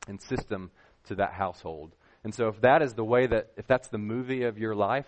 and 0.08 0.20
system 0.20 0.70
to 1.04 1.14
that 1.16 1.32
household. 1.32 1.92
And 2.24 2.34
so 2.34 2.48
if 2.48 2.60
that 2.60 2.82
is 2.82 2.94
the 2.94 3.04
way 3.04 3.26
that 3.26 3.52
if 3.56 3.66
that's 3.66 3.88
the 3.88 3.98
movie 3.98 4.42
of 4.42 4.58
your 4.58 4.74
life, 4.74 5.06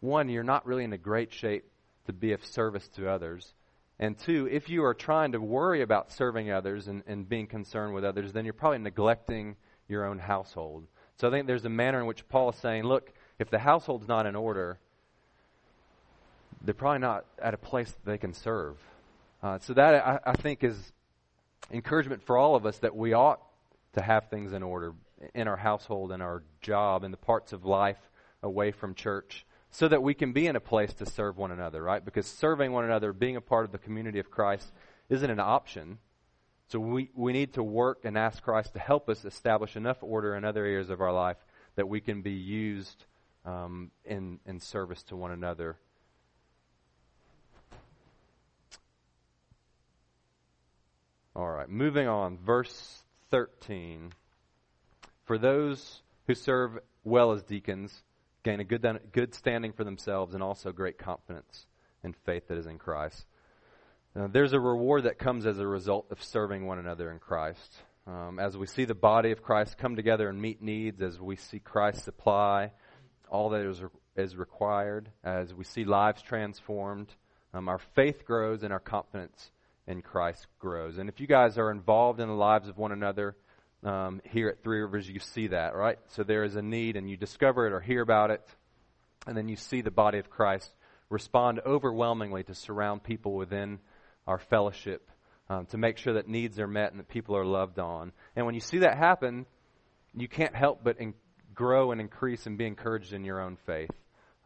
one, 0.00 0.28
you're 0.28 0.42
not 0.42 0.66
really 0.66 0.84
in 0.84 0.92
a 0.92 0.98
great 0.98 1.32
shape 1.32 1.64
to 2.06 2.12
be 2.12 2.32
of 2.32 2.44
service 2.44 2.88
to 2.96 3.08
others. 3.08 3.54
And 3.98 4.18
two, 4.18 4.48
if 4.50 4.68
you 4.68 4.84
are 4.84 4.94
trying 4.94 5.32
to 5.32 5.40
worry 5.40 5.82
about 5.82 6.10
serving 6.10 6.50
others 6.50 6.88
and, 6.88 7.02
and 7.06 7.28
being 7.28 7.46
concerned 7.46 7.94
with 7.94 8.04
others, 8.04 8.32
then 8.32 8.44
you're 8.44 8.54
probably 8.54 8.78
neglecting 8.78 9.56
your 9.88 10.06
own 10.06 10.18
household. 10.18 10.86
So 11.18 11.28
I 11.28 11.30
think 11.30 11.46
there's 11.46 11.66
a 11.66 11.70
manner 11.70 12.00
in 12.00 12.06
which 12.06 12.26
Paul 12.28 12.48
is 12.48 12.56
saying, 12.56 12.84
look, 12.84 13.12
if 13.38 13.50
the 13.50 13.58
household's 13.58 14.08
not 14.08 14.24
in 14.24 14.34
order, 14.34 14.78
they're 16.62 16.74
probably 16.74 17.00
not 17.00 17.26
at 17.42 17.52
a 17.52 17.58
place 17.58 17.90
that 17.90 18.10
they 18.10 18.18
can 18.18 18.32
serve. 18.32 18.76
Uh, 19.42 19.58
so 19.58 19.72
that 19.74 19.94
I, 19.94 20.20
I 20.24 20.32
think 20.34 20.62
is 20.62 20.92
encouragement 21.70 22.22
for 22.22 22.36
all 22.36 22.56
of 22.56 22.66
us 22.66 22.78
that 22.78 22.94
we 22.94 23.12
ought 23.12 23.40
to 23.94 24.02
have 24.02 24.28
things 24.28 24.52
in 24.52 24.62
order 24.62 24.94
in 25.34 25.48
our 25.48 25.56
household, 25.56 26.12
in 26.12 26.20
our 26.20 26.42
job, 26.60 27.04
in 27.04 27.10
the 27.10 27.16
parts 27.16 27.52
of 27.52 27.64
life 27.64 28.10
away 28.42 28.70
from 28.70 28.94
church 28.94 29.44
so 29.70 29.86
that 29.88 30.02
we 30.02 30.14
can 30.14 30.32
be 30.32 30.46
in 30.46 30.56
a 30.56 30.60
place 30.60 30.92
to 30.94 31.06
serve 31.06 31.36
one 31.36 31.52
another, 31.52 31.82
right? 31.82 32.04
Because 32.04 32.26
serving 32.26 32.72
one 32.72 32.84
another, 32.84 33.12
being 33.12 33.36
a 33.36 33.40
part 33.40 33.64
of 33.64 33.72
the 33.72 33.78
community 33.78 34.18
of 34.18 34.30
Christ, 34.30 34.72
isn't 35.08 35.30
an 35.30 35.40
option. 35.40 35.98
So 36.68 36.80
we, 36.80 37.10
we 37.14 37.32
need 37.32 37.54
to 37.54 37.62
work 37.62 38.04
and 38.04 38.18
ask 38.18 38.42
Christ 38.42 38.74
to 38.74 38.80
help 38.80 39.08
us 39.08 39.24
establish 39.24 39.76
enough 39.76 39.98
order 40.00 40.34
in 40.34 40.44
other 40.44 40.64
areas 40.64 40.90
of 40.90 41.00
our 41.00 41.12
life 41.12 41.36
that 41.76 41.88
we 41.88 42.00
can 42.00 42.20
be 42.22 42.32
used 42.32 43.04
um, 43.44 43.90
in, 44.04 44.40
in 44.44 44.58
service 44.58 45.02
to 45.04 45.16
one 45.16 45.30
another. 45.30 45.76
All 51.40 51.48
right, 51.48 51.70
moving 51.70 52.06
on. 52.06 52.36
Verse 52.36 53.02
13. 53.30 54.12
For 55.24 55.38
those 55.38 56.02
who 56.26 56.34
serve 56.34 56.78
well 57.02 57.32
as 57.32 57.42
deacons 57.42 58.02
gain 58.42 58.60
a 58.60 58.64
good, 58.64 58.86
good 59.10 59.34
standing 59.34 59.72
for 59.72 59.82
themselves 59.82 60.34
and 60.34 60.42
also 60.42 60.70
great 60.70 60.98
confidence 60.98 61.64
in 62.04 62.12
faith 62.12 62.48
that 62.48 62.58
is 62.58 62.66
in 62.66 62.76
Christ. 62.76 63.24
Now, 64.14 64.26
there's 64.26 64.52
a 64.52 64.60
reward 64.60 65.04
that 65.04 65.18
comes 65.18 65.46
as 65.46 65.58
a 65.58 65.66
result 65.66 66.08
of 66.10 66.22
serving 66.22 66.66
one 66.66 66.78
another 66.78 67.10
in 67.10 67.18
Christ. 67.18 67.74
Um, 68.06 68.38
as 68.38 68.58
we 68.58 68.66
see 68.66 68.84
the 68.84 68.94
body 68.94 69.30
of 69.30 69.42
Christ 69.42 69.78
come 69.78 69.96
together 69.96 70.28
and 70.28 70.42
meet 70.42 70.60
needs, 70.60 71.00
as 71.00 71.18
we 71.18 71.36
see 71.36 71.58
Christ 71.58 72.04
supply 72.04 72.72
all 73.30 73.48
that 73.48 73.62
is, 73.62 73.82
is 74.14 74.36
required, 74.36 75.08
as 75.24 75.54
we 75.54 75.64
see 75.64 75.84
lives 75.84 76.20
transformed, 76.20 77.14
um, 77.54 77.66
our 77.66 77.80
faith 77.94 78.26
grows 78.26 78.62
and 78.62 78.74
our 78.74 78.78
confidence 78.78 79.50
in 79.90 80.02
Christ 80.02 80.46
grows. 80.58 80.98
And 80.98 81.08
if 81.08 81.20
you 81.20 81.26
guys 81.26 81.58
are 81.58 81.70
involved 81.70 82.20
in 82.20 82.28
the 82.28 82.34
lives 82.34 82.68
of 82.68 82.78
one 82.78 82.92
another 82.92 83.36
um, 83.82 84.20
here 84.24 84.48
at 84.48 84.62
Three 84.62 84.80
Rivers, 84.80 85.08
you 85.08 85.18
see 85.18 85.48
that, 85.48 85.74
right? 85.74 85.98
So 86.08 86.22
there 86.22 86.44
is 86.44 86.54
a 86.54 86.62
need, 86.62 86.96
and 86.96 87.10
you 87.10 87.16
discover 87.16 87.66
it 87.66 87.72
or 87.72 87.80
hear 87.80 88.00
about 88.00 88.30
it, 88.30 88.46
and 89.26 89.36
then 89.36 89.48
you 89.48 89.56
see 89.56 89.80
the 89.80 89.90
body 89.90 90.18
of 90.18 90.30
Christ 90.30 90.72
respond 91.08 91.60
overwhelmingly 91.66 92.44
to 92.44 92.54
surround 92.54 93.02
people 93.02 93.34
within 93.34 93.80
our 94.26 94.38
fellowship 94.38 95.10
um, 95.48 95.66
to 95.66 95.76
make 95.76 95.98
sure 95.98 96.14
that 96.14 96.28
needs 96.28 96.60
are 96.60 96.68
met 96.68 96.92
and 96.92 97.00
that 97.00 97.08
people 97.08 97.36
are 97.36 97.44
loved 97.44 97.80
on. 97.80 98.12
And 98.36 98.46
when 98.46 98.54
you 98.54 98.60
see 98.60 98.78
that 98.78 98.96
happen, 98.96 99.46
you 100.14 100.28
can't 100.28 100.54
help 100.54 100.84
but 100.84 101.00
in, 101.00 101.14
grow 101.54 101.90
and 101.90 102.00
increase 102.00 102.46
and 102.46 102.56
be 102.56 102.66
encouraged 102.66 103.12
in 103.12 103.24
your 103.24 103.40
own 103.40 103.56
faith. 103.66 103.90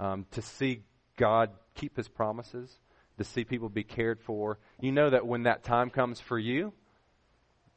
Um, 0.01 0.27
to 0.33 0.43
see 0.43 0.83
God 1.19 1.51
keep 1.75 1.97
his 1.97 2.09
promises, 2.09 2.75
to 3.19 3.25
see 3.25 3.45
people 3.45 3.69
be 3.69 3.85
cared 3.85 4.21
for. 4.21 4.59
You 4.81 4.93
know 4.93 5.11
that 5.11 5.27
when 5.27 5.45
that 5.45 5.65
time 5.65 5.91
comes 5.91 6.21
for 6.21 6.39
you, 6.39 6.73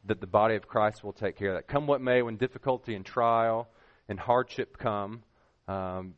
that 0.06 0.22
the 0.22 0.28
body 0.28 0.56
of 0.56 0.68
Christ 0.68 1.04
will 1.04 1.14
take 1.14 1.38
care 1.38 1.50
of 1.50 1.56
that. 1.56 1.68
Come 1.68 1.88
what 1.88 2.02
may, 2.02 2.22
when 2.22 2.38
difficulty 2.38 2.96
and 2.96 3.06
trial 3.06 3.68
and 4.08 4.20
hardship 4.20 4.78
come, 4.78 5.24
um, 5.68 6.14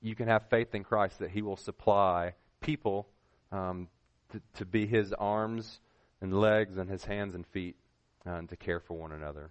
you 0.00 0.14
can 0.14 0.28
have 0.28 0.48
faith 0.50 0.74
in 0.74 0.84
Christ 0.84 1.18
that 1.20 1.30
He 1.30 1.42
will 1.42 1.56
supply 1.56 2.34
people 2.60 3.08
um, 3.52 3.88
to, 4.32 4.40
to 4.56 4.64
be 4.64 4.86
his 4.86 5.12
arms 5.12 5.80
and 6.20 6.38
legs 6.38 6.76
and 6.76 6.88
his 6.90 7.04
hands 7.04 7.34
and 7.34 7.46
feet 7.46 7.76
uh, 8.26 8.32
and 8.32 8.48
to 8.48 8.56
care 8.56 8.80
for 8.80 8.94
one 8.94 9.12
another. 9.12 9.50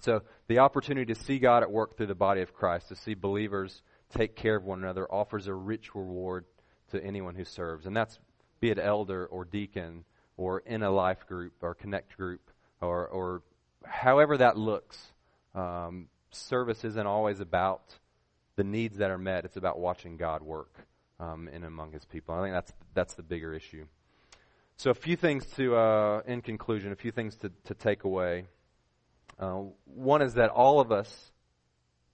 So 0.00 0.22
the 0.48 0.58
opportunity 0.58 1.12
to 1.14 1.20
see 1.20 1.38
God 1.38 1.62
at 1.62 1.70
work 1.70 1.96
through 1.96 2.08
the 2.08 2.14
body 2.14 2.42
of 2.42 2.52
Christ, 2.52 2.88
to 2.88 2.96
see 2.96 3.14
believers 3.14 3.82
take 4.16 4.34
care 4.34 4.56
of 4.56 4.64
one 4.64 4.82
another, 4.82 5.10
offers 5.10 5.46
a 5.46 5.54
rich 5.54 5.94
reward 5.94 6.44
to 6.90 7.02
anyone 7.02 7.34
who 7.34 7.44
serves. 7.44 7.86
And 7.86 7.96
that's 7.96 8.18
be 8.60 8.70
it 8.70 8.78
elder 8.78 9.26
or 9.26 9.44
deacon 9.44 10.04
or 10.36 10.60
in 10.60 10.82
a 10.82 10.90
life 10.90 11.26
group 11.26 11.52
or 11.62 11.74
connect 11.74 12.16
group 12.16 12.50
or, 12.80 13.06
or 13.06 13.42
however 13.84 14.36
that 14.38 14.56
looks. 14.56 14.98
Um, 15.54 16.08
service 16.30 16.84
isn't 16.84 17.06
always 17.06 17.40
about 17.40 17.82
the 18.56 18.64
needs 18.64 18.98
that 18.98 19.10
are 19.10 19.18
met. 19.18 19.44
It's 19.44 19.56
about 19.56 19.78
watching 19.78 20.16
God 20.16 20.42
work 20.42 20.72
um, 21.20 21.48
in 21.48 21.64
among 21.64 21.92
His 21.92 22.04
people. 22.04 22.34
I 22.34 22.42
think 22.42 22.54
that's 22.54 22.72
that's 22.94 23.14
the 23.14 23.22
bigger 23.22 23.54
issue. 23.54 23.86
So, 24.76 24.90
a 24.90 24.94
few 24.94 25.16
things 25.16 25.46
to, 25.56 25.76
uh, 25.76 26.22
in 26.26 26.42
conclusion, 26.42 26.90
a 26.90 26.96
few 26.96 27.12
things 27.12 27.36
to, 27.36 27.52
to 27.64 27.74
take 27.74 28.02
away. 28.02 28.46
Uh, 29.38 29.62
one 29.84 30.20
is 30.20 30.34
that 30.34 30.50
all 30.50 30.80
of 30.80 30.90
us, 30.90 31.30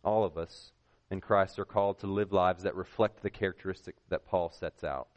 all 0.05 0.25
of 0.25 0.37
us 0.37 0.73
in 1.11 1.21
Christ 1.21 1.59
are 1.59 1.65
called 1.65 1.99
to 2.01 2.07
live 2.07 2.33
lives 2.33 2.63
that 2.63 2.77
reflect 2.77 3.23
the 3.23 3.31
characteristic 3.31 3.97
that 4.09 4.27
Paul 4.27 4.51
sets 4.51 4.85
out. 4.85 5.09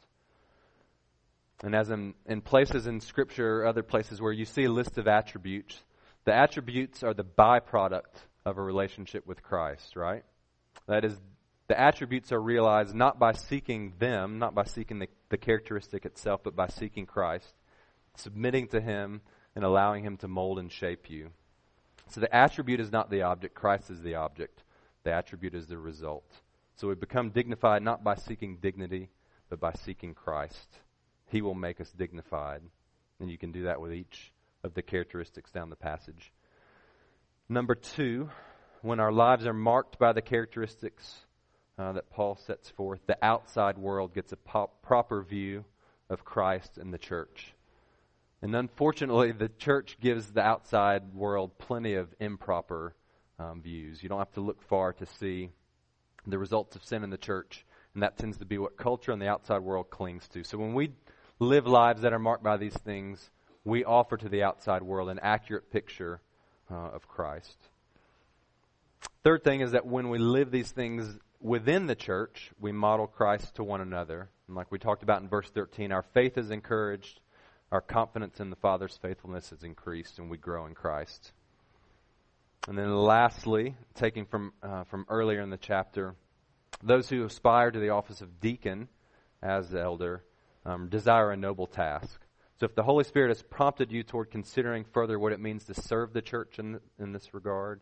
And 1.64 1.76
as 1.76 1.90
in, 1.90 2.14
in 2.26 2.42
places 2.42 2.88
in 2.88 3.00
Scripture, 3.00 3.66
other 3.66 3.84
places 3.84 4.22
where 4.22 4.34
you 4.34 4.46
see 4.46 4.66
a 4.66 4.72
list 4.72 4.98
of 4.98 5.08
attributes, 5.08 5.78
the 6.26 6.34
attributes 6.34 7.04
are 7.04 7.14
the 7.14 7.24
byproduct 7.24 8.16
of 8.46 8.58
a 8.58 8.62
relationship 8.62 9.26
with 9.28 9.44
Christ, 9.44 9.96
right? 9.96 10.24
That 10.88 11.06
is, 11.06 11.16
the 11.68 11.80
attributes 11.80 12.32
are 12.32 12.42
realized 12.42 12.94
not 12.94 13.20
by 13.20 13.34
seeking 13.34 13.94
them, 14.00 14.40
not 14.40 14.56
by 14.56 14.66
seeking 14.66 15.00
the, 15.00 15.08
the 15.30 15.38
characteristic 15.38 16.06
itself, 16.06 16.42
but 16.44 16.56
by 16.56 16.68
seeking 16.68 17.06
Christ, 17.06 17.54
submitting 18.18 18.68
to 18.70 18.82
Him, 18.82 19.22
and 19.56 19.64
allowing 19.64 20.04
Him 20.04 20.18
to 20.18 20.28
mold 20.28 20.60
and 20.60 20.72
shape 20.72 21.10
you. 21.10 21.30
So 22.10 22.20
the 22.20 22.36
attribute 22.36 22.80
is 22.80 22.92
not 22.92 23.10
the 23.10 23.22
object, 23.22 23.56
Christ 23.56 23.90
is 23.90 24.02
the 24.02 24.16
object. 24.16 24.63
The 25.04 25.12
attribute 25.12 25.54
is 25.54 25.68
the 25.68 25.78
result. 25.78 26.30
So 26.76 26.88
we 26.88 26.96
become 26.96 27.30
dignified 27.30 27.84
not 27.84 28.04
by 28.04 28.16
seeking 28.16 28.58
dignity, 28.58 29.10
but 29.50 29.60
by 29.60 29.74
seeking 29.74 30.14
Christ. 30.14 30.68
He 31.28 31.42
will 31.42 31.54
make 31.54 31.82
us 31.82 31.92
dignified. 31.92 32.62
And 33.20 33.30
you 33.30 33.38
can 33.38 33.52
do 33.52 33.64
that 33.64 33.80
with 33.80 33.94
each 33.94 34.32
of 34.64 34.74
the 34.74 34.82
characteristics 34.82 35.52
down 35.52 35.70
the 35.70 35.76
passage. 35.76 36.32
Number 37.50 37.76
two, 37.76 38.30
when 38.82 39.00
our 39.00 39.12
lives 39.12 39.46
are 39.46 39.54
marked 39.54 40.00
by 40.00 40.14
the 40.14 40.22
characteristics 40.22 41.26
uh, 41.78 41.94
that 41.94 42.10
Paul 42.10 42.36
sets 42.36 42.70
forth, 42.70 43.02
the 43.06 43.18
outside 43.24 43.78
world 43.78 44.14
gets 44.14 44.32
a 44.32 44.38
pop- 44.38 44.82
proper 44.82 45.22
view 45.22 45.66
of 46.10 46.24
Christ 46.24 46.78
and 46.78 46.94
the 46.94 46.98
church. 46.98 47.54
And 48.42 48.56
unfortunately, 48.56 49.32
the 49.32 49.50
church 49.50 49.98
gives 50.02 50.32
the 50.32 50.42
outside 50.42 51.14
world 51.14 51.58
plenty 51.58 51.96
of 51.96 52.14
improper 52.20 52.94
um, 53.44 53.62
views. 53.62 54.02
You 54.02 54.10
don't 54.10 54.20
have 54.20 54.34
to 54.34 54.42
look 54.42 54.62
far 54.62 54.94
to 54.94 55.06
see 55.06 55.50
the 56.26 56.38
results 56.38 56.76
of 56.76 56.84
sin 56.84 57.04
in 57.04 57.10
the 57.10 57.18
church, 57.18 57.66
and 57.94 58.04
that 58.04 58.18
tends 58.18 58.38
to 58.38 58.46
be 58.46 58.58
what 58.58 58.78
culture 58.78 59.12
and 59.12 59.22
the 59.22 59.28
outside 59.28 59.60
world 59.60 59.90
clings 59.90 60.28
to. 60.30 60.44
So 60.44 60.58
when 60.58 60.74
we 60.74 60.92
live 61.40 61.68
lives 61.68 62.02
that 62.02 62.14
are 62.14 62.20
marked 62.20 62.44
by 62.44 62.58
these 62.58 62.78
things, 62.78 63.30
we 63.66 63.84
offer 63.84 64.18
to 64.18 64.30
the 64.30 64.44
outside 64.44 64.84
world 64.84 65.10
an 65.10 65.20
accurate 65.22 65.72
picture 65.72 66.22
uh, 66.72 66.76
of 66.76 67.08
Christ. 67.08 67.58
Third 69.24 69.44
thing 69.44 69.62
is 69.62 69.72
that 69.72 69.86
when 69.86 70.10
we 70.10 70.18
live 70.18 70.52
these 70.52 70.72
things 70.72 71.18
within 71.40 71.88
the 71.88 71.96
church, 71.96 72.52
we 72.60 72.72
model 72.72 73.08
Christ 73.08 73.56
to 73.56 73.64
one 73.64 73.82
another. 73.82 74.30
And 74.48 74.56
like 74.56 74.72
we 74.72 74.80
talked 74.80 75.04
about 75.04 75.22
in 75.22 75.30
verse 75.30 75.50
13, 75.50 75.92
our 75.92 76.04
faith 76.04 76.38
is 76.38 76.52
encouraged, 76.52 77.20
our 77.72 77.82
confidence 77.82 78.40
in 78.40 78.50
the 78.50 78.56
Father's 78.56 78.98
faithfulness 79.02 79.52
is 79.52 79.64
increased, 79.64 80.20
and 80.20 80.30
we 80.30 80.38
grow 80.38 80.66
in 80.66 80.74
Christ. 80.74 81.32
And 82.68 82.78
then 82.78 82.96
lastly, 82.96 83.76
taking 83.94 84.26
from, 84.26 84.54
uh, 84.62 84.86
from 84.86 85.06
earlier 85.10 85.42
in 85.42 85.50
the 85.50 85.58
chapter, 85.58 86.16
those 86.82 87.10
who 87.10 87.26
aspire 87.26 87.72
to 87.72 87.80
the 87.80 87.90
office 87.90 88.22
of 88.22 88.40
deacon 88.40 88.88
as 89.42 89.74
elder 89.76 90.24
um, 90.66 90.88
desire 90.90 91.32
a 91.32 91.38
noble 91.38 91.68
task. 91.68 92.20
So 92.60 92.66
if 92.66 92.76
the 92.76 92.84
Holy 92.84 93.04
Spirit 93.04 93.30
has 93.30 93.42
prompted 93.42 93.92
you 93.92 94.04
toward 94.04 94.32
considering 94.32 94.86
further 94.94 95.20
what 95.20 95.34
it 95.34 95.40
means 95.40 95.66
to 95.66 95.74
serve 95.74 96.14
the 96.14 96.22
church 96.22 96.60
in, 96.60 96.80
in 97.00 97.12
this 97.12 97.34
regard, 97.34 97.82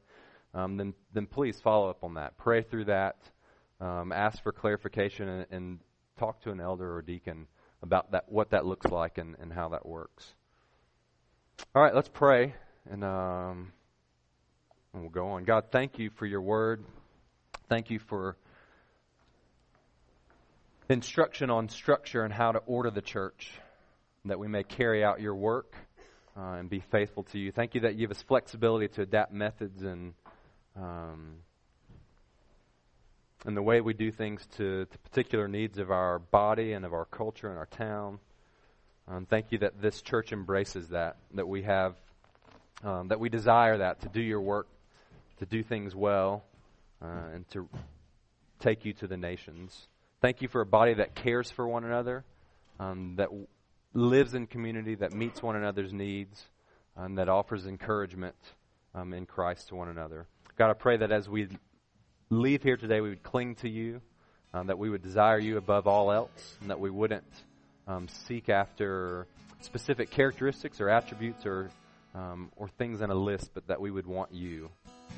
um, 0.53 0.77
then, 0.77 0.93
then 1.13 1.27
please 1.27 1.61
follow 1.61 1.89
up 1.89 2.03
on 2.03 2.15
that. 2.15 2.38
Pray 2.38 2.63
through 2.63 2.86
that 2.86 3.17
um, 3.82 4.11
ask 4.11 4.41
for 4.43 4.51
clarification 4.51 5.27
and, 5.27 5.45
and, 5.51 5.79
talk 6.19 6.39
to 6.39 6.51
an 6.51 6.61
elder 6.61 6.95
or 6.95 7.01
deacon 7.01 7.47
about 7.82 8.11
that, 8.11 8.32
what 8.32 8.51
that 8.51 8.63
looks 8.63 8.86
like 8.91 9.17
and, 9.17 9.36
and 9.39 9.51
how 9.51 9.69
that 9.69 9.84
works. 9.84 10.36
All 11.73 11.82
right, 11.82 11.95
let's 11.95 12.09
pray, 12.09 12.53
and, 12.91 13.03
um, 13.03 13.73
and 14.93 15.01
we'll 15.01 15.11
go 15.11 15.29
on. 15.29 15.43
God, 15.43 15.65
thank 15.71 15.99
you 15.99 16.09
for 16.09 16.25
your 16.25 16.41
word. 16.41 16.83
Thank 17.69 17.89
you 17.89 17.99
for 17.99 18.35
instruction 20.89 21.49
on 21.49 21.69
structure 21.69 22.23
and 22.23 22.33
how 22.33 22.51
to 22.51 22.59
order 22.59 22.91
the 22.91 23.01
church, 23.01 23.51
that 24.25 24.39
we 24.39 24.47
may 24.47 24.63
carry 24.63 25.03
out 25.03 25.21
your 25.21 25.35
work 25.35 25.73
uh, 26.37 26.53
and 26.53 26.69
be 26.69 26.79
faithful 26.79 27.23
to 27.23 27.39
you. 27.39 27.51
Thank 27.51 27.75
you 27.75 27.81
that 27.81 27.93
you 27.93 27.99
give 27.99 28.11
us 28.11 28.21
flexibility 28.21 28.87
to 28.89 29.01
adapt 29.01 29.31
methods 29.31 29.83
and 29.83 30.13
um, 30.75 31.37
and 33.45 33.57
the 33.57 33.61
way 33.61 33.81
we 33.81 33.93
do 33.93 34.11
things 34.11 34.45
to, 34.57 34.85
to 34.85 34.97
particular 34.99 35.47
needs 35.47 35.79
of 35.79 35.89
our 35.89 36.19
body 36.19 36.73
and 36.73 36.85
of 36.85 36.93
our 36.93 37.05
culture 37.05 37.49
and 37.49 37.57
our 37.57 37.65
town. 37.65 38.19
Um, 39.07 39.25
thank 39.25 39.51
you 39.51 39.57
that 39.59 39.81
this 39.81 40.01
church 40.01 40.31
embraces 40.31 40.89
that, 40.89 41.17
that 41.33 41.47
we 41.47 41.63
have, 41.63 41.95
um, 42.83 43.07
that 43.07 43.19
we 43.19 43.29
desire 43.29 43.79
that, 43.79 44.01
to 44.01 44.09
do 44.09 44.21
your 44.21 44.41
work, 44.41 44.67
to 45.41 45.47
do 45.47 45.63
things 45.63 45.95
well, 45.95 46.43
uh, 47.01 47.33
and 47.33 47.49
to 47.49 47.67
take 48.59 48.85
you 48.85 48.93
to 48.93 49.07
the 49.07 49.17
nations. 49.17 49.87
Thank 50.21 50.43
you 50.43 50.47
for 50.47 50.61
a 50.61 50.67
body 50.67 50.93
that 50.93 51.15
cares 51.15 51.49
for 51.49 51.67
one 51.67 51.83
another, 51.83 52.23
um, 52.79 53.15
that 53.17 53.29
w- 53.29 53.47
lives 53.95 54.35
in 54.35 54.45
community, 54.45 54.93
that 54.93 55.13
meets 55.13 55.41
one 55.41 55.55
another's 55.55 55.91
needs, 55.91 56.45
and 56.95 57.17
that 57.17 57.27
offers 57.27 57.65
encouragement 57.65 58.35
um, 58.93 59.13
in 59.13 59.25
Christ 59.25 59.69
to 59.69 59.75
one 59.75 59.89
another. 59.89 60.27
God, 60.59 60.69
I 60.69 60.73
pray 60.73 60.97
that 60.97 61.11
as 61.11 61.27
we 61.27 61.47
leave 62.29 62.61
here 62.61 62.77
today, 62.77 63.01
we 63.01 63.09
would 63.09 63.23
cling 63.23 63.55
to 63.55 63.69
you, 63.69 63.99
um, 64.53 64.67
that 64.67 64.77
we 64.77 64.91
would 64.91 65.01
desire 65.01 65.39
you 65.39 65.57
above 65.57 65.87
all 65.87 66.11
else, 66.11 66.55
and 66.61 66.69
that 66.69 66.79
we 66.79 66.91
wouldn't 66.91 67.25
um, 67.87 68.07
seek 68.07 68.47
after 68.47 69.25
specific 69.61 70.11
characteristics 70.11 70.79
or 70.79 70.87
attributes 70.87 71.47
or 71.47 71.71
um, 72.13 72.51
or 72.55 72.67
things 72.67 73.01
in 73.01 73.09
a 73.09 73.15
list, 73.15 73.51
but 73.53 73.67
that 73.67 73.79
we 73.79 73.91
would 73.91 74.05
want 74.05 74.33
you, 74.33 74.69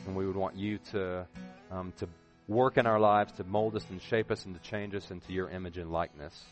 and 0.06 0.16
we 0.16 0.26
would 0.26 0.36
want 0.36 0.56
you 0.56 0.78
to 0.92 1.26
um, 1.72 1.94
to 1.98 2.08
work 2.48 2.78
in 2.78 2.86
our 2.86 3.00
lives 3.00 3.32
to 3.34 3.44
mold 3.46 3.76
us 3.76 3.86
and 3.90 4.02
shape 4.02 4.30
us 4.30 4.46
and 4.46 4.54
to 4.54 4.70
change 4.70 4.94
us 4.96 5.12
into 5.12 5.32
your 5.32 5.50
image 5.50 5.78
and 5.78 5.92
likeness, 5.92 6.44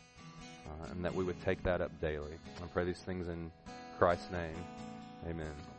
uh, 0.66 0.90
and 0.90 1.04
that 1.04 1.14
we 1.14 1.24
would 1.24 1.40
take 1.42 1.62
that 1.62 1.80
up 1.80 1.90
daily. 2.00 2.32
I 2.62 2.66
pray 2.68 2.84
these 2.84 2.98
things 2.98 3.28
in 3.28 3.50
Christ's 3.98 4.30
name. 4.30 4.56
Amen. 5.28 5.71